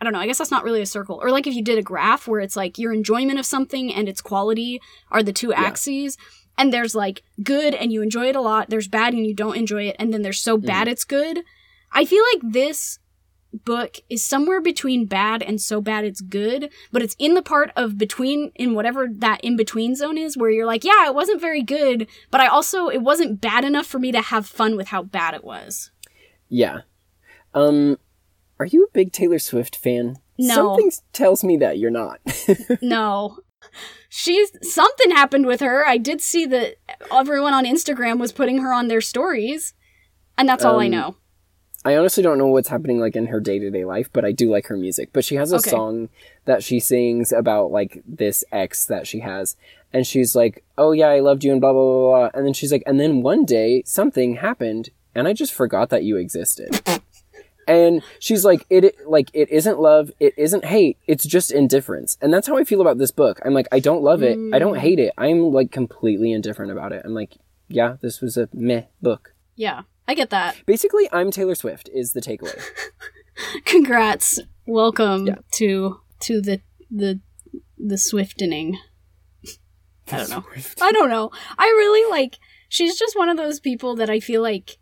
I 0.00 0.04
don't 0.04 0.12
know. 0.12 0.18
I 0.20 0.26
guess 0.26 0.38
that's 0.38 0.50
not 0.50 0.62
really 0.64 0.82
a 0.82 0.86
circle. 0.86 1.18
Or 1.20 1.30
like 1.30 1.46
if 1.46 1.54
you 1.54 1.62
did 1.62 1.78
a 1.78 1.82
graph 1.82 2.28
where 2.28 2.40
it's 2.40 2.56
like 2.56 2.78
your 2.78 2.92
enjoyment 2.92 3.38
of 3.38 3.46
something 3.46 3.92
and 3.92 4.08
its 4.08 4.20
quality 4.20 4.80
are 5.10 5.22
the 5.22 5.32
two 5.32 5.48
Yeah. 5.50 5.60
axes 5.60 6.16
and 6.58 6.72
there's 6.72 6.94
like 6.94 7.22
good 7.42 7.74
and 7.74 7.92
you 7.92 8.02
enjoy 8.02 8.28
it 8.28 8.36
a 8.36 8.40
lot, 8.40 8.70
there's 8.70 8.88
bad 8.88 9.14
and 9.14 9.26
you 9.26 9.34
don't 9.34 9.56
enjoy 9.56 9.84
it 9.84 9.96
and 9.98 10.12
then 10.12 10.22
there's 10.22 10.40
so 10.40 10.56
bad 10.56 10.88
it's 10.88 11.04
good. 11.04 11.40
I 11.92 12.04
feel 12.04 12.22
like 12.34 12.52
this 12.52 12.98
book 13.52 13.98
is 14.08 14.24
somewhere 14.24 14.60
between 14.60 15.06
bad 15.06 15.42
and 15.42 15.60
so 15.60 15.80
bad 15.80 16.04
it's 16.04 16.20
good, 16.20 16.70
but 16.90 17.02
it's 17.02 17.16
in 17.18 17.34
the 17.34 17.42
part 17.42 17.70
of 17.76 17.98
between 17.98 18.50
in 18.54 18.74
whatever 18.74 19.08
that 19.10 19.40
in 19.42 19.56
between 19.56 19.94
zone 19.94 20.18
is 20.18 20.36
where 20.36 20.50
you're 20.50 20.66
like, 20.66 20.84
yeah, 20.84 21.06
it 21.06 21.14
wasn't 21.14 21.40
very 21.40 21.62
good, 21.62 22.06
but 22.30 22.40
I 22.40 22.46
also 22.46 22.88
it 22.88 23.02
wasn't 23.02 23.40
bad 23.40 23.64
enough 23.64 23.86
for 23.86 23.98
me 23.98 24.12
to 24.12 24.20
have 24.22 24.46
fun 24.46 24.76
with 24.76 24.88
how 24.88 25.02
bad 25.02 25.34
it 25.34 25.44
was. 25.44 25.90
Yeah. 26.48 26.80
Um. 27.54 27.98
Are 28.58 28.66
you 28.66 28.84
a 28.84 28.92
big 28.92 29.12
Taylor 29.12 29.38
Swift 29.38 29.74
fan? 29.76 30.16
No. 30.38 30.54
Something 30.54 30.92
tells 31.12 31.42
me 31.42 31.56
that 31.58 31.78
you're 31.78 31.90
not. 31.90 32.20
no. 32.82 33.38
She's 34.08 34.50
something 34.62 35.10
happened 35.10 35.46
with 35.46 35.60
her. 35.60 35.86
I 35.86 35.96
did 35.98 36.20
see 36.20 36.44
that 36.46 36.76
everyone 37.12 37.54
on 37.54 37.64
Instagram 37.64 38.18
was 38.18 38.32
putting 38.32 38.58
her 38.58 38.72
on 38.72 38.88
their 38.88 39.00
stories. 39.00 39.74
And 40.36 40.48
that's 40.48 40.64
all 40.64 40.80
I 40.80 40.86
Um, 40.86 40.90
know. 40.90 41.16
I 41.84 41.96
honestly 41.96 42.22
don't 42.22 42.38
know 42.38 42.46
what's 42.46 42.68
happening 42.68 43.00
like 43.00 43.16
in 43.16 43.26
her 43.26 43.40
day 43.40 43.58
to 43.58 43.70
day 43.70 43.84
life, 43.84 44.08
but 44.12 44.24
I 44.24 44.30
do 44.32 44.48
like 44.50 44.66
her 44.66 44.76
music. 44.76 45.10
But 45.12 45.24
she 45.24 45.34
has 45.36 45.50
a 45.52 45.56
Okay. 45.56 45.70
song 45.70 46.10
that 46.44 46.62
she 46.62 46.78
sings 46.78 47.32
about 47.32 47.72
like 47.72 48.02
this 48.06 48.44
ex 48.52 48.84
that 48.86 49.06
she 49.06 49.18
has, 49.20 49.56
and 49.92 50.06
she's 50.06 50.36
like, 50.36 50.62
"Oh 50.78 50.92
yeah, 50.92 51.08
I 51.08 51.18
loved 51.20 51.42
you," 51.42 51.50
and 51.52 51.60
blah 51.60 51.72
blah 51.72 51.82
blah 51.82 52.08
blah. 52.20 52.30
And 52.34 52.46
then 52.46 52.52
she's 52.52 52.70
like, 52.70 52.84
"And 52.86 53.00
then 53.00 53.22
one 53.22 53.44
day 53.44 53.82
something 53.84 54.36
happened, 54.36 54.90
and 55.14 55.26
I 55.26 55.32
just 55.32 55.52
forgot 55.52 55.88
that 55.90 56.04
you 56.04 56.16
existed." 56.18 56.80
and 57.68 58.02
she's 58.18 58.44
like, 58.44 58.66
"It 58.70 58.94
like 59.06 59.30
it 59.32 59.50
isn't 59.50 59.78
love, 59.80 60.10
it 60.20 60.34
isn't 60.36 60.64
hate, 60.64 60.98
it's 61.06 61.24
just 61.24 61.50
indifference." 61.52 62.18
And 62.20 62.32
that's 62.32 62.46
how 62.48 62.56
I 62.56 62.64
feel 62.64 62.80
about 62.80 62.98
this 62.98 63.10
book. 63.10 63.40
I'm 63.44 63.54
like, 63.54 63.68
I 63.72 63.78
don't 63.80 64.02
love 64.02 64.22
it, 64.22 64.38
I 64.52 64.58
don't 64.58 64.74
Mm. 64.76 64.78
hate 64.80 64.98
it. 64.98 65.12
I'm 65.18 65.52
like 65.52 65.70
completely 65.70 66.32
indifferent 66.32 66.72
about 66.72 66.92
it. 66.92 67.02
I'm 67.04 67.14
like, 67.14 67.36
yeah, 67.68 67.96
this 68.00 68.20
was 68.20 68.36
a 68.36 68.48
meh 68.52 68.84
book. 69.00 69.34
Yeah, 69.56 69.82
I 70.08 70.14
get 70.14 70.30
that. 70.30 70.56
Basically, 70.66 71.08
I'm 71.12 71.30
Taylor 71.30 71.54
Swift 71.54 71.88
is 71.94 72.12
the 72.12 72.20
takeaway. 72.20 72.60
Congrats. 73.64 74.40
Welcome 74.66 75.26
Yeah. 75.26 75.36
to 75.54 76.00
to 76.20 76.40
the 76.40 76.60
the 76.90 77.20
the 77.78 77.98
swiftening. 77.98 78.78
I 80.10 80.16
don't 80.18 80.30
know. 80.30 80.44
I 80.80 80.92
don't 80.92 81.08
know. 81.08 81.30
I 81.58 81.64
really 81.66 82.08
like 82.10 82.38
she's 82.68 82.98
just 82.98 83.16
one 83.16 83.28
of 83.28 83.36
those 83.36 83.60
people 83.60 83.96
that 83.96 84.10
I 84.10 84.20
feel 84.20 84.42
like 84.42 84.78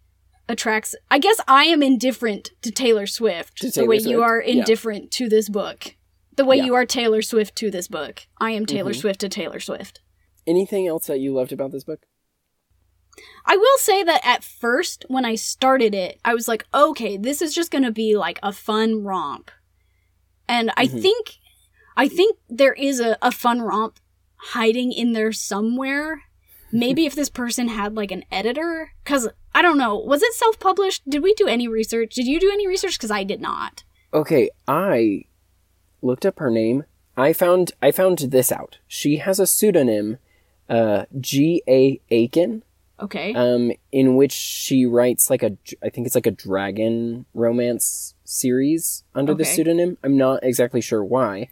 attracts 0.50 0.94
I 1.10 1.18
guess 1.18 1.36
I 1.48 1.64
am 1.64 1.82
indifferent 1.82 2.50
to 2.62 2.70
Taylor 2.70 3.06
Swift 3.06 3.56
To 3.58 3.66
the 3.66 3.72
Taylor 3.72 3.86
way 3.88 3.96
you 3.96 4.02
Swift, 4.02 4.20
are 4.22 4.42
yeah. 4.42 4.52
indifferent 4.58 5.10
to 5.12 5.28
this 5.28 5.48
book. 5.48 5.96
The 6.36 6.44
way 6.44 6.56
Yeah. 6.56 6.64
you 6.64 6.74
are 6.74 6.86
Taylor 6.86 7.22
Swift 7.22 7.54
to 7.56 7.70
this 7.70 7.88
book. 7.88 8.26
I 8.38 8.50
am 8.52 8.66
Taylor 8.66 8.92
Mhm. 8.92 9.00
Swift 9.00 9.20
to 9.20 9.28
Taylor 9.28 9.60
Swift. 9.60 10.00
Anything 10.46 10.86
else 10.86 11.06
that 11.06 11.20
you 11.20 11.32
loved 11.34 11.52
about 11.52 11.70
this 11.72 11.84
book? 11.84 12.00
I 13.44 13.56
will 13.56 13.78
say 13.78 14.02
that 14.02 14.20
at 14.24 14.42
first, 14.44 15.04
when 15.08 15.24
I 15.24 15.34
started 15.34 15.94
it, 15.94 16.18
I 16.24 16.34
was 16.34 16.48
like, 16.48 16.64
okay, 16.72 17.16
this 17.16 17.42
is 17.42 17.54
just 17.54 17.70
gonna 17.70 17.90
be 17.92 18.16
like 18.16 18.38
a 18.42 18.52
fun 18.52 19.02
romp. 19.04 19.50
And 20.48 20.70
I 20.76 20.86
Mhm. 20.86 21.02
think, 21.02 21.26
I 21.96 22.08
think 22.08 22.38
there 22.48 22.72
is 22.72 23.00
a, 23.00 23.18
a 23.20 23.30
fun 23.30 23.60
romp 23.60 23.98
hiding 24.36 24.92
in 24.92 25.12
there 25.12 25.32
somewhere. 25.32 26.22
Maybe 26.72 27.06
if 27.06 27.14
this 27.14 27.28
person 27.30 27.68
had 27.68 27.94
like 27.96 28.10
an 28.10 28.24
editor, 28.30 28.92
because 29.04 29.28
I 29.54 29.62
don't 29.62 29.78
know, 29.78 29.96
was 29.96 30.22
it 30.22 30.32
self 30.34 30.58
published? 30.60 31.08
Did 31.08 31.22
we 31.22 31.34
do 31.34 31.46
any 31.46 31.68
research? 31.68 32.14
Did 32.14 32.26
you 32.26 32.38
do 32.38 32.50
any 32.50 32.66
research? 32.66 32.98
Because 32.98 33.10
I 33.10 33.24
did 33.24 33.40
not. 33.40 33.82
Okay, 34.12 34.50
I 34.68 35.24
looked 36.02 36.24
up 36.26 36.38
her 36.38 36.50
name. 36.50 36.84
I 37.16 37.32
found 37.32 37.72
I 37.82 37.90
found 37.90 38.18
this 38.18 38.50
out. 38.52 38.78
She 38.86 39.16
has 39.18 39.38
a 39.40 39.46
pseudonym, 39.46 40.18
uh, 40.68 41.04
G. 41.20 41.62
A. 41.68 42.00
Aiken, 42.10 42.62
Okay. 43.00 43.34
um, 43.34 43.72
in 43.92 44.16
which 44.16 44.32
she 44.32 44.86
writes 44.86 45.28
like 45.30 45.42
a 45.42 45.56
I 45.82 45.90
think 45.90 46.06
it's 46.06 46.14
like 46.14 46.26
a 46.26 46.30
dragon 46.30 47.26
romance 47.34 48.14
series 48.24 49.02
under 49.14 49.34
the 49.34 49.44
pseudonym. 49.44 49.98
I'm 50.04 50.16
not 50.16 50.42
exactly 50.44 50.80
sure 50.80 51.04
why. 51.04 51.48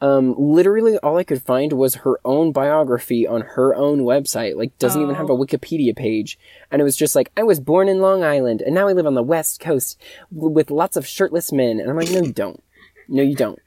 Um, 0.00 0.34
literally 0.38 0.98
all 0.98 1.16
I 1.16 1.24
could 1.24 1.40
find 1.42 1.72
was 1.72 1.96
her 1.96 2.20
own 2.24 2.52
biography 2.52 3.26
on 3.26 3.40
her 3.40 3.74
own 3.74 4.00
website. 4.00 4.54
Like, 4.56 4.76
doesn't 4.78 5.00
even 5.00 5.14
have 5.14 5.30
a 5.30 5.32
Oh. 5.32 5.38
Wikipedia 5.38 5.96
page. 5.96 6.38
And 6.70 6.80
it 6.82 6.84
was 6.84 6.96
just 6.96 7.16
like, 7.16 7.32
I 7.36 7.42
was 7.42 7.60
born 7.60 7.88
in 7.88 8.00
Long 8.00 8.22
Island, 8.22 8.60
and 8.60 8.74
now 8.74 8.88
I 8.88 8.92
live 8.92 9.06
on 9.06 9.14
the 9.14 9.22
West 9.22 9.58
Coast 9.58 9.98
w- 10.30 10.52
with 10.52 10.70
lots 10.70 10.96
of 10.98 11.06
shirtless 11.06 11.50
men. 11.50 11.80
And 11.80 11.88
I'm 11.88 11.96
like, 11.96 12.10
no, 12.10 12.20
you 12.22 12.32
don't. 12.32 12.62
No, 13.08 13.22
you 13.22 13.34
don't. 13.34 13.58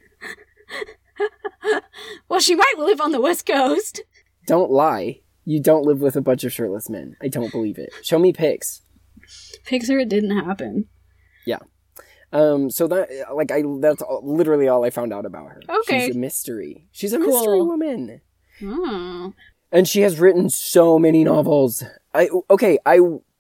well, 2.30 2.40
she 2.40 2.56
might 2.56 2.76
live 2.78 3.02
on 3.02 3.12
the 3.12 3.22
West 3.22 3.46
Coast. 3.46 4.02
Don't 4.46 4.72
lie. 4.72 5.22
You 5.46 5.60
don't 5.62 5.86
live 5.86 6.00
with 6.02 6.16
a 6.16 6.22
bunch 6.22 6.44
of 6.44 6.54
shirtless 6.54 6.90
men. 6.90 7.16
I 7.22 7.28
don't 7.28 7.52
believe 7.52 7.78
it. 7.80 7.92
Show 8.04 8.20
me 8.20 8.34
pics. 8.34 8.82
Pics 9.66 9.90
or 9.90 9.98
it 10.00 10.10
didn't 10.10 10.38
happen. 10.38 10.88
Um, 12.32 12.70
so 12.70 12.88
that 12.88 13.10
like 13.34 13.52
I 13.52 13.64
that's 13.80 14.02
all, 14.02 14.22
literally 14.24 14.68
all 14.68 14.84
I 14.86 14.90
found 14.92 15.12
out 15.14 15.26
about 15.26 15.48
her. 15.50 15.62
Okay. 15.68 16.08
she's 16.08 16.16
a 16.16 16.20
mystery. 16.20 16.88
She's 16.92 17.14
a 17.14 17.18
Cool. 17.18 17.28
mystery 17.28 17.62
woman, 17.62 18.22
Oh. 18.64 19.34
and 19.72 19.88
she 19.88 20.02
has 20.02 20.20
written 20.20 20.50
so 20.50 21.00
many 21.00 21.24
novels. 21.24 21.84
I 22.14 22.30
okay, 22.50 22.78
I 22.86 23.00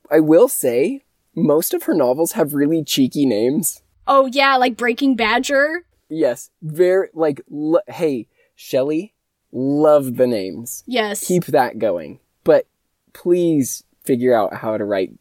I 0.10 0.20
will 0.20 0.48
say 0.48 1.04
most 1.36 1.74
of 1.74 1.84
her 1.84 1.94
novels 1.94 2.32
have 2.34 2.54
really 2.56 2.84
cheeky 2.84 3.26
names. 3.28 3.82
Oh 4.08 4.26
yeah, 4.26 4.56
like 4.56 4.76
Breaking 4.76 5.16
Badger. 5.16 5.86
Yes, 6.10 6.50
very 6.64 7.10
like 7.14 7.42
l- 7.52 7.84
hey 7.88 8.28
Shelly, 8.56 9.14
love 9.52 10.16
the 10.16 10.26
names. 10.26 10.84
Yes. 10.88 11.28
Keep 11.28 11.46
that 11.48 11.78
going, 11.78 12.20
but 12.44 12.66
please 13.14 13.84
figure 14.04 14.34
out 14.34 14.56
how 14.56 14.78
to 14.78 14.84
write 14.86 15.12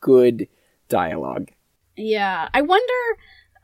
good 0.00 0.46
dialogue. 0.88 1.48
Yeah. 1.96 2.48
I 2.54 2.62
wonder 2.62 2.92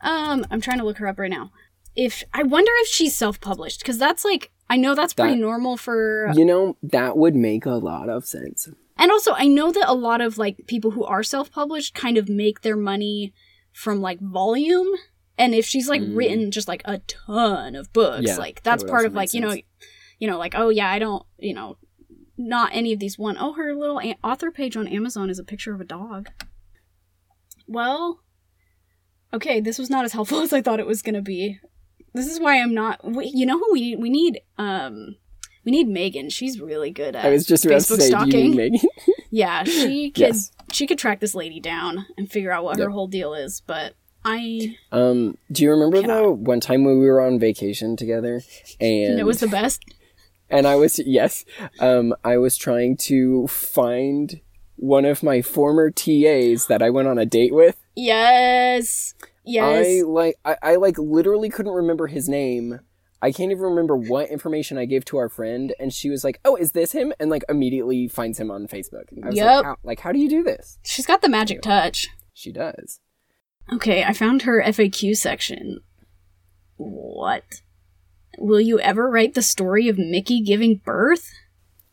um 0.01 0.45
I'm 0.51 0.61
trying 0.61 0.79
to 0.79 0.83
look 0.85 0.97
her 0.97 1.07
up 1.07 1.19
right 1.19 1.29
now. 1.31 1.51
If 1.95 2.23
I 2.33 2.43
wonder 2.43 2.71
if 2.81 2.87
she's 2.87 3.15
self-published 3.15 3.83
cuz 3.85 3.97
that's 3.97 4.25
like 4.25 4.51
I 4.69 4.77
know 4.77 4.95
that's 4.95 5.13
pretty 5.13 5.35
normal 5.35 5.77
for 5.77 6.31
You 6.35 6.45
know 6.45 6.77
that 6.81 7.17
would 7.17 7.35
make 7.35 7.65
a 7.65 7.71
lot 7.71 8.09
of 8.09 8.25
sense. 8.25 8.67
And 8.97 9.11
also 9.11 9.33
I 9.33 9.47
know 9.47 9.71
that 9.71 9.89
a 9.89 9.93
lot 9.93 10.21
of 10.21 10.37
like 10.37 10.65
people 10.67 10.91
who 10.91 11.03
are 11.03 11.23
self-published 11.23 11.93
kind 11.93 12.17
of 12.17 12.29
make 12.29 12.61
their 12.61 12.77
money 12.77 13.33
from 13.71 14.01
like 14.01 14.19
volume 14.19 14.87
and 15.37 15.53
if 15.55 15.65
she's 15.65 15.89
like 15.89 16.01
Mm. 16.01 16.15
written 16.15 16.51
just 16.51 16.67
like 16.67 16.81
a 16.85 16.99
ton 16.99 17.75
of 17.75 17.91
books 17.93 18.25
Yeah, 18.27 18.37
like 18.37 18.61
that's 18.63 18.83
would 18.83 18.89
part 18.91 19.05
of 19.05 19.13
like 19.13 19.33
you 19.33 19.41
know 19.41 19.55
you 20.19 20.27
know 20.27 20.37
like 20.37 20.53
oh 20.55 20.69
yeah 20.69 20.89
I 20.91 20.99
don't 20.99 21.23
you 21.39 21.53
know 21.53 21.77
not 22.37 22.71
any 22.73 22.93
of 22.93 22.99
these 22.99 23.17
one 23.19 23.37
oh 23.39 23.53
her 23.53 23.75
little 23.75 23.99
a- 23.99 24.17
author 24.23 24.51
page 24.51 24.75
on 24.77 24.87
Amazon 24.87 25.29
is 25.29 25.37
a 25.39 25.43
picture 25.43 25.73
of 25.73 25.81
a 25.81 25.85
dog. 25.85 26.29
Well, 27.67 28.19
okay, 29.33 29.59
this 29.59 29.77
was 29.79 29.89
not 29.89 30.05
as 30.05 30.13
helpful 30.13 30.39
as 30.41 30.53
I 30.53 30.61
thought 30.61 30.79
it 30.79 30.87
was 30.87 31.01
going 31.01 31.15
to 31.15 31.21
be. 31.21 31.59
This 32.13 32.27
is 32.27 32.39
why 32.39 32.59
I'm 32.61 32.73
not 32.75 33.03
we, 33.03 33.25
you 33.33 33.45
know 33.45 33.57
who 33.57 33.69
we 33.73 33.95
we 33.95 34.09
need 34.09 34.39
um 34.57 35.15
we 35.65 35.71
need 35.71 35.87
Megan. 35.87 36.29
She's 36.29 36.59
really 36.61 36.91
good 36.91 37.15
at 37.15 37.25
I 37.25 37.29
was 37.29 37.45
just 37.47 37.65
about 37.65 37.81
to 37.81 37.93
Facebook 37.93 37.97
say, 37.97 37.97
do 37.97 38.03
you 38.03 38.09
stalking. 38.09 38.51
need 38.51 38.55
Megan? 38.71 38.89
Yeah, 39.31 39.63
she 39.63 40.11
could 40.15 40.21
Yes. 40.21 40.51
she 40.71 40.85
could 40.85 40.99
track 40.99 41.19
this 41.19 41.33
lady 41.33 41.59
down 41.59 42.05
and 42.17 42.29
figure 42.31 42.51
out 42.51 42.63
what 42.63 42.77
her 42.79 42.89
whole 42.91 43.07
deal 43.07 43.33
is, 43.33 43.61
but 43.65 43.95
I 44.23 44.75
Um, 44.91 45.37
do 45.51 45.63
you 45.63 45.71
remember 45.71 46.01
Cannot. 46.01 46.21
the 46.21 46.31
one 46.31 46.59
time 46.59 46.83
when 46.85 46.99
we 46.99 47.07
were 47.07 47.19
on 47.19 47.39
vacation 47.39 47.95
together, 47.97 48.41
and 48.79 49.19
it 49.19 49.25
was 49.25 49.39
the 49.39 49.47
best. 49.47 49.81
and 50.51 50.67
I 50.67 50.75
was 50.75 50.99
yes, 50.99 51.45
um, 51.79 52.13
I 52.23 52.37
was 52.37 52.55
trying 52.57 52.95
to 52.97 53.47
find 53.47 54.39
one 54.75 55.05
of 55.05 55.23
my 55.23 55.41
former 55.41 55.89
TAs 55.91 56.67
that 56.67 56.81
I 56.81 56.89
went 56.89 57.07
on 57.07 57.17
a 57.17 57.25
date 57.25 57.53
with. 57.53 57.77
Yes. 57.95 59.13
Yes. 59.45 59.85
I 59.87 60.01
like 60.07 60.35
I, 60.45 60.57
I 60.63 60.75
like 60.75 60.97
literally 60.97 61.49
couldn't 61.49 61.73
remember 61.73 62.07
his 62.07 62.27
name. 62.29 62.79
I 63.21 63.31
can't 63.31 63.51
even 63.51 63.63
remember 63.63 63.95
what 63.95 64.29
information 64.29 64.77
I 64.77 64.83
gave 64.83 65.05
to 65.05 65.17
our 65.17 65.29
friend, 65.29 65.73
and 65.79 65.93
she 65.93 66.09
was 66.09 66.25
like, 66.25 66.41
"Oh, 66.43 66.57
is 66.57 66.73
this 66.73 66.91
him?" 66.91 67.13
And 67.21 67.29
like 67.29 67.43
immediately 67.47 68.09
finds 68.09 68.37
him 68.37 68.51
on 68.51 68.67
Facebook. 68.67 69.05
I 69.23 69.27
was 69.27 69.35
Yep. 69.35 69.45
like, 69.45 69.65
how, 69.65 69.75
"Like, 69.83 69.99
how 70.01 70.11
do 70.11 70.19
you 70.19 70.29
do 70.29 70.43
this?" 70.43 70.77
She's 70.83 71.05
got 71.05 71.21
the 71.21 71.29
magic 71.29 71.61
touch. 71.61 72.09
She 72.33 72.51
does. 72.51 72.99
Okay, 73.71 74.03
I 74.03 74.11
found 74.11 74.41
her 74.41 74.61
FAQ 74.61 75.15
section. 75.15 75.79
What? 76.75 77.61
Will 78.39 78.59
you 78.59 78.79
ever 78.81 79.09
write 79.09 79.35
the 79.35 79.41
story 79.41 79.87
of 79.87 79.97
Mickey 79.97 80.41
giving 80.41 80.81
birth? 80.83 81.31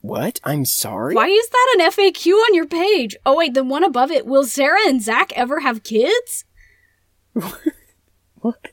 What? 0.01 0.41
I'm 0.45 0.65
sorry. 0.65 1.15
Why 1.15 1.27
is 1.27 1.49
that 1.49 1.77
an 1.79 1.91
FAQ 1.91 2.33
on 2.33 2.55
your 2.55 2.67
page? 2.67 3.17
Oh 3.27 3.37
wait, 3.37 3.55
the 3.55 3.63
one 3.63 3.85
above 3.85 4.11
it. 4.11 4.27
Will 4.27 4.45
Sarah 4.45 4.81
and 4.87 5.03
Zach 5.03 5.33
ever 5.37 5.61
have 5.61 5.83
kids? 5.83 6.45
What? 8.41 8.69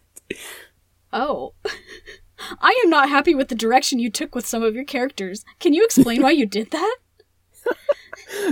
Oh. 1.11 1.53
I 2.61 2.79
am 2.83 2.89
not 2.89 3.09
happy 3.09 3.33
with 3.35 3.49
the 3.49 3.55
direction 3.55 3.99
you 3.99 4.09
took 4.09 4.35
with 4.35 4.45
some 4.45 4.63
of 4.63 4.75
your 4.75 4.85
characters. 4.85 5.43
Can 5.59 5.73
you 5.73 5.83
explain 5.83 6.21
why 6.21 6.31
you 6.31 6.45
did 6.57 6.71
that? 6.71 6.97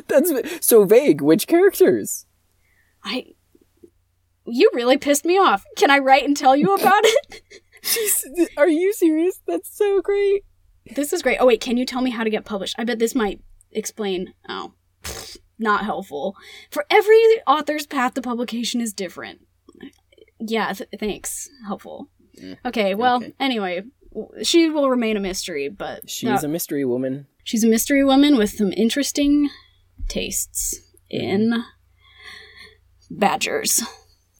That's 0.07 0.65
so 0.65 0.83
vague. 0.85 1.21
Which 1.21 1.47
characters? 1.47 2.25
I. 3.03 3.27
You 4.45 4.69
really 4.73 4.97
pissed 4.97 5.25
me 5.25 5.37
off. 5.37 5.63
Can 5.77 5.89
I 5.89 5.99
write 5.99 6.23
and 6.23 6.35
tell 6.35 6.55
you 6.55 6.73
about 6.73 7.03
it? 7.03 7.41
Jeez, 7.83 8.47
are 8.57 8.67
you 8.67 8.93
serious? 8.93 9.39
That's 9.47 9.75
so 9.75 10.01
great. 10.01 10.43
This 10.95 11.13
is 11.13 11.21
great. 11.21 11.37
Oh, 11.39 11.45
wait, 11.47 11.61
can 11.61 11.77
you 11.77 11.85
tell 11.85 12.01
me 12.01 12.11
how 12.11 12.23
to 12.23 12.29
get 12.29 12.45
published? 12.45 12.75
I 12.77 12.83
bet 12.83 12.99
this 12.99 13.15
might 13.15 13.41
explain. 13.71 14.33
Oh, 14.47 14.73
not 15.59 15.83
helpful. 15.85 16.35
For 16.71 16.85
every 16.89 17.19
author's 17.47 17.87
path 17.87 18.13
to 18.15 18.21
publication 18.21 18.81
is 18.81 18.93
different. 18.93 19.39
Yeah, 20.39 20.73
th- 20.73 20.89
thanks. 20.99 21.49
Helpful. 21.65 22.09
Mm, 22.41 22.57
Okay, 22.65 22.93
well, 22.93 23.17
okay. 23.17 23.33
anyway, 23.39 23.83
she 24.43 24.69
will 24.69 24.89
remain 24.89 25.15
a 25.17 25.21
mystery, 25.21 25.69
but 25.69 26.09
She's 26.09 26.29
that- 26.29 26.43
a 26.43 26.47
mystery 26.49 26.83
woman. 26.85 27.27
she's 27.43 27.63
a 27.63 27.67
mystery 27.67 28.03
woman 28.03 28.37
with 28.37 28.49
some 28.51 28.71
interesting 28.73 29.49
tastes 30.09 30.79
in 31.09 31.63
badgers. 33.09 33.81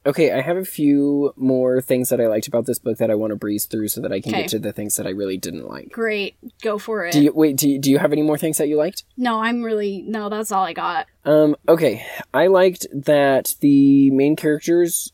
Okay, 0.06 0.32
I 0.32 0.42
have 0.42 0.58
a 0.58 0.66
few 0.66 1.34
more 1.36 1.82
things 1.82 2.10
that 2.10 2.22
I 2.22 2.28
liked 2.28 2.48
about 2.48 2.66
this 2.68 2.78
book 2.78 2.98
that 3.00 3.10
I 3.10 3.16
want 3.16 3.32
to 3.32 3.36
breeze 3.36 3.66
through 3.66 3.88
so 3.88 4.02
that 4.02 4.12
I 4.12 4.22
can 4.22 4.34
Okay. 4.34 4.42
get 4.44 4.50
to 4.52 4.60
the 4.60 4.72
things 4.72 4.96
that 4.98 5.08
I 5.08 5.10
really 5.10 5.38
didn't 5.38 5.68
like. 5.68 5.92
Great, 5.92 6.36
go 6.62 6.78
for 6.78 7.06
it. 7.06 7.12
Do 7.14 7.24
you 7.24 7.32
wait? 7.34 7.58
Do 7.58 7.68
you, 7.70 7.80
do 7.80 7.90
you 7.90 7.98
have 7.98 8.12
any 8.14 8.22
more 8.22 8.38
things 8.38 8.58
that 8.60 8.68
you 8.68 8.78
liked? 8.78 9.04
no, 9.18 9.40
I'm 9.42 9.64
really 9.64 10.04
no. 10.08 10.30
That's 10.30 10.52
all 10.52 10.64
I 10.64 10.74
got. 10.74 11.08
Um. 11.26 11.56
Okay, 11.68 12.06
I 12.34 12.48
liked 12.48 12.86
that 12.94 13.56
the 13.62 14.12
main 14.12 14.36
characters 14.36 15.12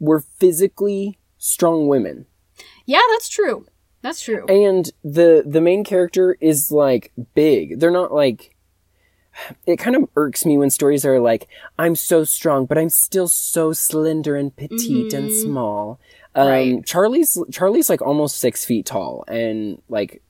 were 0.00 0.20
physically 0.20 1.18
strong 1.38 1.86
women, 1.88 2.26
Yeah, 2.86 3.00
that's 3.12 3.28
true. 3.28 3.66
That's 4.00 4.22
true. 4.22 4.44
and 4.46 4.90
the 5.02 5.42
the 5.46 5.60
main 5.60 5.84
character 5.84 6.36
is 6.40 6.70
like 6.72 7.12
big. 7.34 7.78
They're 7.80 7.90
not 7.90 8.12
like. 8.12 8.53
It 9.66 9.76
kind 9.78 9.96
of 9.96 10.08
irks 10.16 10.44
me 10.46 10.56
when 10.58 10.70
stories 10.70 11.04
are 11.04 11.20
like, 11.20 11.48
"I'm 11.78 11.96
so 11.96 12.24
strong, 12.24 12.66
but 12.66 12.78
I'm 12.78 12.88
still 12.90 13.28
so 13.28 13.72
slender 13.72 14.36
and 14.36 14.54
petite 14.54 15.12
and 15.12 15.28
Mhm. 15.28 15.32
small." 15.32 16.00
Um, 16.34 16.48
Right. 16.48 16.84
Charlie's 16.86 17.38
Charlie's 17.50 17.88
like 17.90 18.02
almost 18.02 18.38
six 18.38 18.64
feet 18.64 18.86
tall, 18.86 19.24
and 19.28 19.80
like, 19.88 20.22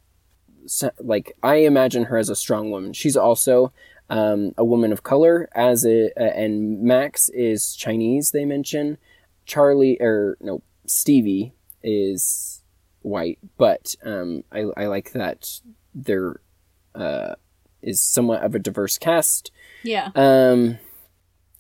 so, 0.67 0.91
like 1.01 1.37
I 1.43 1.57
imagine 1.57 2.05
her 2.05 2.17
as 2.19 2.29
a 2.31 2.37
strong 2.37 2.71
woman. 2.71 2.93
She's 2.93 3.17
also 3.17 3.73
um, 4.11 4.53
a 4.59 4.65
woman 4.65 4.93
of 4.93 5.03
color, 5.03 5.49
as 5.55 5.87
a, 5.87 6.11
uh, 6.21 6.25
and 6.25 6.83
Max 6.83 7.31
is 7.31 7.75
Chinese. 7.75 8.33
They 8.33 8.45
mention 8.45 8.99
Charlie 9.47 9.97
or 10.01 10.37
no 10.41 10.63
Stevie 10.87 11.55
is 11.83 12.63
white, 13.03 13.39
but 13.57 13.95
um, 14.05 14.45
I 14.53 14.67
I 14.77 14.87
like 14.87 15.13
that 15.13 15.61
there 15.95 16.41
uh, 16.95 17.35
is 17.85 18.01
somewhat 18.01 18.43
of 18.43 18.55
a 18.55 18.59
diverse 18.59 18.99
cast. 18.99 19.51
yeah. 19.83 20.11
Um, 20.15 20.79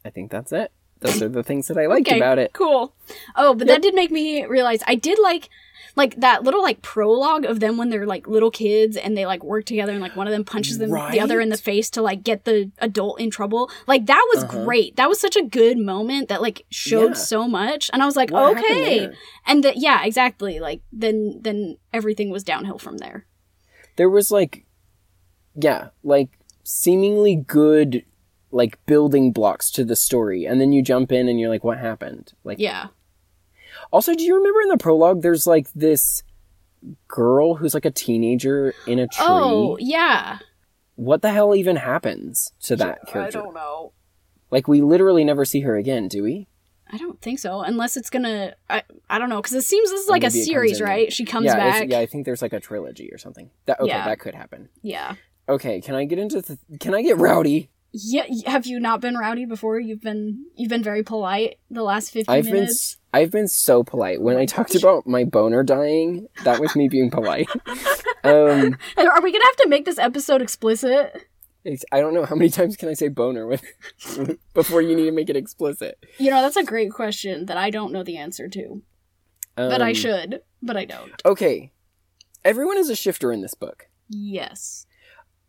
I 0.04 0.10
think 0.10 0.30
that's 0.30 0.52
it. 0.52 0.70
Those 1.00 1.22
are 1.22 1.28
the 1.28 1.42
things 1.42 1.68
that 1.68 1.76
I 1.78 1.86
liked 1.86 2.08
Okay, 2.08 2.16
about 2.18 2.38
it. 2.38 2.52
Cool. 2.54 2.94
Oh, 3.36 3.54
but 3.54 3.66
that 3.66 3.82
did 3.82 3.94
make 3.94 4.10
me 4.10 4.44
realize 4.46 4.82
I 4.86 4.94
did 4.94 5.18
like 5.18 5.48
like 5.96 6.16
that 6.20 6.42
little 6.42 6.62
like 6.62 6.82
prologue 6.82 7.44
of 7.44 7.60
them 7.60 7.76
when 7.76 7.88
they're 7.90 8.06
like 8.06 8.26
little 8.26 8.50
kids 8.50 8.96
and 8.96 9.16
they 9.16 9.26
like 9.26 9.44
work 9.44 9.64
together 9.64 9.92
and 9.92 10.00
like 10.00 10.16
one 10.16 10.26
of 10.26 10.32
them 10.32 10.44
punches 10.44 10.78
them 10.78 10.90
the 10.90 11.20
other 11.20 11.40
in 11.40 11.50
the 11.50 11.56
face 11.56 11.88
to 11.90 12.02
like 12.02 12.24
get 12.24 12.44
the 12.46 12.70
adult 12.78 13.20
in 13.20 13.30
trouble. 13.30 13.70
Like 13.86 14.06
that 14.06 14.26
was 14.34 14.44
Uh-huh. 14.44 14.64
great. 14.64 14.96
That 14.96 15.08
was 15.08 15.20
such 15.20 15.36
a 15.36 15.42
good 15.42 15.78
moment 15.78 16.28
that 16.30 16.42
like 16.42 16.64
showed 16.70 17.08
Yeah. 17.10 17.12
so 17.14 17.46
much. 17.46 17.90
And 17.92 18.02
I 18.02 18.06
was 18.06 18.16
like, 18.16 18.30
What 18.30 18.56
okay. 18.58 19.10
And 19.46 19.62
that 19.62 19.76
yeah, 19.76 20.04
exactly. 20.04 20.58
Like 20.58 20.80
then 20.92 21.40
then 21.42 21.76
everything 21.92 22.30
was 22.30 22.42
downhill 22.44 22.78
from 22.78 22.96
there. 22.98 23.26
there 23.96 24.10
was 24.10 24.30
like 24.32 24.64
yeah 25.56 25.88
like 26.02 26.30
seemingly 26.62 27.36
good 27.36 28.04
like 28.50 28.78
building 28.86 29.32
blocks 29.32 29.70
to 29.70 29.84
the 29.84 29.96
story 29.96 30.44
and 30.44 30.60
then 30.60 30.72
you 30.72 30.82
jump 30.82 31.10
in 31.12 31.28
and 31.28 31.38
you're 31.40 31.48
like 31.50 31.64
what 31.64 31.78
happened 31.78 32.32
like 32.44 32.58
Yeah. 32.58 32.88
also 33.92 34.14
do 34.14 34.22
you 34.22 34.36
remember 34.36 34.60
in 34.62 34.68
the 34.68 34.78
prologue 34.78 35.22
there's 35.22 35.46
like 35.46 35.72
this 35.74 36.22
girl 37.08 37.54
who's 37.56 37.74
like 37.74 37.84
a 37.84 37.90
teenager 37.90 38.74
in 38.86 38.98
a 38.98 39.06
tree 39.06 39.24
Oh, 39.26 39.76
yeah. 39.80 40.38
what 40.96 41.22
the 41.22 41.32
hell 41.32 41.54
even 41.54 41.76
happens 41.76 42.52
to 42.62 42.76
that 42.76 43.06
character 43.06 43.38
I 43.40 43.42
don't 43.42 43.54
know. 43.54 43.92
like 44.50 44.68
we 44.68 44.80
literally 44.82 45.24
never 45.24 45.44
see 45.44 45.60
her 45.60 45.76
again 45.76 46.08
do 46.08 46.22
we 46.22 46.46
I 46.86 46.98
don't 46.98 47.20
think 47.20 47.38
so, 47.40 47.62
unless 47.62 47.96
it's 47.96 48.10
gonna. 48.10 48.54
I 48.68 48.82
I 49.10 49.18
don't 49.18 49.30
know, 49.30 49.40
because 49.40 49.54
it 49.54 49.62
seems 49.62 49.90
this 49.90 50.02
is 50.02 50.08
like 50.08 50.22
a 50.22 50.26
maybe 50.26 50.38
it 50.38 50.42
comes 50.42 50.46
series, 50.46 50.80
right? 50.82 51.12
She 51.12 51.24
comes 51.24 51.46
yeah, 51.46 51.56
back. 51.56 51.88
Yeah 51.88 51.98
i 51.98 52.06
think 52.06 52.24
there's 52.26 52.42
like 52.42 52.52
a 52.52 52.60
trilogy 52.60 53.08
or 53.10 53.16
something 53.18 53.50
that 53.66 53.80
okay 53.80 53.88
Yeah. 53.88 54.04
that 54.04 54.20
could 54.20 54.34
happen 54.34 54.68
yeah. 54.82 55.14
Okay 55.48 55.80
can 55.80 55.94
i 55.94 56.04
get 56.04 56.18
into 56.18 56.40
the 56.42 56.58
can 56.80 56.94
i 56.94 57.02
get 57.02 57.16
rowdy 57.18 57.70
Yeah, 57.92 58.24
have 58.46 58.66
you 58.66 58.80
not 58.80 59.00
been 59.00 59.16
rowdy 59.16 59.44
before? 59.46 59.78
You've 59.78 60.00
been 60.02 60.46
you've 60.56 60.68
been 60.68 60.82
very 60.82 61.04
polite 61.04 61.58
the 61.70 61.84
last 61.84 62.10
15 62.10 62.34
I've 62.34 62.44
been 62.44 62.52
minutes. 62.54 62.72
s- 62.72 62.96
I've 63.12 63.30
been 63.30 63.46
so 63.46 63.84
polite. 63.84 64.20
When 64.20 64.36
I 64.36 64.46
talked 64.46 64.74
about 64.74 65.06
my 65.06 65.22
boner 65.22 65.62
dying, 65.62 66.26
that 66.42 66.58
was 66.58 66.74
me 66.74 66.88
being 66.88 67.08
polite. 67.08 67.46
um 68.24 68.76
Are 68.98 69.22
we 69.22 69.30
going 69.30 69.40
to 69.44 69.50
have 69.52 69.56
to 69.62 69.68
make 69.68 69.84
this 69.84 70.00
episode 70.00 70.42
explicit? 70.42 71.24
I 71.92 72.00
don't 72.00 72.14
know 72.14 72.24
how 72.26 72.34
many 72.34 72.50
times 72.50 72.76
can 72.76 72.88
I 72.88 72.94
say 72.94 73.06
boner 73.08 73.46
with 73.46 73.62
before 74.54 74.82
you 74.82 74.96
need 74.96 75.04
to 75.06 75.12
make 75.12 75.30
it 75.30 75.36
explicit. 75.36 75.96
You 76.18 76.30
know, 76.32 76.42
that's 76.42 76.56
a 76.56 76.64
great 76.64 76.90
question 76.90 77.46
that 77.46 77.56
I 77.56 77.70
don't 77.70 77.92
know 77.92 78.02
the 78.02 78.16
answer 78.18 78.48
to. 78.48 78.82
but 79.54 79.80
I 79.80 79.90
Um, 79.90 79.94
should, 79.94 80.40
but 80.60 80.76
I 80.76 80.84
don't. 80.84 81.14
Okay, 81.24 81.70
everyone 82.44 82.76
is 82.78 82.90
a 82.90 82.96
shifter 82.96 83.30
in 83.30 83.40
this 83.40 83.54
book. 83.54 83.86
Yes. 84.08 84.86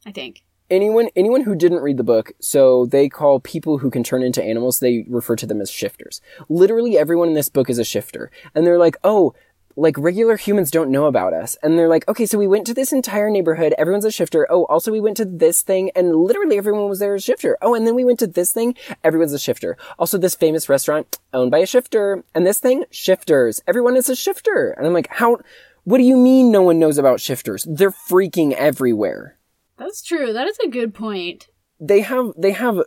I 0.05 0.11
think. 0.11 0.43
anyone 0.69 1.09
anyone 1.15 1.41
who 1.41 1.55
didn't 1.55 1.81
read 1.81 1.97
the 1.97 2.03
book 2.03 2.31
so 2.39 2.85
they 2.87 3.07
call 3.07 3.39
people 3.39 3.77
who 3.79 3.91
can 3.91 4.03
turn 4.03 4.23
into 4.23 4.43
animals 4.43 4.79
they 4.79 5.05
refer 5.07 5.35
to 5.35 5.45
them 5.45 5.61
as 5.61 5.69
shifters. 5.69 6.21
Literally 6.49 6.97
everyone 6.97 7.29
in 7.29 7.33
this 7.35 7.49
book 7.49 7.69
is 7.69 7.77
a 7.79 7.83
shifter. 7.83 8.31
And 8.53 8.65
they're 8.65 8.79
like 8.79 8.97
oh 9.03 9.33
like 9.77 9.97
regular 9.97 10.37
humans 10.37 10.71
don't 10.71 10.89
know 10.89 11.05
about 11.05 11.33
us. 11.33 11.57
And 11.61 11.77
they're 11.77 11.87
like 11.87 12.07
okay 12.07 12.25
so 12.25 12.39
we 12.39 12.47
went 12.47 12.65
to 12.67 12.73
this 12.73 12.91
entire 12.91 13.29
neighborhood 13.29 13.75
everyone's 13.77 14.05
a 14.05 14.11
shifter. 14.11 14.47
Oh 14.49 14.65
also 14.65 14.91
we 14.91 15.01
went 15.01 15.17
to 15.17 15.25
this 15.25 15.61
thing 15.61 15.91
and 15.95 16.15
literally 16.15 16.57
everyone 16.57 16.89
was 16.89 16.99
there 16.99 17.13
as 17.13 17.21
a 17.21 17.25
shifter. 17.25 17.57
Oh 17.61 17.75
and 17.75 17.85
then 17.85 17.93
we 17.93 18.05
went 18.05 18.19
to 18.19 18.27
this 18.27 18.51
thing 18.51 18.75
everyone's 19.03 19.33
a 19.33 19.39
shifter. 19.39 19.77
Also 19.99 20.17
this 20.17 20.35
famous 20.35 20.67
restaurant 20.67 21.19
owned 21.31 21.51
by 21.51 21.59
a 21.59 21.67
shifter. 21.67 22.23
And 22.33 22.45
this 22.45 22.59
thing 22.59 22.85
shifters. 22.89 23.61
Everyone 23.67 23.95
is 23.95 24.09
a 24.09 24.15
shifter. 24.15 24.71
And 24.71 24.87
i'm 24.87 24.93
like 24.93 25.09
how 25.11 25.37
what 25.83 25.99
do 25.99 26.03
you 26.03 26.17
mean 26.17 26.51
no 26.51 26.63
one 26.63 26.79
knows 26.79 26.97
about 26.97 27.21
shifters? 27.21 27.67
They're 27.69 27.91
freaking 27.91 28.53
everywhere 28.53 29.37
That's 29.77 30.01
true. 30.01 30.33
That 30.33 30.47
is 30.47 30.57
a 30.63 30.67
good 30.69 30.93
point. 30.93 31.47
they 31.79 32.01
have 32.01 32.31
they 32.37 32.51
have 32.51 32.79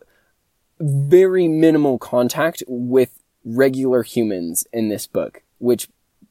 very 0.80 1.48
minimal 1.48 1.98
contact 1.98 2.62
with 2.68 3.22
regular 3.44 4.02
humans 4.02 4.66
in 4.72 4.88
this 4.88 5.06
book, 5.06 5.42
which 5.58 5.88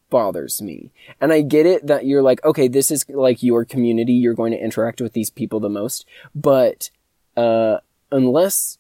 bothers 0.10 0.62
me. 0.62 0.92
And 1.20 1.34
I 1.34 1.42
get 1.42 1.66
it 1.66 1.86
that 1.88 2.06
you're 2.06 2.22
like, 2.22 2.44
okay, 2.46 2.68
this 2.70 2.92
is 2.92 3.06
like 3.10 3.44
your 3.44 3.66
community, 3.66 4.14
you're 4.14 4.34
going 4.34 4.54
to 4.54 4.64
interact 4.64 5.02
with 5.02 5.14
these 5.14 5.30
people 5.30 5.60
the 5.60 5.70
most, 5.70 6.06
but 6.34 6.90
uh 7.36 7.78
unless 8.12 8.78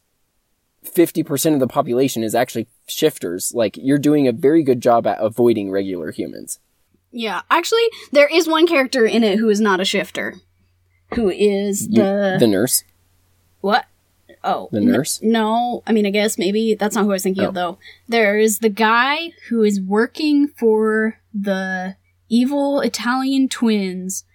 50% 0.86 1.53
of 1.53 1.59
the 1.59 1.67
population 1.67 2.23
is 2.23 2.34
actually 2.34 2.67
shifters, 2.88 3.53
like 3.53 3.75
you're 3.75 3.97
doing 3.97 4.25
a 4.28 4.32
very 4.32 4.63
good 4.63 4.80
job 4.82 5.05
at 5.05 5.19
avoiding 5.19 5.69
regular 5.69 6.11
humans. 6.13 6.59
Yeah. 7.11 7.41
Actually, 7.49 7.88
there 8.13 8.30
is 8.34 8.47
one 8.47 8.65
character 8.67 9.05
in 9.05 9.21
it 9.23 9.38
who 9.38 9.49
is 9.49 9.59
not 9.59 9.82
a 9.82 9.86
shifter. 9.86 10.36
Who 11.16 11.30
is 11.30 11.88
the 11.89 12.38
The 12.39 12.47
nurse, 12.47 12.84
what? 13.62 13.86
Oh, 14.43 14.70
the 14.72 14.78
n- 14.80 14.86
nurse. 14.91 15.20
no, 15.24 15.82
I 15.88 15.91
mean, 15.93 16.05
I 16.05 16.10
guess 16.10 16.38
maybe 16.38 16.76
that's 16.76 16.95
not 16.95 17.03
who 17.05 17.10
I 17.12 17.14
was 17.14 17.24
thinking 17.24 17.43
Oh. 17.45 17.49
of 17.49 17.53
though. 17.53 17.78
There's 18.08 18.60
the 18.60 18.70
guy 18.70 19.32
who 19.49 19.64
is 19.64 19.82
working 19.82 20.47
for 20.47 21.20
the 21.34 21.95
evil 22.30 22.82
Italian 22.82 23.47
twins, 23.49 24.26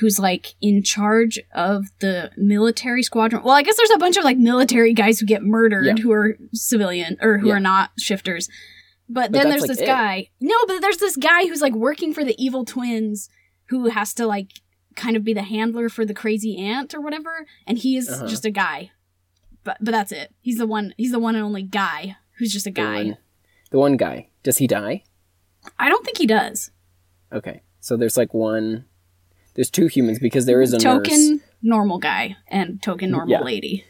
who's 0.00 0.18
like 0.18 0.54
in 0.60 0.82
charge 0.82 1.40
of 1.54 1.86
the 2.00 2.30
military 2.36 3.02
squadron. 3.02 3.42
Well, 3.42 3.54
I 3.56 3.62
guess 3.62 3.76
there's 3.76 3.90
a 3.90 3.98
bunch 3.98 4.16
of 4.16 4.24
like 4.24 4.38
military 4.38 4.92
guys 4.94 5.18
who 5.20 5.26
get 5.26 5.42
murdered 5.42 5.86
Yeah. 5.86 6.02
who 6.02 6.12
are 6.12 6.38
civilian 6.54 7.16
or 7.20 7.38
who 7.38 7.48
Yeah. 7.48 7.54
are 7.54 7.60
not 7.60 7.90
shifters. 7.98 8.48
But, 9.08 9.32
But 9.32 9.38
then 9.38 9.48
there's 9.48 9.62
like, 9.62 9.68
this 9.70 9.80
it. 9.80 9.86
guy. 9.86 10.28
No, 10.40 10.54
but 10.66 10.80
there's 10.80 10.98
this 10.98 11.16
guy 11.16 11.46
who's 11.48 11.62
like 11.62 11.74
working 11.74 12.12
for 12.12 12.24
the 12.24 12.36
evil 12.42 12.64
twins 12.64 13.30
who 13.70 13.88
has 13.88 14.12
to 14.14 14.26
like 14.26 14.52
kind 14.98 15.16
of 15.16 15.24
be 15.24 15.32
the 15.32 15.42
handler 15.42 15.88
for 15.88 16.04
the 16.04 16.12
crazy 16.14 16.56
aunt 16.58 16.94
or 16.94 17.00
whatever, 17.00 17.46
and 17.66 17.78
he 17.78 17.96
is 17.96 18.08
Uh-huh. 18.10 18.26
just 18.28 18.44
a 18.44 18.50
guy. 18.50 18.90
But 19.64 19.78
but 19.80 19.92
that's 19.92 20.12
it. 20.12 20.34
He's 20.40 20.58
the 20.58 20.66
one. 20.66 20.92
He's 20.98 21.12
the 21.12 21.18
one 21.18 21.34
and 21.34 21.44
only 21.44 21.62
guy 21.62 22.16
who's 22.38 22.52
just 22.52 22.66
a 22.66 22.70
The 22.70 22.74
guy. 22.74 22.94
one, 23.04 23.16
the 23.70 23.78
one 23.78 23.96
guy. 23.96 24.28
Does 24.42 24.58
he 24.58 24.66
die? 24.66 25.04
I 25.78 25.88
don't 25.88 26.04
think 26.04 26.18
he 26.18 26.26
does. 26.26 26.70
Okay. 27.32 27.62
So 27.80 27.96
there's 27.96 28.16
like 28.16 28.34
one 28.34 28.84
there's 29.54 29.70
two 29.70 29.86
humans 29.88 30.18
because 30.20 30.46
there 30.46 30.62
is 30.62 30.72
a 30.72 30.78
token 30.78 31.30
nurse. 31.32 31.40
normal 31.62 31.98
guy 31.98 32.36
and 32.48 32.80
token 32.82 33.10
normal 33.10 33.30
Yeah. 33.32 33.42
lady. 33.42 33.84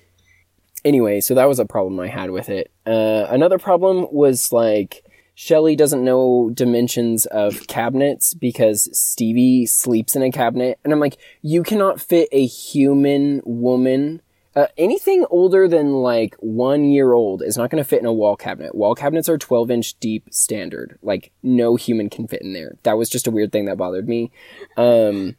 Anyway, 0.84 1.20
so 1.20 1.34
that 1.34 1.46
was 1.48 1.59
a 1.59 1.66
problem 1.66 1.98
I 2.00 2.06
had 2.09 2.30
with 2.30 2.48
it. 2.48 2.70
Uh, 2.86 3.26
another 3.28 3.59
problem 3.59 4.06
was 4.12 4.52
like 4.52 5.04
Shelly 5.41 5.76
doesn't 5.76 6.03
know 6.03 6.51
dimensions 6.53 7.24
of 7.26 7.68
cabinets 7.68 8.34
because 8.34 8.89
Stevie 8.93 9.66
sleeps 9.66 10.16
in 10.16 10.22
a 10.24 10.32
cabinet, 10.32 10.80
and 10.82 10.93
I'm 10.93 10.99
like, 10.99 11.16
you 11.43 11.62
cannot 11.62 12.01
fit 12.01 12.28
a 12.32 12.45
human 12.45 13.43
woman. 13.45 14.20
Uh, 14.57 14.66
anything 14.76 15.24
older 15.30 15.68
than 15.68 15.93
like 15.93 16.34
one 16.41 16.86
year 16.86 17.12
old 17.12 17.45
is 17.45 17.57
not 17.57 17.70
going 17.70 17.80
to 17.80 17.89
fit 17.89 18.01
in 18.01 18.07
a 18.07 18.12
wall 18.12 18.34
cabinet. 18.34 18.74
Wall 18.74 18.97
cabinets 18.97 19.28
are 19.28 19.39
12 19.39 19.70
inch 19.70 20.01
deep 20.01 20.24
standard. 20.32 20.99
Like, 21.03 21.30
no 21.41 21.76
human 21.76 22.11
can 22.11 22.26
fit 22.26 22.43
in 22.43 22.53
there. 22.53 22.76
That 22.82 22.99
was 22.99 23.09
just 23.09 23.28
a 23.28 23.30
weird 23.30 23.53
thing 23.53 23.66
that 23.66 23.78
bothered 23.78 24.09
me. 24.09 24.32
Um, 24.76 25.36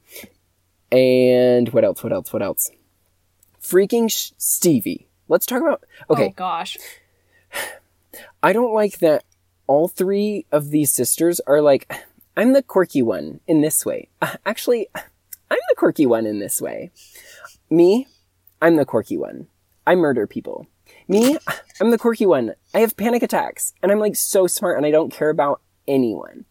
and 0.93 1.67
what 1.73 1.83
else? 1.83 2.01
What 2.01 2.13
else? 2.13 2.31
What 2.31 2.41
else? 2.41 2.71
Freaking 3.61 4.09
Sh- 4.09 4.31
Stevie. 4.37 5.09
Let's 5.27 5.45
talk 5.45 5.61
about. 5.61 5.83
Okay, 6.09 6.27
Oh 6.27 6.33
gosh. 6.37 6.77
I 8.41 8.53
don't 8.53 8.73
like 8.73 8.99
that 8.99 9.25
all 9.69 9.87
three 9.87 10.47
of 10.51 10.71
these 10.71 10.91
sisters 10.91 11.39
are 11.41 11.61
like, 11.61 11.93
I'm 12.35 12.53
the 12.53 12.63
quirky 12.63 13.03
one 13.03 13.39
in 13.45 13.61
this 13.61 13.85
way. 13.85 14.09
Uh, 14.19 14.35
actually, 14.43 14.87
I'm 14.95 15.59
the 15.69 15.75
quirky 15.77 16.07
one 16.07 16.25
in 16.25 16.39
this 16.39 16.59
way. 16.59 16.89
Me, 17.69 18.07
I'm 18.63 18.77
the 18.77 18.85
quirky 18.85 19.15
one. 19.15 19.45
I 19.85 19.93
murder 19.93 20.25
people. 20.25 20.65
Me, 21.07 21.37
I'm 21.79 21.91
the 21.91 21.99
quirky 21.99 22.25
one. 22.25 22.55
I 22.73 22.79
have 22.79 22.97
panic 22.97 23.21
attacks 23.21 23.73
and 23.83 23.91
I'm 23.91 23.99
like 23.99 24.15
so 24.15 24.47
smart 24.47 24.75
and 24.75 24.87
I 24.87 24.91
don't 24.91 25.13
care 25.13 25.29
about 25.29 25.61
anyone. 25.87 26.45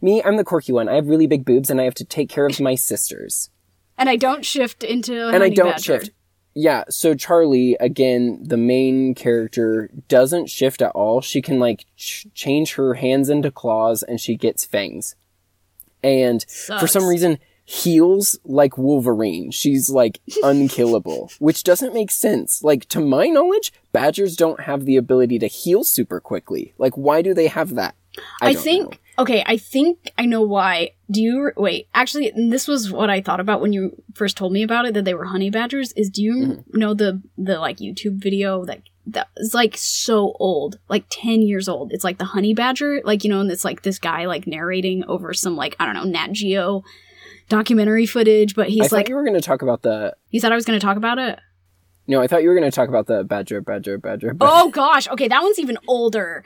Me, 0.00 0.22
I'm 0.22 0.38
the 0.38 0.44
quirky 0.44 0.72
one. 0.72 0.88
I 0.88 0.94
have 0.94 1.08
really 1.08 1.26
big 1.26 1.44
boobs 1.44 1.68
and 1.68 1.78
I 1.78 1.84
have 1.84 1.94
to 1.96 2.06
take 2.06 2.30
care 2.30 2.46
of 2.46 2.58
my 2.58 2.74
sisters. 2.74 3.50
And 3.98 4.08
I 4.08 4.16
don't 4.16 4.46
shift 4.46 4.82
into 4.82 5.28
a 5.28 5.32
and 5.32 5.42
I 5.42 5.50
don't 5.50 5.72
badger. 5.72 6.00
shift. 6.00 6.10
Yeah, 6.54 6.84
so 6.90 7.14
Charlie, 7.14 7.76
again, 7.80 8.40
the 8.42 8.56
main 8.56 9.14
character, 9.14 9.90
doesn't 10.08 10.50
shift 10.50 10.82
at 10.82 10.90
all. 10.90 11.20
She 11.20 11.40
can 11.40 11.58
like 11.58 11.86
ch- 11.96 12.26
change 12.34 12.74
her 12.74 12.94
hands 12.94 13.28
into 13.30 13.50
claws 13.50 14.02
and 14.02 14.20
she 14.20 14.36
gets 14.36 14.64
fangs. 14.64 15.16
And 16.02 16.44
for 16.48 16.86
some 16.86 17.06
reason, 17.06 17.38
heals 17.64 18.38
like 18.44 18.76
Wolverine. 18.76 19.50
She's 19.50 19.88
like 19.88 20.20
unkillable, 20.42 21.30
which 21.38 21.62
doesn't 21.62 21.94
make 21.94 22.10
sense. 22.10 22.62
Like, 22.62 22.88
to 22.88 23.00
my 23.00 23.28
knowledge, 23.28 23.72
badgers 23.92 24.36
don't 24.36 24.60
have 24.60 24.84
the 24.84 24.96
ability 24.96 25.38
to 25.38 25.46
heal 25.46 25.84
super 25.84 26.20
quickly. 26.20 26.74
Like, 26.76 26.94
why 26.96 27.22
do 27.22 27.34
they 27.34 27.46
have 27.46 27.74
that? 27.76 27.94
I, 28.40 28.52
don't 28.52 28.62
think 28.62 28.90
know. 28.90 28.98
Okay, 29.18 29.42
I 29.46 29.56
think 29.56 30.10
I 30.18 30.24
know 30.26 30.42
why. 30.42 30.90
Do 31.10 31.20
you 31.22 31.50
wait? 31.56 31.88
Actually, 31.94 32.32
this 32.34 32.66
was 32.66 32.90
what 32.90 33.10
I 33.10 33.20
thought 33.20 33.40
about 33.40 33.60
when 33.60 33.72
you 33.72 34.02
first 34.14 34.36
told 34.36 34.52
me 34.52 34.62
about 34.62 34.86
it 34.86 34.94
that 34.94 35.04
they 35.04 35.14
were 35.14 35.26
honey 35.26 35.50
badgers. 35.50 35.92
Is 35.92 36.10
do 36.10 36.22
you 36.22 36.34
Mm-hmm. 36.34 36.78
know 36.78 36.94
the 36.94 37.22
the 37.36 37.58
like 37.58 37.78
YouTube 37.78 38.22
video 38.22 38.64
that 38.64 38.82
that 39.06 39.28
is 39.36 39.52
like 39.54 39.76
so 39.76 40.34
old, 40.38 40.78
like 40.88 41.04
ten 41.10 41.42
years 41.42 41.68
old? 41.68 41.92
It's 41.92 42.04
like 42.04 42.18
the 42.18 42.24
honey 42.24 42.54
badger, 42.54 43.00
like 43.04 43.24
you 43.24 43.30
know, 43.30 43.40
and 43.40 43.50
it's 43.50 43.64
like 43.64 43.82
this 43.82 43.98
guy 43.98 44.26
like 44.26 44.46
narrating 44.46 45.04
over 45.06 45.34
some 45.34 45.56
like 45.56 45.76
I 45.78 45.84
don't 45.86 45.94
know 45.94 46.04
Nat 46.04 46.32
Geo 46.32 46.82
documentary 47.48 48.06
footage, 48.06 48.54
but 48.54 48.66
I 48.66 48.70
he's 48.70 48.88
thought 48.88 48.96
like 48.96 49.08
you 49.08 49.14
were 49.14 49.24
going 49.24 49.34
to 49.34 49.40
talk 49.40 49.62
about 49.62 49.82
the. 49.82 50.14
he 50.28 50.38
said 50.38 50.52
I 50.52 50.54
was 50.54 50.64
going 50.64 50.78
to 50.78 50.84
talk 50.84 50.96
about 50.96 51.18
it. 51.18 51.38
No, 52.06 52.20
I 52.20 52.26
thought 52.26 52.42
you 52.42 52.48
were 52.48 52.54
going 52.56 52.68
to 52.70 52.74
talk 52.74 52.88
about 52.88 53.06
the 53.06 53.22
badger, 53.24 53.60
badger, 53.60 53.96
badger. 53.98 54.34
badger. 54.34 54.50
Oh 54.52 54.70
gosh, 54.70 55.06
okay, 55.08 55.28
that 55.28 55.42
one's 55.42 55.58
even 55.58 55.78
older. 55.86 56.44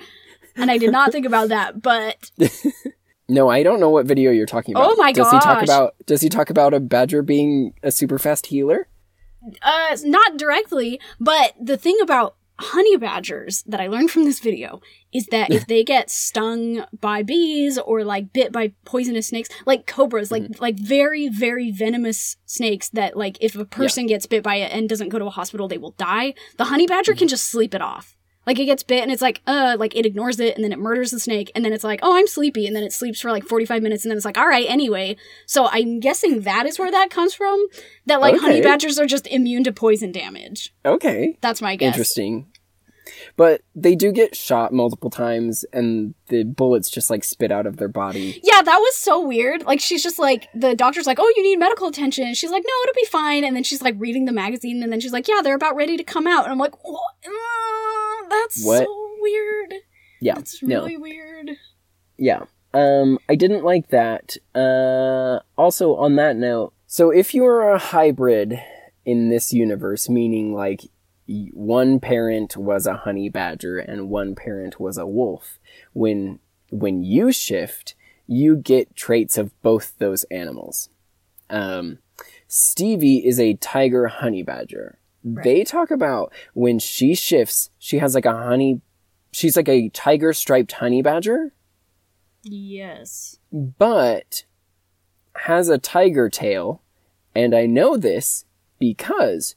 And 0.57 0.71
I 0.71 0.79
did 0.79 0.91
not 0.93 1.13
think 1.13 1.27
about 1.27 1.49
that, 1.51 1.81
but 1.83 2.31
No, 3.29 3.49
I 3.49 3.63
don't 3.63 3.81
know 3.81 3.91
what 3.91 4.07
video 4.07 4.31
you're 4.31 4.47
talking 4.47 4.75
about. 4.75 4.91
Oh 4.93 4.97
my 4.97 5.11
Does 5.13 5.31
he 5.31 5.39
talk 5.41 5.63
about 5.63 5.95
does 6.07 6.21
he 6.21 6.29
talk 6.29 6.49
about 6.51 6.75
a 6.75 6.81
badger 6.81 7.23
being 7.23 7.75
a 7.83 7.91
super 7.91 8.19
fast 8.19 8.47
healer? 8.47 8.89
uh 9.63 9.97
not 10.03 10.37
directly 10.39 10.99
but 11.21 11.53
the 11.61 11.77
thing 11.77 11.97
about 12.03 12.35
honey 12.59 12.97
badgers 12.97 13.63
that 13.65 13.81
i 13.81 13.87
learned 13.87 14.11
from 14.11 14.25
this 14.25 14.41
video 14.41 14.81
is 15.13 15.27
that 15.27 15.53
if 15.53 15.67
they 15.69 15.85
get 15.85 16.11
stung 16.11 16.85
by 17.01 17.23
bees 17.23 17.79
or 17.79 18.03
like 18.03 18.33
bit 18.33 18.51
by 18.51 18.73
poisonous 18.85 19.29
snakes 19.29 19.49
like 19.65 19.87
cobras 19.87 20.33
like 20.33 20.43
Mm-hmm. 20.43 20.61
like 20.61 20.77
very 20.81 21.29
very 21.29 21.71
venomous 21.71 22.39
snakes 22.45 22.89
that 22.89 23.17
like 23.17 23.39
if 23.41 23.55
a 23.55 23.65
person 23.65 24.07
gets 24.07 24.27
bit 24.27 24.43
by 24.43 24.57
it 24.57 24.73
and 24.73 24.89
doesn't 24.89 25.11
go 25.11 25.19
to 25.21 25.27
a 25.27 25.31
hospital 25.31 25.69
they 25.69 25.79
will 25.79 25.93
die 25.93 26.35
the 26.57 26.65
honey 26.65 26.87
badger 26.89 27.13
Mm-hmm. 27.13 27.19
can 27.21 27.29
just 27.29 27.47
sleep 27.49 27.73
it 27.73 27.83
off 27.83 28.16
like 28.47 28.59
it 28.59 28.65
gets 28.67 28.83
bit 28.83 29.03
and 29.03 29.11
it's 29.11 29.23
like 29.23 29.43
uh 29.47 29.77
like 29.79 29.95
it 29.97 30.07
ignores 30.07 30.39
it 30.41 30.55
and 30.55 30.65
then 30.65 30.73
it 30.73 30.79
murders 30.79 31.11
the 31.11 31.19
snake 31.21 31.51
and 31.55 31.65
then 31.65 31.73
it's 31.73 31.85
like 31.85 32.01
oh 32.03 32.17
i'm 32.17 32.27
sleepy 32.27 32.67
and 32.67 32.75
then 32.77 32.83
it 32.85 32.93
sleeps 32.93 33.21
for 33.21 33.31
like 33.31 33.45
45 33.45 33.83
minutes 33.83 34.05
and 34.05 34.11
then 34.11 34.17
it's 34.17 34.25
like 34.25 34.39
all 34.39 34.47
right 34.49 34.67
anyway 34.69 35.17
so 35.47 35.67
i'm 35.73 36.01
guessing 36.01 36.43
that 36.43 36.67
is 36.67 36.79
where 36.79 36.91
that 36.91 37.11
comes 37.11 37.35
from 37.35 37.67
that 38.07 38.21
like 38.21 38.39
honey 38.41 38.61
badgers 38.61 38.99
are 38.99 39.07
just 39.07 39.27
immune 39.27 39.65
to 39.65 39.73
poison 39.73 40.13
damage 40.13 40.73
Okay. 40.85 41.37
that's 41.41 41.61
my 41.61 41.77
guess 41.77 41.95
Interesting. 41.95 42.47
But 43.37 43.61
they 43.75 43.95
do 43.95 44.13
get 44.13 44.35
shot 44.35 44.73
multiple 44.73 45.11
times 45.11 45.65
and 45.73 46.15
the 46.29 46.43
bullets 46.45 46.89
just 46.91 47.11
like 47.11 47.23
spit 47.23 47.53
out 47.53 47.67
of 47.67 47.77
their 47.77 47.89
body. 47.89 48.41
yeah 48.43 48.63
that 48.63 48.79
was 48.79 48.97
so 48.97 49.21
weird 49.27 49.63
like 49.65 49.79
she's 49.81 50.03
just 50.03 50.19
like 50.19 50.49
the 50.55 50.75
doctor's 50.75 51.07
like 51.07 51.19
oh 51.21 51.33
you 51.37 51.43
need 51.43 51.57
medical 51.59 51.87
attention 51.89 52.33
she's 52.35 52.51
like 52.51 52.65
no 52.67 52.73
it'll 52.85 52.95
be 53.01 53.05
fine 53.07 53.45
and 53.45 53.55
then 53.55 53.63
she's 53.63 53.83
like 53.83 53.95
reading 53.99 54.25
the 54.25 54.33
magazine 54.33 54.83
and 54.83 54.91
then 54.91 55.01
she's 55.01 55.13
like 55.13 55.29
yeah 55.29 55.41
they're 55.43 55.55
about 55.55 55.77
ready 55.77 55.97
to 55.99 56.03
come 56.05 56.27
out 56.27 56.45
and 56.45 56.53
i'm 56.53 56.59
like 56.59 56.83
what? 56.85 57.01
Uh, 57.25 58.29
that's 58.31 58.65
What? 58.65 58.85
so 58.85 59.17
weird 59.21 59.75
Yeah. 60.21 60.35
that's 60.37 60.63
no. 60.63 60.81
really 60.81 60.97
weird 60.97 61.51
Yeah. 62.17 62.45
Um 62.73 63.19
I 63.29 63.35
didn't 63.37 63.65
like 63.65 63.89
that. 63.89 64.37
Uh 64.55 65.41
also 65.57 65.95
on 65.97 66.17
that 66.17 66.37
note, 66.37 66.73
so 66.87 67.11
if 67.11 67.35
you're 67.35 67.69
a 67.71 67.79
hybrid 67.79 68.59
in 69.05 69.29
this 69.29 69.53
universe, 69.53 70.09
meaning 70.09 70.53
like 70.55 70.81
one 71.29 72.01
parent 72.01 72.57
was 72.57 72.87
a 72.87 72.99
honey 72.99 73.29
badger 73.29 73.79
and 73.79 74.09
one 74.09 74.35
parent 74.35 74.79
was 74.81 74.97
a 74.99 75.07
wolf. 75.07 75.59
When 75.93 76.39
when 76.71 77.03
you 77.03 77.33
shift, 77.33 77.95
you 78.27 78.57
get 78.57 78.97
traits 78.97 79.39
of 79.39 79.61
both 79.63 79.95
those 79.99 80.25
animals. 80.25 80.89
Um, 81.49 81.99
Stevie 82.49 83.27
is 83.27 83.39
a 83.39 83.55
tiger 83.55 84.09
honey 84.09 84.43
badger. 84.43 84.99
They 85.25 85.65
talk 85.65 85.91
about 85.91 86.33
when 86.55 86.79
she 86.79 87.15
shifts, 87.17 87.71
she 87.79 87.99
has 87.99 88.15
like 88.15 88.27
a 88.27 88.33
honey, 88.33 88.81
she's 89.33 89.57
like 89.57 89.69
a 89.69 89.89
tiger 89.89 90.33
striped 90.33 90.73
honey 90.73 91.03
badger, 91.03 91.53
Yes. 92.45 93.39
but 93.53 94.45
has 95.35 95.69
a 95.69 95.79
tiger 95.79 96.29
tail. 96.29 96.83
And 97.35 97.55
I 97.55 97.67
know 97.67 97.97
this 97.97 98.45
because 98.79 99.57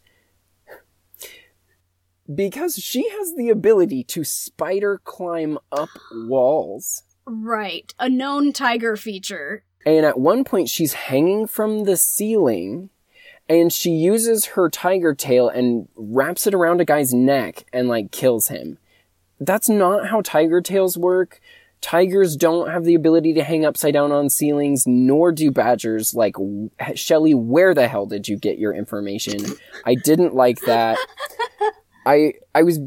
because 2.33 2.75
she 2.75 3.09
has 3.09 3.35
the 3.35 3.49
ability 3.49 4.03
to 4.03 4.23
spider 4.23 5.01
climb 5.03 5.57
up 5.71 5.89
walls. 6.11 7.03
Right. 7.25 7.93
A 7.99 8.09
known 8.09 8.53
tiger 8.53 8.95
feature. 8.95 9.63
And 9.85 10.05
at 10.05 10.19
one 10.19 10.43
point, 10.43 10.69
she's 10.69 10.93
hanging 10.93 11.47
from 11.47 11.85
the 11.85 11.97
ceiling 11.97 12.89
and 13.47 13.73
she 13.73 13.89
uses 13.89 14.45
her 14.45 14.69
tiger 14.69 15.15
tail 15.15 15.49
and 15.49 15.87
wraps 15.95 16.45
it 16.45 16.53
around 16.53 16.81
a 16.81 16.85
guy's 16.85 17.13
neck 17.13 17.65
and 17.73 17.87
like 17.87 18.11
kills 18.11 18.49
him. 18.49 18.77
That's 19.39 19.69
not 19.69 20.07
how 20.09 20.21
tiger 20.21 20.61
tails 20.61 20.97
work. 20.97 21.39
Tigers 21.81 22.35
don't 22.35 22.69
have 22.69 22.83
the 22.83 22.93
ability 22.93 23.33
to 23.35 23.43
hang 23.43 23.65
upside 23.65 23.93
down 23.93 24.11
on 24.11 24.29
ceilings, 24.29 24.85
nor 24.85 25.31
do 25.31 25.49
badgers. 25.49 26.13
Like, 26.13 26.35
Shelly, 26.93 27.33
where 27.33 27.73
the 27.73 27.87
hell 27.87 28.05
did 28.05 28.27
you 28.27 28.35
get 28.35 28.59
your 28.59 28.73
information? 28.73 29.45
I 29.85 29.95
didn't 29.95 30.35
like 30.35 30.59
that. 30.61 30.97
I, 32.05 32.33
I 32.53 32.63
was, 32.63 32.79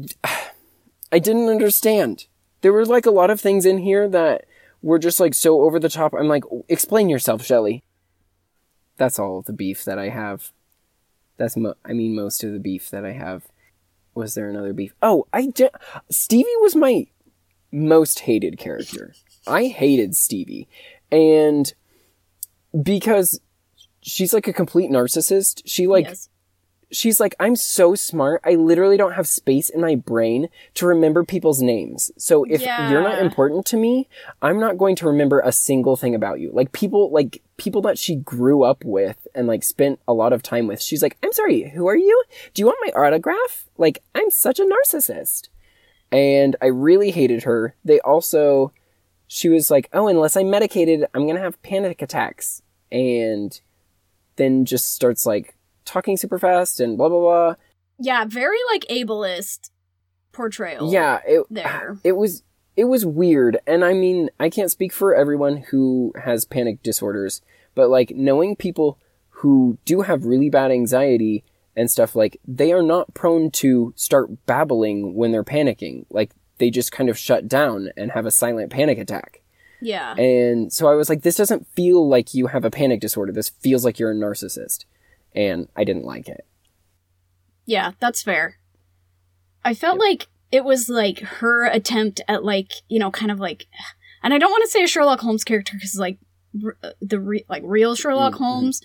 I 1.11 1.19
didn't 1.19 1.49
understand. 1.49 2.27
There 2.61 2.73
were 2.73 2.85
like 2.85 3.05
a 3.05 3.11
lot 3.11 3.29
of 3.29 3.39
things 3.41 3.65
in 3.65 3.79
here 3.79 4.07
that 4.09 4.45
were 4.81 4.99
just 4.99 5.19
like 5.19 5.33
so 5.33 5.61
over 5.61 5.79
the 5.79 5.89
top. 5.89 6.13
I'm 6.13 6.27
like, 6.27 6.43
explain 6.67 7.09
yourself, 7.09 7.43
Shelly. 7.43 7.83
That's 8.97 9.19
all 9.19 9.41
the 9.41 9.53
beef 9.53 9.85
that 9.85 9.97
I 9.97 10.09
have. 10.09 10.51
That's 11.37 11.57
mo- 11.57 11.75
I 11.83 11.93
mean, 11.93 12.15
most 12.15 12.43
of 12.43 12.53
the 12.53 12.59
beef 12.59 12.89
that 12.91 13.05
I 13.05 13.11
have. 13.11 13.43
Was 14.15 14.35
there 14.35 14.47
another 14.47 14.73
beef? 14.73 14.93
Oh, 15.01 15.25
I 15.33 15.47
ju- 15.47 15.69
Stevie 16.11 16.45
was 16.61 16.75
my 16.75 17.07
most 17.71 18.19
hated 18.21 18.59
character. 18.59 19.15
I 19.47 19.65
hated 19.65 20.15
Stevie, 20.15 20.67
and 21.11 21.73
because 22.79 23.41
she's 24.01 24.33
like 24.33 24.47
a 24.47 24.53
complete 24.53 24.91
narcissist. 24.91 25.63
She 25.65 25.87
like 25.87 26.05
yes. 26.05 26.29
She's 26.93 27.19
like, 27.19 27.35
I'm 27.39 27.55
so 27.55 27.95
smart. 27.95 28.41
I 28.45 28.55
literally 28.55 28.97
don't 28.97 29.13
have 29.13 29.27
space 29.27 29.69
in 29.69 29.81
my 29.81 29.95
brain 29.95 30.47
to 30.75 30.85
remember 30.85 31.23
people's 31.23 31.61
names. 31.61 32.11
So 32.17 32.43
if 32.45 32.61
you're 32.61 33.01
not 33.01 33.19
important 33.19 33.65
to 33.67 33.77
me, 33.77 34.07
I'm 34.41 34.59
not 34.59 34.77
going 34.77 34.95
to 34.97 35.07
remember 35.07 35.41
a 35.41 35.51
single 35.51 35.95
thing 35.95 36.15
about 36.15 36.39
you. 36.39 36.51
Like 36.53 36.71
people, 36.71 37.11
like 37.11 37.41
people 37.57 37.81
that 37.81 37.97
she 37.97 38.15
grew 38.15 38.63
up 38.63 38.83
with 38.85 39.27
and 39.35 39.47
like 39.47 39.63
spent 39.63 39.99
a 40.07 40.13
lot 40.13 40.33
of 40.33 40.43
time 40.43 40.67
with. 40.67 40.81
She's 40.81 41.01
like, 41.01 41.17
I'm 41.23 41.33
sorry, 41.33 41.69
who 41.69 41.87
are 41.87 41.97
you? 41.97 42.23
Do 42.53 42.61
you 42.61 42.67
want 42.67 42.79
my 42.85 43.01
autograph? 43.01 43.67
Like, 43.77 44.03
I'm 44.13 44.29
such 44.29 44.59
a 44.59 44.65
narcissist. 44.65 45.49
And 46.11 46.55
I 46.61 46.67
really 46.67 47.11
hated 47.11 47.43
her. 47.43 47.75
They 47.83 47.99
also, 48.01 48.71
she 49.27 49.49
was 49.49 49.71
like, 49.71 49.89
oh, 49.93 50.07
unless 50.07 50.37
I'm 50.37 50.51
medicated, 50.51 51.05
I'm 51.13 51.25
gonna 51.25 51.39
have 51.39 51.61
panic 51.63 52.01
attacks. 52.01 52.61
And 52.91 53.59
then 54.35 54.65
just 54.65 54.93
starts 54.93 55.25
like 55.25 55.55
talking 55.85 56.17
super 56.17 56.39
fast 56.39 56.79
and 56.79 56.97
blah 56.97 57.09
blah 57.09 57.19
blah. 57.19 57.55
Yeah, 57.99 58.25
very 58.25 58.57
like 58.71 58.85
ableist 58.89 59.69
portrayal. 60.31 60.91
Yeah, 60.91 61.19
it 61.25 61.45
there. 61.49 61.97
it 62.03 62.13
was 62.13 62.43
it 62.75 62.85
was 62.85 63.05
weird, 63.05 63.59
and 63.67 63.85
I 63.85 63.93
mean 63.93 64.29
I 64.39 64.49
can't 64.49 64.71
speak 64.71 64.91
for 64.91 65.15
everyone 65.15 65.57
who 65.69 66.13
has 66.23 66.45
panic 66.45 66.83
disorders, 66.83 67.41
but 67.75 67.89
like 67.89 68.11
knowing 68.11 68.55
people 68.55 68.99
who 69.29 69.77
do 69.85 70.01
have 70.01 70.25
really 70.25 70.49
bad 70.49 70.71
anxiety 70.71 71.43
and 71.75 71.89
stuff 71.89 72.15
like 72.15 72.39
they 72.47 72.71
are 72.71 72.83
not 72.83 73.13
prone 73.13 73.51
to 73.51 73.93
start 73.95 74.45
babbling 74.45 75.15
when 75.15 75.31
they're 75.31 75.43
panicking. 75.43 76.05
Like 76.09 76.31
they 76.57 76.69
just 76.69 76.91
kind 76.91 77.09
of 77.09 77.17
shut 77.17 77.47
down 77.47 77.89
and 77.97 78.11
have 78.11 78.25
a 78.25 78.31
silent 78.31 78.71
panic 78.71 78.97
attack. 78.97 79.41
Yeah. 79.81 80.13
And 80.15 80.71
so 80.71 80.87
I 80.87 80.95
was 80.95 81.09
like, 81.09 81.23
this 81.23 81.35
doesn't 81.35 81.67
feel 81.67 82.07
like 82.07 82.33
you 82.33 82.47
have 82.47 82.63
a 82.63 82.71
panic 82.71 83.01
disorder. 83.01 83.33
This 83.33 83.49
feels 83.49 83.83
like 83.83 83.99
you're 83.99 84.11
a 84.11 84.15
narcissist. 84.15 84.85
And 85.35 85.67
I 85.75 85.83
didn't 85.83 86.05
like 86.05 86.27
it. 86.27 86.45
Yeah, 87.65 87.91
that's 87.99 88.21
fair. 88.21 88.57
I 89.63 89.73
felt 89.73 89.99
like 89.99 90.27
it 90.51 90.63
was 90.65 90.89
like 90.89 91.19
her 91.19 91.65
attempt 91.65 92.21
at 92.27 92.43
like, 92.43 92.71
you 92.89 92.99
know, 92.99 93.09
kind 93.11 93.31
of 93.31 93.39
like 93.39 93.65
and 94.21 94.33
I 94.33 94.37
don't 94.37 94.51
want 94.51 94.63
to 94.63 94.69
say 94.69 94.83
a 94.83 94.87
Sherlock 94.87 95.19
Holmes 95.21 95.43
character 95.43 95.77
cuz 95.79 95.95
like 95.97 96.17
r- 96.63 96.77
the 97.01 97.19
re- 97.19 97.45
like 97.49 97.63
real 97.65 97.95
Sherlock 97.95 98.33
Mhm. 98.33 98.37
Holmes 98.37 98.81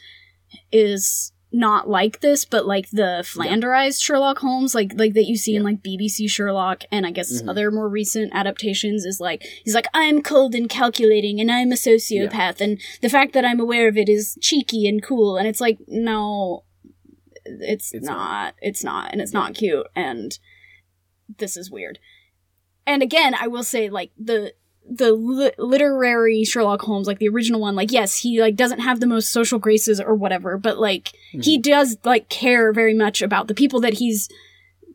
is 0.73 1.33
not 1.51 1.89
like 1.89 2.21
this, 2.21 2.45
but 2.45 2.67
like 2.67 2.91
the 2.91 3.23
Flanderized 3.25 4.03
Sherlock 4.03 4.39
Holmes, 4.39 4.75
like 4.75 4.93
like 4.97 5.15
that 5.15 5.25
you 5.27 5.37
see 5.37 5.57
in 5.57 5.63
like 5.63 5.83
BBC 5.83 6.29
Sherlock 6.31 6.85
and 6.93 7.07
I 7.07 7.11
guess 7.11 7.41
Mhm. 7.43 7.49
other 7.49 7.71
more 7.71 7.89
recent 7.89 8.35
adaptations 8.35 9.05
is 9.07 9.19
like 9.21 9.43
he's 9.65 9.75
like 9.75 9.87
I'm 9.95 10.23
cold 10.23 10.55
and 10.55 10.69
calculating 10.69 11.41
and 11.41 11.51
I'm 11.51 11.73
a 11.73 11.77
sociopath 11.77 12.61
and 12.61 12.79
the 13.01 13.09
fact 13.09 13.33
that 13.33 13.45
I'm 13.47 13.61
aware 13.61 13.89
of 13.89 13.97
it 13.97 14.09
is 14.11 14.37
cheeky 14.43 14.87
and 14.87 15.03
cool 15.03 15.37
and 15.39 15.49
it's 15.49 15.61
like 15.61 15.79
no 15.89 16.65
it's, 17.47 17.95
It's 17.95 18.05
not, 18.07 18.17
not. 18.19 18.55
it's 18.61 18.85
not 18.85 19.11
and 19.13 19.21
it's 19.23 19.33
not 19.33 19.55
cute 19.55 19.87
and 19.97 20.39
this 21.39 21.57
is 21.57 21.71
weird. 21.71 21.99
And 22.87 23.03
again, 23.03 23.35
I 23.35 23.47
will 23.47 23.65
say 23.65 23.89
like 23.89 24.11
the 24.19 24.53
the 24.91 25.13
li- 25.13 25.53
literary 25.59 26.45
Sherlock 26.45 26.83
Holmes, 26.83 27.07
like 27.07 27.19
the 27.19 27.29
original 27.29 27.61
one, 27.61 27.77
like 27.77 27.93
yes, 27.93 28.19
he 28.19 28.41
like 28.41 28.57
doesn't 28.57 28.81
have 28.81 29.01
the 29.01 29.07
most 29.07 29.31
social 29.31 29.59
graces 29.59 30.01
or 30.01 30.15
whatever, 30.15 30.57
but 30.57 30.79
like 30.79 31.13
he 31.31 31.59
mm-hmm. 31.59 31.63
does 31.63 31.99
like 32.05 32.29
care 32.29 32.73
very 32.73 32.95
much 32.95 33.21
about 33.23 33.49
the 33.49 33.55
people 33.55 33.81
that 33.81 33.95
he's 33.95 34.29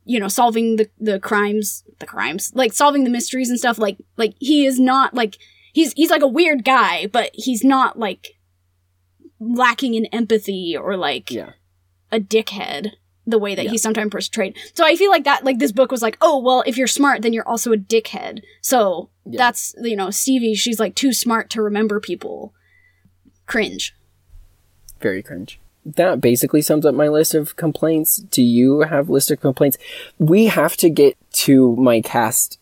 you 0.05 0.19
know 0.19 0.27
solving 0.27 0.77
the 0.77 0.89
the 0.99 1.19
crimes, 1.19 1.83
the 1.99 2.05
crimes, 2.05 2.51
like 2.55 2.73
solving 2.73 3.03
the 3.03 3.09
mysteries 3.09 3.49
and 3.49 3.59
stuff. 3.59 3.77
Like 3.77 3.97
like 4.17 4.33
he 4.39 4.65
is 4.65 4.79
not 4.79 5.13
like 5.13 5.37
he's 5.73 5.93
he's 5.93 6.09
like 6.09 6.23
a 6.23 6.27
weird 6.27 6.63
guy, 6.63 7.07
but 7.07 7.31
he's 7.33 7.63
not 7.63 7.99
like 7.99 8.29
lacking 9.39 9.93
in 9.93 10.05
empathy 10.07 10.75
or 10.79 10.97
like 10.97 11.29
Yeah. 11.29 11.51
a 12.11 12.19
dickhead 12.19 12.93
the 13.25 13.39
way 13.39 13.55
that 13.55 13.65
Yeah. 13.65 13.71
he's 13.71 13.81
sometimes 13.81 14.11
portrayed. 14.11 14.57
So 14.73 14.85
I 14.85 14.95
feel 14.95 15.09
like 15.09 15.23
that 15.23 15.43
like 15.45 15.59
this 15.59 15.71
book 15.71 15.91
was 15.91 16.01
like, 16.01 16.17
oh 16.21 16.39
well, 16.39 16.63
if 16.65 16.77
you're 16.77 16.87
smart, 16.87 17.21
then 17.21 17.31
you're 17.33 17.47
also 17.47 17.71
a 17.71 17.77
dickhead. 17.77 18.41
So 18.61 19.09
Yeah. 19.25 19.37
that's 19.37 19.73
you 19.81 19.95
know 19.95 20.09
Stevie. 20.09 20.55
She's 20.55 20.79
like 20.79 20.95
too 20.95 21.13
smart 21.13 21.49
to 21.51 21.61
remember 21.61 21.99
people. 21.99 22.53
Cringe. 23.45 23.95
Very 25.01 25.21
cringe. 25.23 25.59
That 25.85 26.21
basically 26.21 26.61
sums 26.61 26.85
up 26.85 26.95
my 26.95 27.09
list 27.09 27.33
of 27.35 27.55
complaints. 27.57 28.15
Do 28.17 28.41
you 28.41 28.81
have 28.81 29.09
list 29.09 29.31
of 29.31 29.41
complaints? 29.41 29.77
We 30.17 30.45
have 30.45 30.77
to 30.77 30.89
get 30.89 31.17
to 31.33 31.75
my 31.75 31.99
cast. 32.01 32.57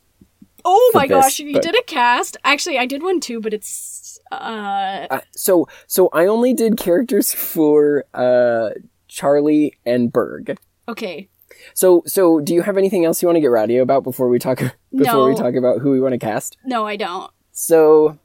Oh 0.65 0.91
my 0.93 1.05
this, 1.07 1.15
gosh, 1.15 1.39
you 1.39 1.53
but- 1.53 1.61
did 1.63 1.75
a 1.77 1.83
cast. 1.83 2.37
Actually, 2.43 2.77
I 2.79 2.85
did 2.85 3.03
one 3.03 3.19
too, 3.19 3.39
but 3.41 3.53
it's 3.53 4.19
uh 4.31 5.07
Uh, 5.09 5.21
so, 5.31 5.67
so 5.87 6.09
I 6.13 6.25
only 6.25 6.53
did 6.53 6.77
characters 6.77 7.31
for 7.53 8.05
uh, 8.13 8.71
Charlie 9.11 9.77
and 9.85 10.11
Berg. 10.11 10.57
okay. 10.87 11.27
So, 11.73 12.01
so 12.07 12.39
do 12.39 12.53
you 12.53 12.61
have 12.61 12.77
anything 12.77 13.03
else 13.03 13.21
you 13.21 13.27
want 13.27 13.35
to 13.35 13.41
get 13.41 13.47
radio 13.47 13.83
about 13.83 14.03
before 14.03 14.29
we 14.29 14.39
talk 14.39 14.59
before 14.95 15.27
we 15.29 15.35
talk 15.35 15.53
about 15.55 15.81
who 15.81 15.91
we 15.91 15.99
want 15.99 16.13
to 16.13 16.17
cast? 16.17 16.57
No, 16.63 16.85
I 16.87 16.95
don't. 16.95 17.29
So, 17.51 18.17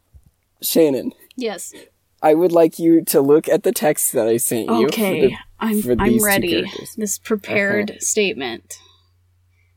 Shannon, 0.62 1.12
Yes. 1.36 1.74
I 2.22 2.34
would 2.34 2.52
like 2.52 2.78
you 2.78 3.02
to 3.06 3.20
look 3.20 3.48
at 3.48 3.64
the 3.64 3.72
text 3.72 4.12
that 4.12 4.28
I 4.28 4.36
sent 4.36 4.70
you. 4.70 4.82
for 4.82 4.86
Okay. 4.86 5.20
the- 5.28 5.34
I'm 5.58 5.82
for 5.82 5.96
I'm 5.98 6.22
ready. 6.24 6.64
This 6.96 7.18
prepared 7.18 7.90
uh-huh. 7.90 8.00
statement. 8.00 8.78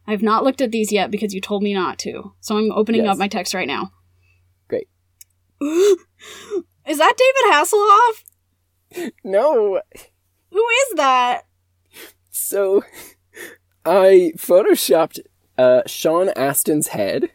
I've 0.08 0.22
not 0.24 0.44
looked 0.44 0.62
at 0.62 0.72
these 0.72 0.92
yet 0.92 1.10
because 1.12 1.34
you 1.34 1.42
told 1.42 1.64
me 1.64 1.74
not 1.74 1.98
to. 2.00 2.34
So 2.42 2.56
I'm 2.58 2.72
opening 2.72 3.06
Yes. 3.06 3.14
up 3.14 3.18
my 3.18 3.28
text 3.28 3.54
right 3.56 3.68
now. 3.68 3.92
Great. 4.68 4.88
Is 5.62 6.98
that 6.98 7.14
David 7.18 7.52
Hasselhoff? 7.52 9.12
no, 9.24 9.82
Who 10.52 10.66
is 10.88 10.96
that? 10.96 11.42
so 12.30 12.84
I 13.86 14.34
photoshopped 14.38 15.20
uh, 15.58 15.82
Sean 15.86 16.30
Astin's 16.30 16.88
head 16.88 17.30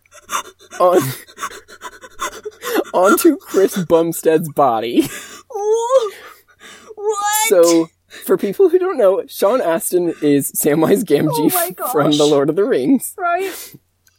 on 0.80 1.00
onto 2.94 3.36
Chris 3.36 3.76
Bumstead's 3.76 4.52
body. 4.52 5.08
What? 6.94 7.48
So, 7.48 7.88
for 8.24 8.36
people 8.36 8.68
who 8.68 8.78
don't 8.78 8.98
know, 8.98 9.24
Sean 9.26 9.60
Astin 9.60 10.14
is 10.22 10.50
Samwise 10.52 11.04
Gamgee 11.04 11.74
Oh 11.78 11.92
from 11.92 12.12
The 12.12 12.24
Lord 12.24 12.48
of 12.48 12.56
the 12.56 12.64
Rings. 12.64 13.14
right. 13.16 13.74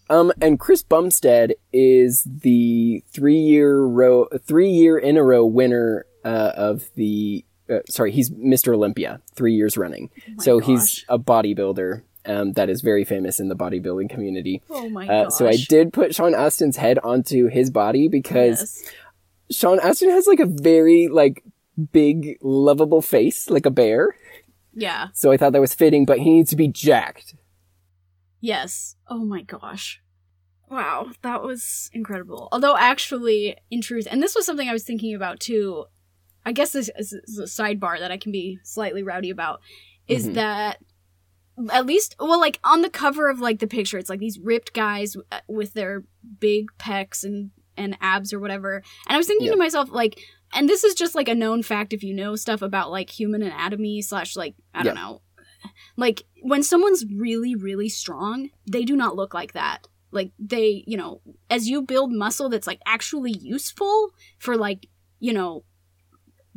Um, 0.10 0.34
and 0.42 0.60
Chris 0.60 0.84
Bumstead 0.84 1.54
is 1.72 2.24
the 2.26 3.02
three 3.14 3.40
year 3.40 3.80
row, 3.80 4.28
three 4.46 4.70
year 4.70 4.98
in 4.98 5.16
a 5.16 5.24
row 5.24 5.46
winner 5.46 6.06
uh, 6.26 6.52
of 6.56 6.90
the 6.96 7.46
uh, 7.72 7.80
sorry, 7.90 8.12
he's 8.12 8.30
Mr. 8.30 8.74
Olympia 8.74 9.22
three 9.36 9.54
years 9.56 9.78
running. 9.78 10.10
my 10.36 10.44
so 10.44 10.60
gosh. 10.60 10.68
he's 10.68 11.06
a 11.10 11.18
bodybuilder 11.18 12.04
um, 12.26 12.54
that 12.54 12.70
is 12.70 12.82
very 12.82 13.04
famous 13.06 13.40
in 13.40 13.48
the 13.48 13.56
bodybuilding 13.56 14.10
community. 14.10 14.62
Oh 14.70 14.90
my 14.90 15.08
Uh, 15.08 15.24
gosh. 15.26 15.34
so 15.34 15.48
I 15.48 15.56
did 15.70 15.94
put 15.94 16.14
Sean 16.14 16.34
Astin's 16.36 16.78
head 16.78 17.00
onto 17.00 17.48
his 17.48 17.70
body 17.72 18.08
because 18.08 18.84
Yes. 18.84 19.58
Sean 19.58 19.80
Astin 19.80 20.10
has 20.12 20.28
like 20.28 20.40
a 20.40 20.46
very 20.46 21.08
like 21.08 21.44
big 21.92 22.38
lovable 22.42 23.02
face, 23.02 23.50
like 23.50 23.66
a 23.66 23.72
bear. 23.72 24.16
Yeah. 24.74 25.08
So 25.14 25.32
I 25.32 25.38
thought 25.38 25.52
that 25.54 25.62
was 25.62 25.74
fitting, 25.74 26.06
but 26.06 26.20
he 26.20 26.30
needs 26.32 26.50
to 26.52 26.56
be 26.56 26.68
jacked. 26.68 27.36
Yes. 28.40 28.96
Oh 29.08 29.20
my 29.26 29.42
gosh. 29.42 30.02
Wow, 30.70 31.08
that 31.22 31.44
was 31.44 31.90
incredible. 31.92 32.48
Although, 32.54 32.78
actually, 32.78 33.58
in 33.70 33.82
truth, 33.82 34.08
and 34.10 34.24
this 34.24 34.36
was 34.36 34.46
something 34.46 34.70
I 34.70 34.74
was 34.74 34.86
thinking 34.86 35.14
about 35.14 35.42
too, 35.42 35.84
I 36.46 36.52
guess 36.52 36.72
this 36.72 36.90
is 36.98 37.14
a 37.40 37.44
sidebar 37.44 38.00
that 38.00 38.12
I 38.12 38.18
can 38.18 38.32
be 38.32 38.60
slightly 38.64 39.04
rowdy 39.04 39.30
about, 39.30 39.62
is 40.08 40.28
Mhm. 40.28 40.34
that 40.36 40.80
at 41.70 41.86
least, 41.86 42.16
well, 42.20 42.40
like 42.40 42.60
on 42.64 42.82
the 42.82 42.90
cover 42.90 43.30
of 43.30 43.40
like 43.40 43.60
the 43.60 43.68
picture, 43.68 43.98
it's 43.98 44.10
like 44.10 44.20
these 44.20 44.40
ripped 44.40 44.74
guys 44.74 45.16
uh, 45.32 45.40
with 45.48 45.74
their 45.74 46.04
big 46.40 46.68
pecs 46.80 47.24
and 47.24 47.52
and 47.78 47.98
abs 48.02 48.34
or 48.34 48.40
whatever. 48.40 48.76
And 49.08 49.16
I 49.16 49.18
was 49.18 49.28
thinking 49.28 49.46
Yeah. 49.48 49.54
to 49.54 49.58
myself, 49.58 49.90
like, 49.92 50.20
and 50.54 50.68
this 50.68 50.84
is 50.84 50.94
just 50.94 51.16
like 51.16 51.30
a 51.30 51.36
known 51.36 51.64
fact 51.64 51.94
if 51.94 52.04
you 52.04 52.14
know 52.14 52.36
stuff 52.36 52.62
about 52.62 52.92
like 52.92 53.10
human 53.10 53.42
anatomy 53.42 54.02
slash 54.02 54.36
like 54.36 54.56
I 54.74 54.84
don't 54.84 54.96
know, 54.96 55.22
like 55.98 56.24
when 56.42 56.64
someone's 56.64 57.06
really 57.16 57.56
really 57.56 57.90
strong, 57.90 58.50
they 58.70 58.84
do 58.84 58.96
not 58.96 59.16
look 59.16 59.34
like 59.34 59.54
that. 59.54 59.88
Like 60.12 60.32
they, 60.40 60.84
you 60.88 60.98
know, 60.98 61.22
as 61.50 61.70
you 61.70 61.82
build 61.84 62.12
muscle 62.12 62.50
that's 62.50 62.68
like 62.68 62.82
actually 62.86 63.32
useful 63.32 64.12
for 64.40 64.58
like 64.58 64.88
you 65.20 65.34
know 65.34 65.64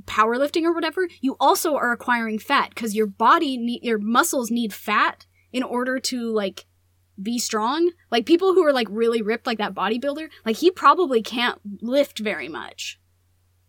powerlifting 0.06 0.64
or 0.64 0.72
whatever, 0.72 1.08
you 1.20 1.36
also 1.40 1.76
are 1.76 1.92
acquiring 1.92 2.38
fat 2.38 2.70
because 2.70 2.94
your 2.94 3.06
body 3.06 3.56
need 3.56 3.82
your 3.82 3.98
muscles 3.98 4.50
need 4.50 4.72
fat 4.72 5.26
in 5.52 5.62
order 5.62 5.98
to 5.98 6.30
like 6.32 6.66
be 7.20 7.38
strong. 7.38 7.92
Like 8.10 8.26
people 8.26 8.54
who 8.54 8.64
are 8.64 8.72
like 8.72 8.88
really 8.90 9.22
ripped 9.22 9.46
like 9.46 9.58
that 9.58 9.74
bodybuilder, 9.74 10.28
like 10.44 10.56
he 10.56 10.70
probably 10.70 11.22
can't 11.22 11.60
lift 11.80 12.18
very 12.18 12.48
much. 12.48 13.00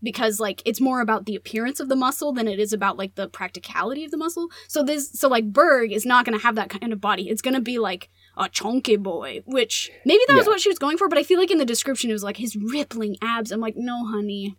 Because 0.01 0.39
like 0.39 0.61
it's 0.65 0.81
more 0.81 1.01
about 1.01 1.25
the 1.25 1.35
appearance 1.35 1.79
of 1.79 1.89
the 1.89 1.95
muscle 1.95 2.31
than 2.33 2.47
it 2.47 2.59
is 2.59 2.73
about 2.73 2.97
like 2.97 3.15
the 3.15 3.27
practicality 3.27 4.03
of 4.03 4.11
the 4.11 4.17
muscle. 4.17 4.49
So 4.67 4.83
this 4.83 5.11
so 5.13 5.27
like 5.27 5.51
Berg 5.51 5.91
is 5.91 6.05
not 6.05 6.25
gonna 6.25 6.39
have 6.39 6.55
that 6.55 6.69
kind 6.69 6.91
of 6.91 7.01
body. 7.01 7.29
It's 7.29 7.41
gonna 7.41 7.61
be 7.61 7.79
like 7.79 8.09
a 8.37 8.49
chunky 8.49 8.97
boy, 8.97 9.41
which 9.45 9.91
maybe 10.05 10.21
that 10.27 10.35
was 10.35 10.47
what 10.47 10.59
she 10.59 10.69
was 10.69 10.79
going 10.79 10.97
for, 10.97 11.07
but 11.07 11.17
I 11.17 11.23
feel 11.23 11.39
like 11.39 11.51
in 11.51 11.57
the 11.57 11.65
description 11.65 12.09
it 12.09 12.13
was 12.13 12.23
like 12.23 12.37
his 12.37 12.55
rippling 12.55 13.15
abs. 13.21 13.51
I'm 13.51 13.61
like, 13.61 13.75
no, 13.77 14.05
honey. 14.05 14.57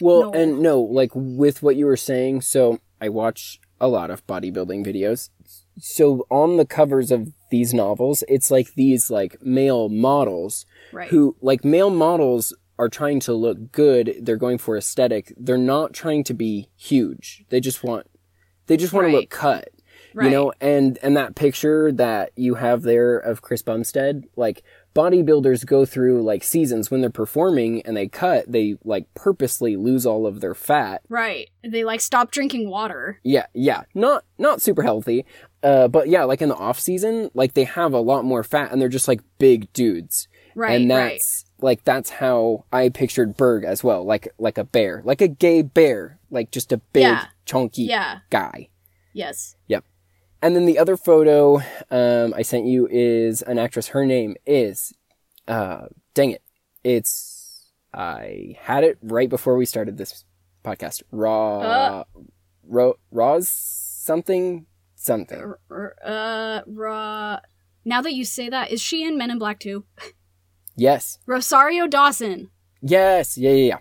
Well, 0.00 0.24
No. 0.24 0.32
and 0.32 0.60
no, 0.60 0.80
like 0.80 1.10
with 1.14 1.62
what 1.62 1.76
you 1.76 1.86
were 1.86 1.96
saying, 1.96 2.42
so 2.42 2.78
I 3.00 3.08
watch 3.08 3.60
a 3.80 3.88
lot 3.88 4.10
of 4.10 4.26
bodybuilding 4.26 4.86
videos. 4.86 5.30
So 5.78 6.26
on 6.30 6.56
the 6.56 6.64
covers 6.64 7.10
of 7.10 7.32
these 7.50 7.74
novels, 7.74 8.22
it's 8.28 8.50
like 8.50 8.74
these 8.74 9.10
like 9.10 9.36
male 9.42 9.88
models 9.88 10.66
Right. 10.92 11.08
who 11.08 11.36
like 11.40 11.64
male 11.64 11.90
models 11.90 12.54
are 12.78 12.88
trying 12.88 13.20
to 13.20 13.32
look 13.34 13.70
good. 13.72 14.16
They're 14.20 14.36
going 14.36 14.58
for 14.58 14.76
aesthetic. 14.76 15.32
They're 15.36 15.56
not 15.58 15.92
trying 15.92 16.24
to 16.24 16.34
be 16.34 16.68
huge. 16.76 17.44
They 17.50 17.60
just 17.60 17.82
want 17.84 18.06
they 18.66 18.76
just 18.76 18.92
want 18.92 19.08
to 19.08 19.12
look 19.12 19.28
cut. 19.30 19.68
right. 20.14 20.26
You 20.26 20.30
know, 20.30 20.52
and 20.60 20.98
and 21.02 21.16
that 21.16 21.34
picture 21.34 21.92
that 21.92 22.30
you 22.36 22.54
have 22.54 22.82
there 22.82 23.18
of 23.18 23.42
Chris 23.42 23.62
Bumstead, 23.62 24.24
like 24.36 24.62
bodybuilders 24.94 25.66
go 25.66 25.84
through 25.84 26.22
like 26.22 26.44
seasons 26.44 26.90
when 26.90 27.00
they're 27.00 27.10
performing 27.10 27.82
and 27.82 27.96
they 27.96 28.08
cut, 28.08 28.44
they 28.50 28.76
like 28.84 29.12
purposely 29.14 29.76
lose 29.76 30.06
all 30.06 30.26
of 30.26 30.40
their 30.40 30.54
fat. 30.54 31.02
Right. 31.08 31.50
They 31.62 31.84
like 31.84 32.00
stop 32.00 32.30
drinking 32.30 32.70
water. 32.70 33.20
Yeah, 33.22 33.46
yeah. 33.54 33.82
Not 33.94 34.24
not 34.38 34.62
super 34.62 34.82
healthy. 34.82 35.24
Uh 35.62 35.88
but 35.88 36.08
yeah, 36.08 36.24
like 36.24 36.40
in 36.42 36.48
the 36.48 36.56
off 36.56 36.78
season, 36.78 37.30
like 37.34 37.54
they 37.54 37.64
have 37.64 37.92
a 37.92 38.00
lot 38.00 38.24
more 38.24 38.44
fat 38.44 38.70
and 38.72 38.80
they're 38.80 38.88
just 38.88 39.08
like 39.08 39.20
big 39.38 39.72
dudes. 39.72 40.28
Right. 40.54 40.80
and 40.80 40.88
right. 40.88 41.10
that's 41.14 41.44
like 41.60 41.82
that's 41.84 42.10
how 42.10 42.64
I 42.72 42.88
pictured 42.88 43.36
Berg 43.36 43.64
as 43.64 43.82
well, 43.82 44.04
like 44.04 44.28
like 44.38 44.58
a 44.58 44.64
bear, 44.64 45.02
like 45.04 45.20
a 45.20 45.28
gay 45.28 45.62
bear, 45.62 46.18
like 46.30 46.52
just 46.52 46.70
a 46.72 46.76
big 46.76 47.02
Yeah. 47.02 47.26
chunky 47.44 47.84
Yeah. 47.84 48.18
guy. 48.30 48.68
Yes. 49.12 49.56
And 50.44 50.54
then 50.54 50.66
the 50.66 50.78
other 50.78 50.98
photo 50.98 51.62
um, 51.90 52.34
I 52.36 52.42
sent 52.42 52.66
you 52.66 52.86
is 52.90 53.40
an 53.40 53.58
actress. 53.58 53.88
Her 53.88 54.04
name 54.04 54.36
is, 54.44 54.92
uh, 55.48 55.86
dang 56.12 56.32
it, 56.32 56.42
it's 56.84 57.70
I 57.94 58.56
had 58.60 58.84
it 58.84 58.98
right 59.02 59.30
before 59.30 59.56
we 59.56 59.64
started 59.64 59.96
this 59.96 60.24
podcast. 60.62 61.02
Raw, 61.10 61.60
Uh. 61.60 62.04
Ro, 62.66 62.94
Roz 63.10 63.48
something 63.48 64.66
something. 64.96 65.54
Uh, 66.04 66.60
Ra. 66.66 67.40
Now 67.86 68.02
that 68.02 68.12
you 68.12 68.24
say 68.26 68.50
that, 68.50 68.70
is 68.70 68.82
she 68.82 69.02
in 69.04 69.16
Men 69.16 69.30
in 69.30 69.38
Black 69.38 69.58
too? 69.58 69.84
Yes, 70.76 71.18
Rosario 71.24 71.86
Dawson. 71.86 72.50
yes, 72.82 73.38
yeah, 73.38 73.50
yeah, 73.52 73.66
yeah. 73.74 73.78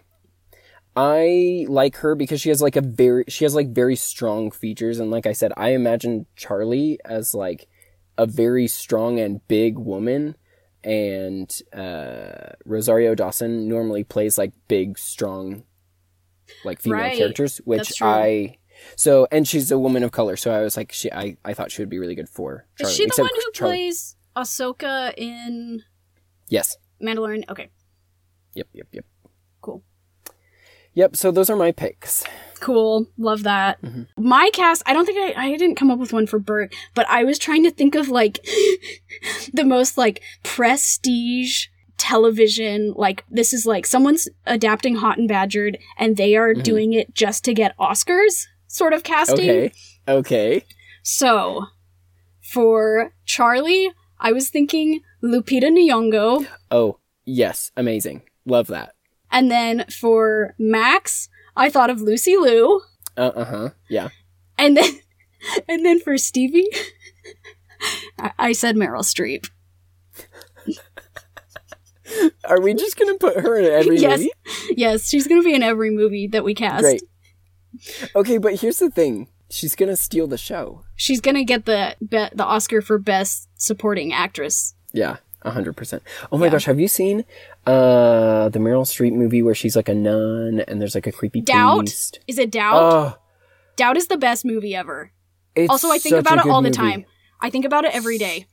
I 0.96 1.66
like 1.70 1.96
her 1.98 2.14
because 2.16 2.39
she 2.41 2.50
has 2.50 2.62
like 2.62 2.76
a 2.76 2.82
very 2.82 3.26
she 3.28 3.46
has 3.46 3.56
like 3.56 3.70
very 3.70 3.96
strong 3.96 4.52
features 4.52 5.00
and 5.00 5.10
like 5.10 5.26
I 5.26 5.34
said 5.34 5.52
I 5.58 5.70
imagine 5.70 6.26
Charlie 6.36 7.00
as 7.06 7.34
like 7.34 7.68
a 8.18 8.26
very 8.28 8.68
strong 8.68 9.20
and 9.20 9.46
big 9.48 9.78
woman 9.80 10.36
and 10.84 11.50
uh 11.74 12.52
Rosario 12.66 13.16
Dawson 13.16 13.68
normally 13.68 14.04
plays 14.04 14.38
like 14.38 14.54
big 14.68 15.00
strong 15.00 15.64
like 16.64 16.80
female 16.80 17.00
Right. 17.00 17.18
characters 17.18 17.58
which. 17.66 18.02
I 18.02 18.58
so 18.98 19.28
and 19.32 19.48
she's 19.48 19.72
a 19.72 19.80
woman 19.80 20.04
of 20.04 20.12
color 20.12 20.36
so 20.36 20.52
I 20.52 20.62
was 20.62 20.76
like 20.78 20.91
she 20.91 21.12
I, 21.12 21.38
I 21.46 21.54
thought 21.54 21.72
she 21.72 21.82
would 21.82 21.89
be 21.89 22.00
really 22.00 22.16
good 22.16 22.30
for 22.30 22.68
Charlie 22.78 22.91
is 22.91 22.98
she 22.98 23.04
the 23.04 23.08
except 23.08 23.24
one 23.24 23.32
who 23.34 23.52
Charlie- 23.54 23.76
plays 23.78 24.16
Ahsoka 24.36 25.14
in 25.18 25.82
Yes 26.50 26.78
Mandalorian? 27.02 27.50
Okay, 27.50 27.70
yep 28.54 28.68
yep 28.74 28.88
yep. 28.91 29.06
Yep 30.94 31.16
so 31.16 31.32
those 31.32 31.50
are 31.50 31.56
my 31.56 31.72
picks 31.72 32.24
Cool. 32.60 33.08
Love 33.18 33.44
that. 33.44 33.82
Mhm. 33.82 34.08
My 34.18 34.50
cast, 34.54 34.84
I 34.86 34.94
don't 34.94 35.06
think 35.06 35.20
I, 35.38 35.48
I 35.48 35.58
didn't 35.58 35.76
come 35.76 35.91
up 35.91 36.00
with 36.00 36.14
one 36.14 36.26
for 36.26 36.39
Bert, 36.39 36.74
but 36.94 37.06
I 37.10 37.26
was 37.26 37.38
trying 37.38 37.64
to 37.64 37.72
think 37.72 37.94
of 37.94 38.08
like 38.08 38.39
the 39.54 39.66
most 39.66 39.98
like 39.98 40.22
prestige 40.44 41.66
television. 41.98 42.94
Like, 42.96 43.26
this 43.30 43.52
is 43.52 43.66
like 43.66 43.86
someone's 43.86 44.30
adapting 44.46 44.96
Hot 44.96 45.18
and 45.18 45.28
Badgered 45.28 45.78
and 45.98 46.16
they 46.16 46.38
are 46.38 46.54
Mhm. 46.54 46.64
doing 46.64 46.94
it 46.94 47.14
just 47.14 47.44
to 47.44 47.54
get 47.54 47.78
Oscars 47.78 48.46
sort 48.68 48.94
of 48.94 49.04
casting. 49.04 49.50
okay 49.50 49.72
okay 50.08 50.64
So, 51.02 51.66
for 52.41 53.12
Charlie, 53.26 53.91
I 54.22 54.32
was 54.32 54.50
thinking 54.50 55.02
Lupita 55.22 55.70
Nyong'o. 55.70 56.48
oh 56.72 57.00
yes 57.26 57.72
amazing 57.76 58.22
love 58.46 58.68
that 58.68 58.93
And 59.34 59.51
then 59.51 59.86
for 59.89 60.55
Max, 60.57 61.27
I 61.57 61.69
thought 61.69 61.89
of 61.89 61.99
Lucy 62.01 62.38
Liu. 62.38 62.81
uh 63.17 63.31
uh-huh 63.36 63.69
yeah 63.89 64.09
And 64.57 64.77
then, 64.77 64.91
and 65.67 65.86
then 65.86 65.99
for 65.99 66.17
Stevie, 66.17 66.69
I, 68.19 68.31
I 68.39 68.51
said 68.53 68.75
Meryl 68.77 69.03
Streep. 69.03 69.49
Are 72.45 72.59
we 72.61 72.73
just 72.73 72.97
gonna 72.97 73.17
put 73.17 73.38
her 73.39 73.57
in 73.57 73.65
every 73.65 73.97
Yes. 73.97 74.19
movie? 74.19 74.31
Yes, 74.77 75.09
she's 75.09 75.27
gonna 75.27 75.41
be 75.41 75.53
in 75.55 75.63
every 75.63 75.89
movie 75.89 76.27
that 76.27 76.43
we 76.43 76.53
cast. 76.53 76.81
Great. 76.84 77.01
Okay, 78.15 78.38
but 78.38 78.55
here's 78.61 78.77
the 78.79 78.91
thing: 78.91 79.29
she's 79.49 79.75
gonna 79.75 79.95
steal 79.95 80.27
the 80.27 80.38
show. 80.38 80.84
She's 80.95 81.21
gonna 81.21 81.43
get 81.43 81.65
the 81.65 81.95
be- 82.01 82.29
the 82.36 82.43
Oscar 82.45 82.81
for 82.81 82.97
best 82.99 83.49
supporting 83.55 84.13
actress. 84.13 84.75
Yeah, 84.93 85.17
hundred 85.52 85.76
percent. 85.76 86.02
Oh 86.32 86.38
my 86.38 86.46
Yeah. 86.46 86.54
gosh, 86.54 86.66
have 86.66 86.80
you 86.80 86.88
seen 86.88 87.26
uh 87.66 88.50
the 88.50 88.60
Meryl 88.60 88.86
Streep 88.86 89.14
movie 89.14 89.41
where 89.41 89.56
she's 89.56 89.76
like 89.76 89.89
a 89.89 89.94
nun 89.96 90.62
and 90.68 90.82
there's 90.82 90.96
like 90.96 91.08
a 91.08 91.12
creepy 91.12 91.41
Doubt? 91.41 91.80
priest? 91.80 92.20
Is 92.28 92.38
it 92.38 92.52
Doubt? 92.52 92.76
Oh, 92.82 93.18
Doubt 93.76 93.98
is 93.98 94.08
the 94.08 94.18
best 94.18 94.46
movie 94.46 94.76
ever. 94.76 95.12
it's 95.56 95.70
also, 95.70 95.89
I 95.89 95.98
think 95.98 96.16
about 96.16 96.39
it 96.39 96.46
all 96.50 96.62
the 96.62 96.70
time. 96.72 97.06
I 97.41 97.50
think 97.50 97.66
about 97.66 97.86
it 97.86 97.94
every 97.94 98.18
day. 98.18 98.46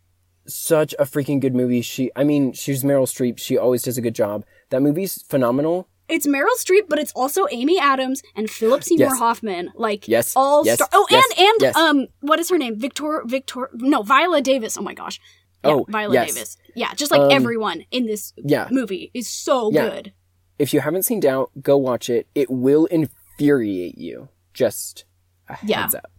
Such 0.46 0.94
a 0.98 1.04
freaking 1.04 1.40
good 1.40 1.54
movie. 1.54 1.80
She, 1.82 2.10
I 2.16 2.24
mean, 2.24 2.52
she's 2.52 2.82
Meryl 2.82 3.06
Streep. 3.06 3.38
She 3.38 3.56
always 3.56 3.82
does 3.82 3.96
a 3.98 4.00
good 4.00 4.14
job. 4.14 4.44
That 4.70 4.80
movie's 4.82 5.22
phenomenal. 5.22 5.86
It's 6.08 6.26
Meryl 6.26 6.56
Streep, 6.58 6.88
but 6.88 6.98
it's 6.98 7.12
also 7.12 7.46
Amy 7.52 7.78
Adams 7.78 8.20
and 8.34 8.50
Philip 8.50 8.82
Seymour 8.82 9.08
Yes. 9.10 9.18
Hoffman. 9.18 9.70
Like 9.76 10.08
Yes, 10.08 10.32
all 10.34 10.64
yes, 10.66 10.74
star. 10.76 10.88
Oh, 10.92 11.06
yes, 11.08 11.24
and 11.38 11.62
and 11.62 11.76
um, 11.76 12.06
what 12.20 12.40
is 12.40 12.50
her 12.50 12.58
name? 12.58 12.76
Victor 12.80 13.22
Victor. 13.26 13.70
No, 13.74 14.02
Viola 14.02 14.40
Davis. 14.40 14.76
Oh 14.76 14.82
my 14.82 14.94
gosh. 14.94 15.20
Yeah, 15.64 15.70
Oh, 15.72 15.86
Viola 15.88 16.14
yes. 16.14 16.34
Davis. 16.34 16.56
Yeah, 16.74 16.94
just 16.94 17.10
like 17.10 17.20
Um, 17.20 17.30
everyone 17.30 17.84
in 17.90 18.06
this 18.06 18.32
Yeah. 18.36 18.68
movie 18.70 19.10
is 19.14 19.28
so 19.28 19.70
Yeah. 19.72 19.88
good. 19.90 20.12
If 20.58 20.72
you 20.74 20.80
haven't 20.80 21.02
seen 21.04 21.20
Doubt, 21.20 21.50
go 21.62 21.76
watch 21.76 22.08
it. 22.10 22.26
It 22.34 22.50
will 22.50 22.86
infuriate 22.86 23.98
you. 23.98 24.28
Just 24.54 25.04
a 25.48 25.56
Yeah. 25.64 25.82
heads 25.82 25.94
up. 25.94 26.10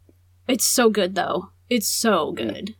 It's 0.48 0.66
so 0.66 0.89
good 0.89 1.16
though. 1.16 1.50
It's 1.70 1.88
so 1.88 2.32
good. 2.34 2.76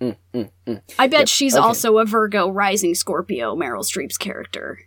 Mm, 0.00 0.16
mm, 0.32 0.50
mm. 0.66 0.82
I 0.98 1.08
bet 1.08 1.20
Yep, 1.20 1.28
she's 1.28 1.54
okay. 1.54 1.62
also 1.62 1.98
a 1.98 2.04
Virgo 2.06 2.48
rising 2.48 2.94
Scorpio, 2.94 3.54
Meryl 3.54 3.84
Streep's 3.84 4.16
character. 4.16 4.78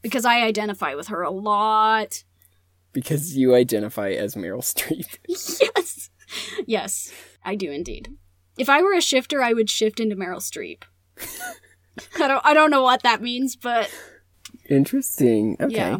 Because 0.00 0.24
I 0.24 0.42
identify 0.42 0.94
with 0.94 1.08
her 1.08 1.22
a 1.22 1.30
lot. 1.30 2.24
because 2.92 3.36
you 3.36 3.54
identify 3.56 4.10
as 4.10 4.36
Meryl 4.36 4.60
Streep. 4.62 5.18
yes. 5.28 6.10
Yes, 6.66 7.12
I 7.44 7.56
do 7.56 7.70
indeed. 7.72 8.16
If 8.56 8.68
I 8.68 8.82
were 8.82 8.94
a 8.94 9.00
shifter, 9.00 9.42
I 9.42 9.52
would 9.52 9.68
shift 9.70 10.00
into 10.00 10.16
Meryl 10.16 10.38
Streep. 10.38 10.82
I 12.20 12.28
don't 12.28 12.44
I 12.44 12.54
don't 12.54 12.70
know 12.70 12.82
what 12.82 13.02
that 13.02 13.22
means, 13.22 13.56
but 13.56 13.90
Interesting. 14.68 15.56
Okay. 15.60 15.74
Yeah. 15.74 15.98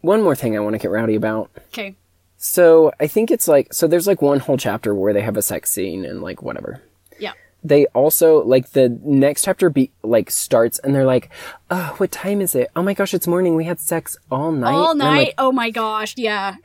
One 0.00 0.22
more 0.22 0.36
thing 0.36 0.56
I 0.56 0.60
want 0.60 0.74
to 0.74 0.78
get 0.78 0.90
rowdy 0.90 1.14
about. 1.14 1.50
okay. 1.68 1.94
So 2.36 2.90
I 2.98 3.06
think 3.06 3.30
it's 3.30 3.46
like 3.48 3.72
so 3.74 3.86
there's 3.86 4.06
like 4.06 4.22
one 4.22 4.40
whole 4.40 4.56
chapter 4.56 4.94
where 4.94 5.12
they 5.12 5.20
have 5.20 5.36
a 5.36 5.42
sex 5.42 5.70
scene 5.70 6.04
and 6.04 6.22
like 6.22 6.42
whatever. 6.42 6.82
Yeah. 7.18 7.32
They 7.62 7.84
also 7.86 8.42
like 8.44 8.70
the 8.70 8.98
next 9.02 9.44
chapter 9.44 9.68
be 9.68 9.90
like 10.02 10.30
starts 10.30 10.78
and 10.78 10.94
they're 10.94 11.04
like, 11.04 11.28
"Oh, 11.70 11.94
what 11.98 12.10
time 12.10 12.40
is 12.40 12.54
it? 12.54 12.70
Oh 12.74 12.82
my 12.82 12.94
gosh, 12.94 13.12
it's 13.12 13.26
morning. 13.26 13.56
We 13.56 13.64
had 13.64 13.78
sex 13.78 14.16
all 14.30 14.52
night." 14.52 14.72
All 14.72 14.94
night. 14.94 15.18
like, 15.18 15.34
oh 15.36 15.52
my 15.52 15.70
gosh, 15.70 16.14
yeah. 16.16 16.56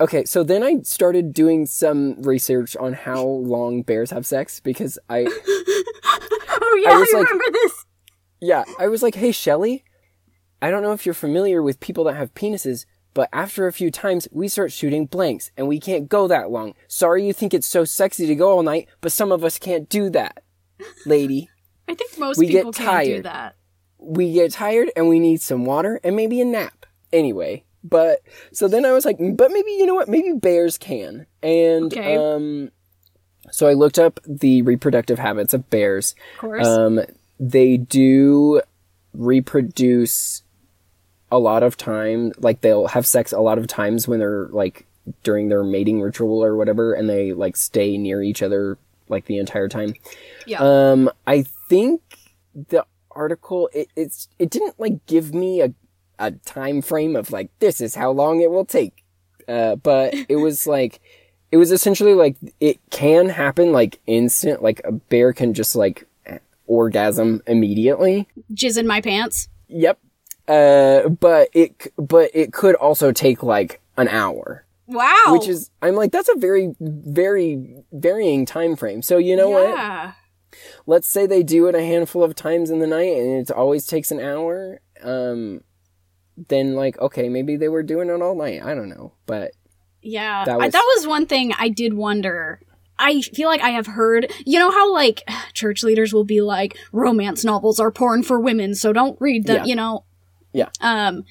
Okay, 0.00 0.24
so 0.24 0.42
then 0.42 0.62
I 0.62 0.80
started 0.82 1.32
doing 1.32 1.66
some 1.66 2.20
research 2.22 2.76
on 2.76 2.92
how 2.92 3.22
long 3.24 3.82
bears 3.82 4.10
have 4.10 4.26
sex 4.26 4.60
because 4.60 4.98
I 5.08 5.20
Oh 6.60 6.80
yeah, 6.84 6.90
I, 6.92 6.98
was 6.98 7.12
like- 7.12 7.30
remember 7.30 7.44
this. 7.52 7.84
yeah, 8.40 8.64
I 8.78 8.88
was 8.88 9.02
like, 9.02 9.14
"Hey, 9.16 9.32
Shelly, 9.32 9.84
I 10.62 10.70
don't 10.70 10.82
know 10.82 10.92
if 10.92 11.04
you're 11.06 11.14
familiar 11.14 11.62
with 11.62 11.80
people 11.80 12.04
that 12.04 12.14
have 12.16 12.34
penises, 12.34 12.86
but 13.14 13.28
after 13.32 13.66
a 13.66 13.72
few 13.72 13.90
times, 13.90 14.28
we 14.30 14.48
start 14.48 14.72
shooting 14.72 15.06
blanks, 15.06 15.50
and 15.56 15.66
we 15.68 15.80
can't 15.80 16.08
go 16.08 16.28
that 16.28 16.50
long. 16.50 16.74
Sorry 16.88 17.26
you 17.26 17.32
think 17.32 17.54
it's 17.54 17.66
so 17.66 17.84
sexy 17.84 18.26
to 18.26 18.34
go 18.34 18.50
all 18.50 18.62
night, 18.62 18.88
but 19.00 19.12
some 19.12 19.32
of 19.32 19.42
us 19.44 19.58
can't 19.58 19.88
do 19.88 20.10
that, 20.10 20.42
lady. 21.06 21.48
I 21.88 21.94
think 21.94 22.18
most 22.18 22.38
We 22.38 22.46
get 22.46 22.58
people 22.60 22.72
can't 22.72 23.06
do 23.06 23.22
that. 23.22 23.56
We 23.98 24.32
get 24.32 24.52
tired, 24.52 24.90
and 24.94 25.08
we 25.08 25.18
need 25.20 25.40
some 25.40 25.64
water 25.64 26.00
and 26.04 26.14
maybe 26.14 26.40
a 26.40 26.44
nap. 26.44 26.86
Anyway, 27.12 27.64
but 27.88 28.20
so 28.52 28.68
then 28.68 28.84
I 28.84 28.92
was 28.92 29.04
like, 29.04 29.16
but 29.18 29.50
maybe 29.50 29.70
you 29.72 29.86
know 29.86 29.94
what? 29.94 30.08
Maybe 30.08 30.32
bears 30.32 30.78
can. 30.78 31.26
And 31.42 31.92
Okay. 31.92 32.16
um, 32.16 32.70
so 33.50 33.66
I 33.66 33.72
looked 33.74 33.98
up 33.98 34.20
the 34.26 34.62
reproductive 34.62 35.18
habits 35.18 35.54
of 35.54 35.70
bears. 35.70 36.14
Of 36.34 36.38
course. 36.40 36.66
Um, 36.66 37.00
they 37.40 37.76
do 37.76 38.60
reproduce 39.14 40.42
a 41.30 41.38
lot 41.38 41.62
of 41.62 41.76
time. 41.76 42.32
Like 42.38 42.60
they'll 42.62 42.88
have 42.88 43.06
sex 43.06 43.32
a 43.32 43.40
lot 43.40 43.58
of 43.58 43.66
times 43.66 44.08
when 44.08 44.18
they're 44.18 44.46
like 44.48 44.86
during 45.22 45.48
their 45.48 45.62
mating 45.64 46.00
ritual 46.02 46.42
or 46.44 46.56
whatever, 46.56 46.92
and 46.92 47.08
they 47.08 47.32
like 47.32 47.56
stay 47.56 47.96
near 47.96 48.22
each 48.22 48.42
other 48.42 48.76
like 49.08 49.24
the 49.26 49.38
entire 49.38 49.68
time. 49.68 49.94
yeah. 50.46 50.58
Um, 50.60 51.10
I 51.26 51.44
think 51.68 52.00
the 52.68 52.84
article 53.10 53.68
it, 53.72 53.88
it's 53.96 54.28
it 54.38 54.50
didn't 54.50 54.78
like 54.78 55.04
give 55.06 55.34
me 55.34 55.60
a 55.62 55.72
a 56.18 56.32
time 56.32 56.82
frame 56.82 57.16
of 57.16 57.30
like 57.30 57.50
this 57.60 57.80
is 57.80 57.94
how 57.94 58.10
long 58.10 58.40
it 58.40 58.50
will 58.50 58.64
take. 58.64 59.04
Uh, 59.46 59.76
but 59.76 60.14
it 60.28 60.36
was 60.42 60.66
like 60.66 61.00
it 61.50 61.56
was 61.56 61.72
essentially 61.72 62.14
like 62.14 62.36
it 62.60 62.78
can 62.90 63.28
happen 63.28 63.72
like 63.72 64.00
instant 64.06 64.62
like 64.62 64.80
a 64.84 64.92
bear 64.92 65.32
can 65.32 65.54
just 65.54 65.74
like 65.76 66.06
orgasm 66.66 67.42
immediately. 67.46 68.28
Jizz 68.52 68.78
in 68.78 68.86
my 68.86 69.00
pants. 69.00 69.48
Yep. 69.68 69.98
Uh, 70.46 71.08
but 71.08 71.48
it 71.52 71.92
but 71.96 72.30
it 72.34 72.52
could 72.52 72.74
also 72.76 73.12
take 73.12 73.42
like 73.42 73.80
an 73.96 74.08
hour, 74.08 74.64
Wow. 74.86 75.24
which 75.28 75.46
is 75.48 75.70
I'm 75.82 75.94
like 75.94 76.10
that's 76.12 76.28
a 76.30 76.36
very 76.38 76.74
very 76.80 77.82
varying 77.92 78.46
time 78.46 78.76
frame. 78.76 79.02
So 79.02 79.18
you 79.18 79.36
know 79.36 79.50
what? 79.50 80.14
let's 80.86 81.06
say 81.06 81.26
they 81.26 81.42
do 81.42 81.66
it 81.68 81.74
a 81.74 81.84
handful 81.84 82.24
of 82.24 82.34
times 82.34 82.70
in 82.70 82.78
the 82.78 82.86
night 82.86 83.14
and 83.18 83.38
it 83.38 83.50
always 83.50 83.86
takes 83.86 84.10
an 84.10 84.18
hour 84.18 84.80
um 85.02 85.60
then 86.48 86.74
like 86.74 86.98
okay 87.00 87.28
maybe 87.28 87.56
they 87.56 87.68
were 87.68 87.82
doing 87.82 88.08
it 88.08 88.22
all 88.22 88.34
night 88.36 88.62
i 88.62 88.74
don't 88.74 88.88
know 88.88 89.12
but 89.26 89.50
Yeah, 90.00 90.44
That 90.44 90.54
I- 90.60 90.64
was- 90.66 90.72
that 90.72 90.94
was 90.96 91.06
one 91.08 91.26
thing 91.26 91.52
I 91.58 91.68
did 91.68 91.92
wonder. 91.94 92.60
I 93.00 93.20
feel 93.20 93.48
like 93.48 93.60
I 93.60 93.70
have 93.70 93.86
heard, 93.86 94.32
you 94.46 94.58
know 94.58 94.70
how 94.70 94.92
like 94.92 95.22
church 95.52 95.82
leaders 95.82 96.12
will 96.12 96.24
be 96.24 96.40
like, 96.40 96.76
romance 96.92 97.44
novels 97.44 97.78
are 97.80 97.90
porn 97.90 98.22
for 98.22 98.38
women, 98.40 98.74
so 98.74 98.92
don't 98.92 99.20
read 99.20 99.46
them, 99.46 99.56
Yeah. 99.56 99.64
you 99.64 99.74
know? 99.76 100.04
Yeah. 100.52 100.68
Um, 100.80 101.24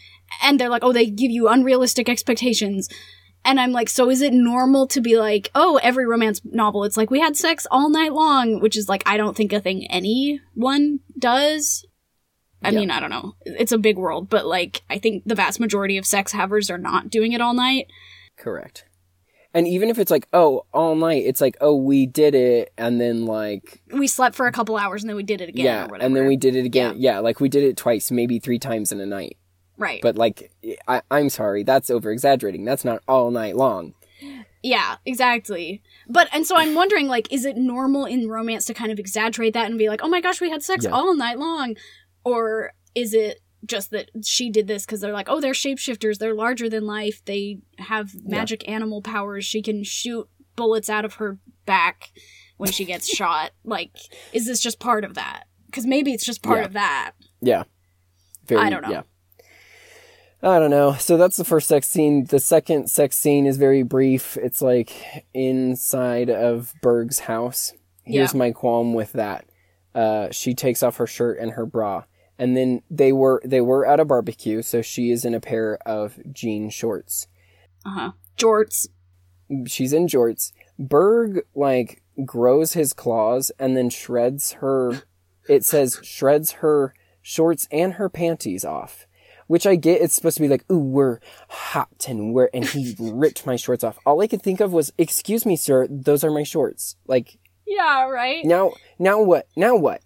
and 0.43 0.59
they're 0.59 0.69
like, 0.69 0.83
oh, 0.83 0.91
they 0.93 1.05
give 1.09 1.31
you 1.31 1.47
unrealistic 1.47 2.07
expectations. 2.09 2.89
And 3.45 3.59
I'm 3.59 3.71
like, 3.71 3.87
so 3.89 4.09
is 4.09 4.21
it 4.21 4.33
normal 4.33 4.85
to 4.87 4.99
be 5.01 5.17
like, 5.17 5.49
oh, 5.55 5.79
every 5.81 6.05
romance 6.05 6.41
novel, 6.43 6.83
it's 6.83 6.97
like 6.97 7.09
we 7.09 7.19
had 7.21 7.35
sex 7.37 7.65
all 7.71 7.89
night 7.89 8.11
long, 8.13 8.59
which 8.59 8.77
is 8.77 8.87
like, 8.89 9.03
I 9.05 9.15
don't 9.17 9.35
think 9.35 9.53
a 9.53 9.61
thing 9.61 9.87
anyone 9.89 10.99
does. 11.17 11.85
I 12.63 12.69
Yeah. 12.69 12.79
mean, 12.79 12.91
I 12.91 12.99
don't 12.99 13.09
know. 13.09 13.35
It's 13.45 13.71
a 13.71 13.77
big 13.77 13.97
world, 13.97 14.29
but 14.29 14.45
like, 14.45 14.81
I 14.89 14.97
think 14.97 15.23
the 15.25 15.35
vast 15.35 15.59
majority 15.59 15.97
of 15.97 16.05
sex 16.05 16.31
havers 16.31 16.69
are 16.69 16.77
not 16.77 17.09
doing 17.09 17.33
it 17.33 17.41
all 17.41 17.53
night. 17.53 17.87
correct 18.37 18.85
and 19.53 19.67
even 19.67 19.89
if 19.89 19.97
it's 19.97 20.11
like 20.11 20.27
oh 20.33 20.63
all 20.73 20.95
night 20.95 21.23
it's 21.25 21.41
like 21.41 21.57
oh 21.61 21.75
we 21.75 22.05
did 22.05 22.35
it 22.35 22.71
and 22.77 23.01
then 23.01 23.25
like 23.25 23.81
we 23.91 24.05
slept 24.05 24.35
for 24.35 24.45
a 24.45 24.51
couple 24.51 24.77
hours 24.77 25.01
and 25.01 25.09
then 25.09 25.15
we 25.15 25.23
did 25.23 25.41
it 25.41 25.49
again 25.49 25.65
yeah 25.65 25.85
or 25.85 25.87
whatever. 25.87 26.05
and 26.05 26.15
then 26.15 26.27
we 26.27 26.35
did 26.37 26.55
it 26.55 26.65
again 26.65 26.93
yeah. 26.97 27.17
like 27.19 27.39
we 27.39 27.49
did 27.49 27.63
it 27.63 27.75
twice 27.77 28.11
maybe 28.11 28.37
three 28.37 28.59
times 28.59 28.91
in 28.91 28.99
a 28.99 29.05
night 29.05 29.37
right. 29.77 30.01
but 30.03 30.15
like 30.15 30.51
I, 30.87 31.01
i'm 31.09 31.29
sorry 31.29 31.63
that's 31.63 31.89
over 31.89 32.11
exaggerating 32.11 32.65
that's 32.65 32.85
not 32.85 33.01
all 33.07 33.31
night 33.31 33.55
long 33.55 33.93
yeah, 34.63 34.95
exactly. 35.05 35.81
But 36.09 36.27
and 36.33 36.45
so 36.45 36.57
I'm 36.57 36.73
wondering 36.73 37.07
like 37.07 37.31
is 37.31 37.45
it 37.45 37.55
normal 37.55 38.05
in 38.05 38.27
romance 38.27 38.65
to 38.65 38.73
kind 38.73 38.91
of 38.91 38.97
exaggerate 38.99 39.53
that 39.53 39.67
and 39.67 39.77
be 39.77 39.87
like, 39.87 40.01
"Oh 40.03 40.07
my 40.07 40.19
gosh, 40.19 40.41
we 40.41 40.49
had 40.49 40.63
sex 40.63 40.83
Yeah. 40.85 40.91
all 40.91 41.15
night 41.15 41.37
long?" 41.37 41.75
Or 42.31 42.73
is 42.95 43.13
it 43.13 43.39
just 43.65 43.91
that 43.91 44.09
she 44.23 44.49
did 44.49 44.67
this 44.67 44.85
cuz 44.85 45.01
they're 45.01 45.13
like, 45.13 45.27
"Oh, 45.29 45.39
they're 45.41 45.53
shapeshifters. 45.53 46.17
They're 46.17 46.33
larger 46.35 46.69
than 46.69 46.85
life. 46.85 47.21
They 47.25 47.59
have 47.79 48.11
magic 48.23 48.67
animal 48.69 49.01
powers. 49.01 49.45
She 49.45 49.61
can 49.61 49.83
shoot 49.83 50.27
bullets 50.55 50.89
out 50.89 51.05
of 51.05 51.15
her 51.15 51.39
back 51.65 52.11
when 52.57 52.71
she 52.71 52.85
gets 52.85 53.07
shot." 53.17 53.51
Like, 53.63 53.91
is 54.33 54.45
this 54.45 54.59
just 54.59 54.79
part 54.79 55.03
of 55.03 55.13
that? 55.15 55.43
Cuz 55.71 55.85
maybe 55.85 56.13
it's 56.13 56.25
just 56.25 56.41
part 56.43 56.59
Yeah. 56.59 56.65
of 56.65 56.73
that. 56.73 57.11
Yeah. 57.41 57.63
Very, 58.45 58.61
I 58.61 58.69
don't 58.69 58.83
know. 58.83 58.91
Yeah. 58.91 59.01
I 60.43 60.59
don't 60.59 60.69
know. 60.69 60.93
So 60.93 61.17
that's 61.17 61.35
the 61.35 61.43
first 61.43 61.67
sex 61.67 61.87
scene. 61.87 62.25
The 62.25 62.39
second 62.39 62.89
sex 62.89 63.17
scene 63.17 63.45
is 63.47 63.57
very 63.57 63.81
brief. 63.83 64.37
It's 64.37 64.61
like 64.61 64.91
inside 65.33 66.29
of 66.29 66.73
Berg's 66.81 67.19
house. 67.19 67.73
Here's 68.03 68.33
Yeah. 68.33 68.37
my 68.37 68.51
qualm 68.51 68.93
with 68.93 69.13
that. 69.13 69.45
Uh, 69.95 70.29
she 70.31 70.53
takes 70.53 70.83
off 70.83 70.97
her 70.97 71.07
shirt 71.07 71.39
and 71.39 71.51
her 71.53 71.65
bra, 71.65 72.03
and 72.39 72.55
then 72.55 72.81
they 72.89 73.11
were 73.11 73.41
they 73.43 73.61
were 73.61 73.85
at 73.85 73.99
a 73.99 74.05
barbecue. 74.05 74.61
So 74.61 74.81
she 74.81 75.11
is 75.11 75.25
in 75.25 75.33
a 75.33 75.39
pair 75.39 75.77
of 75.85 76.19
jean 76.31 76.69
shorts. 76.69 77.27
Uh-huh. 77.85 78.11
Jorts. 78.37 78.87
She's 79.65 79.93
in 79.93 80.07
jorts. 80.07 80.51
Berg 80.77 81.41
like 81.55 82.03
grows 82.25 82.73
his 82.73 82.93
claws 82.93 83.51
and 83.59 83.75
then 83.75 83.89
shreds 83.89 84.53
her. 84.53 85.03
It 85.47 85.63
says 85.63 85.99
shreds 86.03 86.53
her 86.53 86.93
shorts 87.21 87.67
and 87.71 87.93
her 87.93 88.09
panties 88.09 88.65
off, 88.65 89.07
which 89.47 89.65
I 89.65 89.75
get. 89.75 90.01
It's 90.01 90.13
supposed 90.13 90.37
to 90.37 90.43
be 90.43 90.49
like, 90.49 90.69
ooh, 90.71 90.77
we're 90.77 91.19
hot 91.49 92.05
and 92.07 92.33
we're 92.33 92.49
and 92.53 92.65
he 92.65 92.95
ripped 92.99 93.45
my 93.45 93.55
shorts 93.55 93.83
off. 93.83 93.97
All 94.05 94.21
I 94.21 94.27
could 94.27 94.41
think 94.41 94.59
of 94.59 94.73
was, 94.73 94.91
excuse 94.97 95.45
me, 95.45 95.55
sir, 95.55 95.87
those 95.89 96.23
are 96.23 96.31
my 96.31 96.43
shorts. 96.43 96.97
Like 97.07 97.37
Yeah, 97.65 98.03
right? 98.09 98.43
now, 98.45 98.73
now 98.99 99.21
what? 99.21 99.47
Now 99.55 99.75
what? 99.75 100.01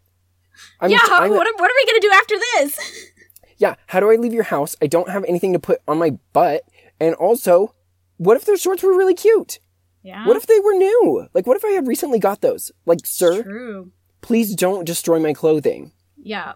I'm, 0.79 0.89
yeah, 0.91 0.97
how, 0.99 1.21
I'm- 1.21 1.31
what, 1.31 1.47
are- 1.47 1.53
what 1.57 1.69
are 1.69 1.73
we 1.75 1.85
going 1.91 2.01
to 2.01 2.07
do 2.07 2.13
after 2.13 2.35
this? 2.37 3.05
yeah. 3.57 3.75
How 3.87 3.99
do 3.99 4.11
I 4.11 4.15
leave 4.15 4.33
your 4.33 4.43
house? 4.43 4.75
I 4.81 4.87
don't 4.87 5.09
have 5.09 5.23
anything 5.25 5.53
to 5.53 5.59
put 5.59 5.79
on 5.87 5.97
my 5.97 6.11
butt, 6.33 6.63
and 6.99 7.15
also, 7.15 7.73
what 8.17 8.37
if 8.37 8.45
those 8.45 8.61
shorts 8.61 8.83
were 8.83 8.95
really 8.97 9.13
cute? 9.15 9.59
Yeah. 10.03 10.27
What 10.27 10.37
if 10.37 10.47
they 10.47 10.59
were 10.59 10.73
new? 10.73 11.27
Like, 11.33 11.45
what 11.45 11.57
if 11.57 11.63
I 11.65 11.69
had 11.69 11.87
recently 11.87 12.17
got 12.19 12.41
those? 12.41 12.71
Like, 12.85 12.99
sir, 13.05 13.43
True. 13.43 13.91
please 14.21 14.55
don't 14.55 14.83
destroy 14.85 15.19
my 15.19 15.33
clothing. 15.33 15.91
Yeah. 16.17 16.53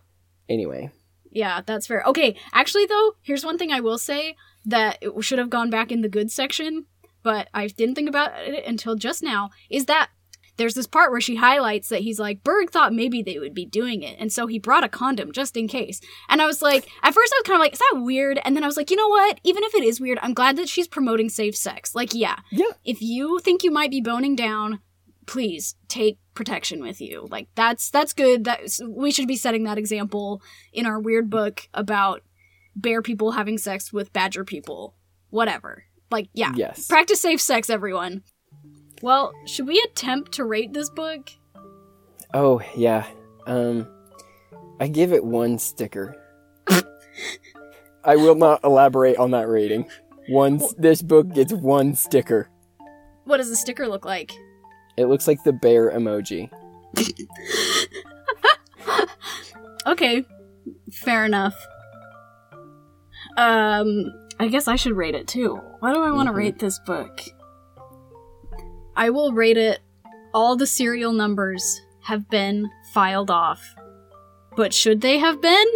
Anyway, 0.50 0.92
Yeah, 1.32 1.62
that's 1.66 1.88
fair. 1.88 2.02
Okay, 2.08 2.36
actually 2.54 2.86
though, 2.86 3.14
here's 3.22 3.46
one 3.46 3.58
thing 3.58 3.72
I 3.72 3.82
will 3.82 3.98
say 3.98 4.36
that 4.66 4.98
it 5.02 5.12
should 5.24 5.38
have 5.40 5.50
gone 5.50 5.70
back 5.70 5.92
in 5.92 6.02
the 6.02 6.10
good 6.10 6.32
section, 6.32 6.86
but 7.24 7.50
I 7.54 7.68
didn't 7.68 7.96
think 7.96 8.10
about 8.10 8.32
it 8.48 8.66
until 8.66 8.96
just 8.96 9.22
now. 9.24 9.50
Is 9.70 9.86
that 9.86 10.10
there's 10.58 10.74
this 10.74 10.88
part 10.88 11.12
where 11.12 11.22
she 11.22 11.36
highlights 11.36 11.90
that 11.90 12.02
he's 12.02 12.20
like 12.20 12.44
Berg 12.44 12.70
thought 12.70 12.94
maybe 12.94 13.22
they 13.22 13.40
would 13.40 13.54
be 13.54 13.66
doing 13.66 14.04
it, 14.04 14.18
and 14.20 14.32
so 14.32 14.48
he 14.48 14.60
brought 14.60 14.84
a 14.84 14.90
condom 14.90 15.32
just 15.32 15.58
in 15.58 15.68
case. 15.68 16.02
And 16.30 16.42
I 16.42 16.46
was 16.46 16.62
like, 16.62 16.88
at 17.04 17.14
first 17.14 17.34
I 17.34 17.38
was 17.38 17.44
kind 17.46 17.56
of 17.56 17.60
like, 17.62 17.74
is 17.74 17.80
that 17.80 18.02
weird? 18.02 18.40
And 18.44 18.56
then 18.56 18.64
I 18.64 18.68
was 18.68 18.78
like, 18.78 18.90
you 18.90 18.98
know 18.98 19.08
what? 19.08 19.40
Even 19.44 19.64
if 19.64 19.76
it 19.76 19.84
is 19.84 20.00
weird, 20.00 20.20
I'm 20.22 20.34
glad 20.34 20.58
that 20.58 20.70
she's 20.70 20.88
promoting 20.88 21.30
safe 21.30 21.56
sex. 21.56 21.96
Like, 21.96 22.14
yeah, 22.14 22.40
yeah, 22.52 22.72
if 22.84 23.02
you 23.02 23.40
think 23.40 23.64
you 23.64 23.72
might 23.72 23.92
be 23.92 24.02
boning 24.02 24.36
down, 24.36 24.80
please 25.26 25.76
take 25.88 26.20
protection 26.34 26.82
with 26.82 27.02
you. 27.02 27.28
Like 27.30 27.48
that's 27.56 27.90
that's 27.90 28.14
good. 28.14 28.44
That 28.46 28.62
we 28.88 29.12
should 29.12 29.28
be 29.28 29.38
setting 29.38 29.64
that 29.64 29.78
example 29.78 30.42
in 30.74 30.86
our 30.86 31.00
weird 31.00 31.30
book 31.30 31.68
about 31.74 32.22
bear 32.76 33.02
people 33.02 33.32
having 33.32 33.58
sex 33.58 33.92
with 33.92 34.14
badger 34.14 34.44
people. 34.44 34.96
Whatever. 35.30 35.86
Like 36.12 36.30
yeah. 36.34 36.54
yes. 36.56 36.88
Practice 36.88 37.22
safe 37.22 37.42
sex 37.42 37.70
everyone. 37.70 38.24
Well, 39.02 39.34
should 39.46 39.68
we 39.68 39.80
attempt 39.92 40.32
to 40.34 40.46
rate 40.46 40.74
this 40.74 40.90
book? 40.90 41.30
oh, 42.34 42.62
yeah. 42.76 43.06
Um, 43.46 43.88
I 44.80 44.88
give 44.88 45.14
it 45.14 45.24
one 45.24 45.58
sticker. 45.60 46.16
I 48.04 48.16
will 48.16 48.36
not 48.36 48.64
elaborate 48.64 49.18
on 49.18 49.32
that 49.32 49.48
rating. 49.48 49.88
One. 50.30 50.60
This 50.78 51.02
book 51.02 51.32
gets 51.34 51.54
one 51.54 51.96
sticker. 51.96 52.50
What 53.26 53.38
does 53.38 53.50
the 53.50 53.56
sticker 53.56 53.88
look 53.88 54.06
like? 54.06 54.34
It 54.98 55.06
looks 55.06 55.28
like 55.28 55.44
the 55.44 55.54
bear 55.54 55.92
emoji. 55.92 56.50
Okay, 59.88 60.26
fair 60.92 61.26
enough. 61.26 61.54
Um, 63.38 64.12
I 64.40 64.48
guess 64.48 64.68
I 64.68 64.78
should 64.78 64.94
rate 64.98 65.14
it 65.14 65.28
too. 65.28 65.62
Why 65.80 65.94
do 65.94 66.02
I 66.02 66.10
want 66.12 66.28
to 66.28 66.34
Mhm. 66.34 66.38
rate 66.38 66.58
this 66.58 66.80
book? 66.80 67.22
I 68.96 69.10
will 69.10 69.34
rate 69.34 69.58
it. 69.58 69.80
All 70.34 70.56
the 70.56 70.68
serial 70.68 71.14
numbers 71.14 71.82
have 72.02 72.30
been 72.30 72.70
filed 72.94 73.32
off, 73.32 73.76
but 74.56 74.74
should 74.74 75.02
they 75.02 75.18
have 75.20 75.42
been? 75.42 75.68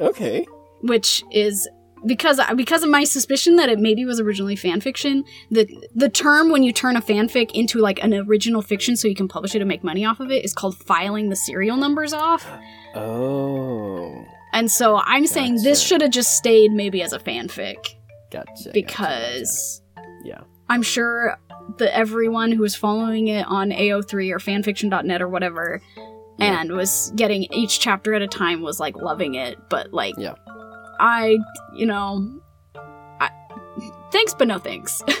Okay. 0.00 0.46
Which 0.80 1.22
is 1.30 1.68
because 2.06 2.40
because 2.56 2.82
of 2.82 2.88
my 2.88 3.04
suspicion 3.04 3.56
that 3.56 3.68
it 3.68 3.78
maybe 3.78 4.04
was 4.06 4.18
originally 4.18 4.56
fan 4.56 4.80
fiction. 4.80 5.24
The 5.50 5.68
the 5.94 6.08
term 6.08 6.50
when 6.50 6.62
you 6.62 6.72
turn 6.72 6.96
a 6.96 7.02
fanfic 7.02 7.50
into 7.52 7.78
like 7.78 8.02
an 8.02 8.14
original 8.14 8.62
fiction 8.62 8.96
so 8.96 9.08
you 9.08 9.14
can 9.14 9.28
publish 9.28 9.54
it 9.54 9.60
and 9.60 9.68
make 9.68 9.84
money 9.84 10.06
off 10.06 10.20
of 10.20 10.30
it 10.30 10.44
is 10.44 10.54
called 10.54 10.76
filing 10.78 11.28
the 11.28 11.36
serial 11.36 11.76
numbers 11.76 12.14
off. 12.14 12.50
Oh. 12.94 14.24
And 14.52 14.70
so 14.70 14.96
I'm 15.04 15.26
saying 15.26 15.56
this 15.62 15.80
should 15.82 16.00
have 16.00 16.10
just 16.10 16.36
stayed 16.36 16.72
maybe 16.72 17.02
as 17.02 17.12
a 17.12 17.18
fanfic 17.18 17.76
Gotcha. 18.30 18.46
gotcha, 18.54 18.70
because 18.72 19.79
gotcha. 19.79 19.79
Yeah. 20.24 20.40
I'm 20.68 20.82
sure 20.82 21.36
that 21.78 21.96
everyone 21.96 22.52
who 22.52 22.62
was 22.62 22.74
following 22.76 23.28
it 23.28 23.46
on 23.46 23.70
AO3 23.70 24.30
or 24.32 24.38
fanfiction.net 24.38 25.20
or 25.22 25.28
whatever 25.28 25.80
Yeah. 26.38 26.60
and 26.60 26.72
was 26.72 27.12
getting 27.16 27.44
each 27.52 27.80
chapter 27.80 28.14
at 28.14 28.22
a 28.22 28.28
time 28.28 28.62
was 28.62 28.78
like 28.80 28.96
loving 28.96 29.34
it, 29.34 29.58
but 29.68 29.92
like 29.92 30.14
Yeah. 30.18 30.34
I, 31.00 31.38
you 31.74 31.86
know, 31.86 32.40
I, 33.20 33.30
thanks 34.12 34.34
but 34.34 34.48
no 34.48 34.58
thanks. 34.58 35.02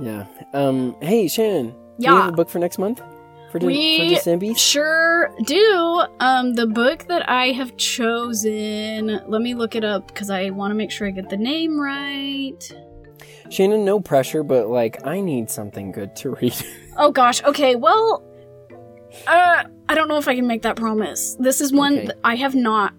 Yeah. 0.00 0.26
Um. 0.54 0.94
Hey, 1.00 1.26
Shannon. 1.26 1.70
Do 1.70 1.74
we 1.98 2.04
Yeah. 2.04 2.20
have 2.22 2.28
a 2.32 2.36
book 2.36 2.48
for 2.48 2.60
next 2.60 2.78
month? 2.78 3.02
For, 3.50 3.58
de- 3.58 3.66
We- 3.66 3.98
for 3.98 4.14
December? 4.14 4.54
Sure 4.54 5.34
do. 5.44 6.04
Um, 6.20 6.54
the 6.54 6.66
book 6.68 7.06
that 7.08 7.28
I 7.28 7.46
have 7.52 7.76
chosen, 7.76 9.20
let 9.26 9.42
me 9.42 9.54
look 9.54 9.74
it 9.74 9.82
up 9.84 10.06
because 10.06 10.30
I 10.30 10.50
want 10.50 10.70
to 10.70 10.76
make 10.76 10.92
sure 10.92 11.08
I 11.08 11.10
get 11.10 11.30
the 11.30 11.36
name 11.36 11.80
right. 11.80 12.60
Shannon, 13.50 13.84
no 13.84 14.00
pressure, 14.00 14.42
but 14.42 14.68
like, 14.68 15.06
I 15.06 15.20
need 15.20 15.50
something 15.50 15.92
good 15.92 16.14
to 16.16 16.30
read. 16.40 16.54
Oh 17.00 17.12
gosh. 17.12 17.44
Okay. 17.44 17.76
Well, 17.76 18.24
uh, 19.28 19.62
I 19.88 19.94
don't 19.94 20.08
know 20.08 20.18
if 20.18 20.26
I 20.26 20.34
can 20.34 20.48
make 20.48 20.62
that 20.62 20.74
promise. 20.74 21.36
This 21.38 21.60
is 21.60 21.72
one 21.72 21.94
Okay. 21.96 22.06
that 22.08 22.16
I 22.24 22.34
have 22.34 22.56
not. 22.56 22.92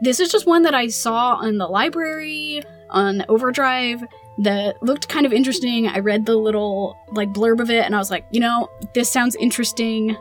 This 0.00 0.20
is 0.20 0.32
just 0.32 0.46
one 0.46 0.62
that 0.62 0.74
I 0.74 0.86
saw 0.88 1.40
in 1.42 1.58
the 1.58 1.66
library 1.66 2.62
on 2.88 3.26
Overdrive 3.28 4.02
that 4.42 4.82
looked 4.82 5.08
kind 5.10 5.26
of 5.26 5.34
interesting. 5.34 5.86
I 5.86 5.98
read 5.98 6.24
the 6.24 6.36
little 6.36 6.96
like 7.12 7.28
blurb 7.34 7.60
of 7.60 7.68
it, 7.70 7.84
and 7.84 7.94
I 7.94 7.98
was 7.98 8.10
like, 8.10 8.24
you 8.30 8.40
know, 8.40 8.68
this 8.94 9.10
sounds 9.12 9.36
interesting. 9.36 10.16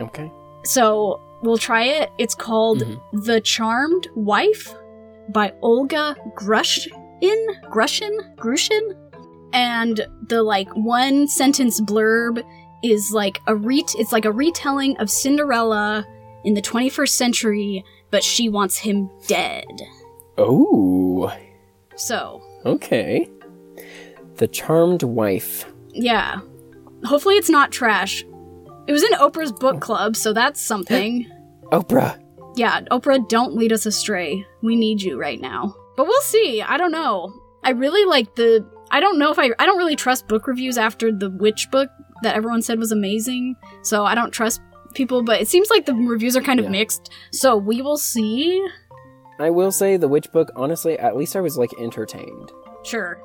okay. 0.00 0.28
So 0.64 1.20
we'll 1.42 1.58
try 1.58 1.84
it. 1.84 2.10
It's 2.18 2.34
called 2.34 2.82
Mhm. 2.82 3.24
The 3.24 3.40
Charmed 3.42 4.08
Wife 4.16 4.74
by 5.28 5.52
Olga 5.62 6.16
Grushin. 6.34 6.90
Grushin? 7.70 8.34
Grushin? 8.36 8.96
And 9.52 10.06
the 10.28 10.42
like 10.42 10.68
one 10.74 11.28
sentence 11.28 11.80
blurb 11.80 12.42
is 12.82 13.10
like 13.12 13.40
a 13.46 13.54
re- 13.56 13.84
it's 13.96 14.12
like 14.12 14.24
a 14.24 14.32
retelling 14.32 14.96
of 14.98 15.08
Cinderella 15.10 16.06
in 16.44 16.54
the 16.54 16.62
21st 16.62 17.08
century, 17.08 17.84
but 18.10 18.22
she 18.22 18.48
wants 18.48 18.76
him 18.78 19.10
dead. 19.26 19.64
Oh. 20.38 21.32
So, 21.96 22.42
Okay. 22.64 23.28
The 24.36 24.48
Charmed 24.48 25.02
Wife. 25.02 25.64
yeah. 25.92 26.40
Hopefully 27.04 27.36
it's 27.36 27.50
not 27.50 27.70
trash. 27.72 28.24
It 28.86 28.92
was 28.92 29.02
in 29.02 29.12
Oprah's 29.12 29.52
book 29.52 29.80
club, 29.80 30.16
so 30.16 30.32
that's 30.32 30.60
something. 30.60 31.30
Oprah. 31.72 32.20
Yeah, 32.56 32.80
Oprah, 32.90 33.28
don't 33.28 33.54
lead 33.54 33.72
us 33.72 33.86
astray. 33.86 34.44
We 34.62 34.76
need 34.76 35.02
you 35.02 35.18
right 35.20 35.40
now. 35.40 35.74
But 35.96 36.06
we'll 36.06 36.20
see. 36.22 36.62
I 36.62 36.76
don't 36.78 36.92
know. 36.92 37.32
I 37.64 37.70
really 37.70 38.04
like 38.06 38.34
the. 38.34 38.66
I 38.96 39.00
don't 39.00 39.18
know 39.18 39.30
if 39.30 39.38
I. 39.38 39.50
I 39.58 39.66
don't 39.66 39.76
really 39.76 39.94
trust 39.96 40.26
book 40.26 40.46
reviews 40.46 40.78
after 40.78 41.12
the 41.12 41.28
witch 41.28 41.68
book 41.70 41.90
that 42.22 42.34
everyone 42.34 42.62
said 42.62 42.78
was 42.78 42.92
amazing. 42.92 43.56
So 43.82 44.06
I 44.06 44.14
don't 44.14 44.30
trust 44.30 44.62
people, 44.94 45.22
but 45.22 45.38
it 45.42 45.48
seems 45.48 45.68
like 45.68 45.84
the 45.84 45.92
reviews 45.94 46.34
are 46.34 46.40
kind 46.40 46.58
of 46.58 46.64
Yeah. 46.64 46.70
mixed. 46.70 47.10
So 47.30 47.58
we 47.58 47.82
will 47.82 47.98
see. 47.98 48.66
I 49.38 49.50
will 49.50 49.70
say 49.70 49.98
the 49.98 50.08
witch 50.08 50.32
book, 50.32 50.50
honestly, 50.56 50.98
at 50.98 51.14
least 51.14 51.36
I 51.36 51.42
was 51.42 51.58
like 51.58 51.72
entertained. 51.78 52.50
Sure. 52.84 53.20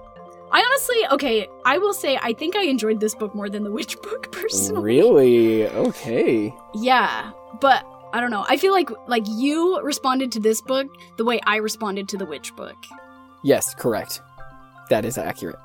I 0.51 0.59
honestly, 0.59 0.97
okay, 1.15 1.47
I 1.63 1.78
will 1.78 1.93
say 1.93 2.19
I 2.22 2.34
think 2.34 2.57
I 2.57 2.63
enjoyed 2.63 2.99
this 2.99 3.15
book 3.15 3.34
more 3.34 3.47
than 3.49 3.63
the 3.63 3.72
witch 3.72 3.95
book 4.03 4.30
personally. 4.34 4.84
Really? 4.84 5.67
Okay. 5.67 6.53
Yeah, 6.76 7.32
but 7.61 7.86
I 8.11 8.19
don't 8.19 8.32
know. 8.32 8.45
I 8.49 8.57
feel 8.57 8.74
like 8.74 8.89
like 9.07 9.24
you 9.30 9.80
responded 9.82 10.34
to 10.34 10.41
this 10.41 10.59
book 10.59 10.88
the 11.17 11.24
way 11.24 11.39
I 11.47 11.55
responded 11.57 12.09
to 12.09 12.17
the 12.17 12.26
witch 12.26 12.53
book. 12.57 12.76
Yes, 13.43 13.74
correct. 13.74 14.22
That 14.91 15.05
is 15.05 15.17
accurate. 15.17 15.55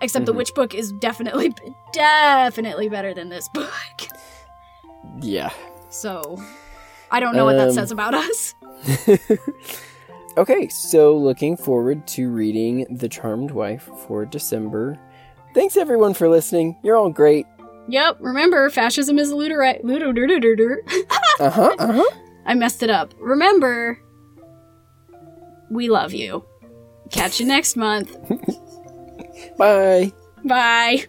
Except 0.00 0.24
the 0.26 0.32
Mhm. 0.32 0.36
witch 0.36 0.54
book 0.54 0.72
is 0.74 0.92
definitely 0.92 1.52
definitely 1.92 2.88
better 2.88 3.12
than 3.12 3.28
this 3.28 3.48
book. 3.52 3.68
Yeah. 5.20 5.50
So 5.90 6.40
I 7.10 7.20
don't 7.20 7.34
know 7.36 7.44
what 7.44 7.56
that 7.56 7.68
Um, 7.68 7.74
says 7.74 7.90
about 7.90 8.14
us. 8.14 8.54
okay, 10.38 10.68
so 10.68 11.16
looking 11.16 11.56
forward 11.56 12.06
to 12.08 12.30
reading 12.30 12.86
The 12.90 13.08
Charmed 13.08 13.50
Wife 13.50 13.88
for 14.06 14.24
December. 14.24 14.98
Thanks 15.54 15.76
everyone 15.76 16.14
for 16.14 16.28
listening. 16.28 16.76
You're 16.82 16.96
all 16.96 17.10
great. 17.10 17.46
Yep, 17.88 18.18
remember 18.20 18.70
fascism 18.70 19.18
is 19.18 19.32
ludori- 19.32 19.82
ludo 19.84 20.12
Uh 21.40 21.50
huh. 21.50 21.74
Uh 21.78 21.92
huh. 21.92 22.10
I 22.46 22.54
messed 22.54 22.82
it 22.82 22.90
up. 22.90 23.12
Remember 23.20 23.98
we 25.70 25.88
love 25.88 26.12
you. 26.12 26.44
Catch 27.12 27.40
you 27.40 27.46
next 27.46 27.76
month. 27.76 28.10
Bye. 29.56 30.12
Bye. 30.44 31.04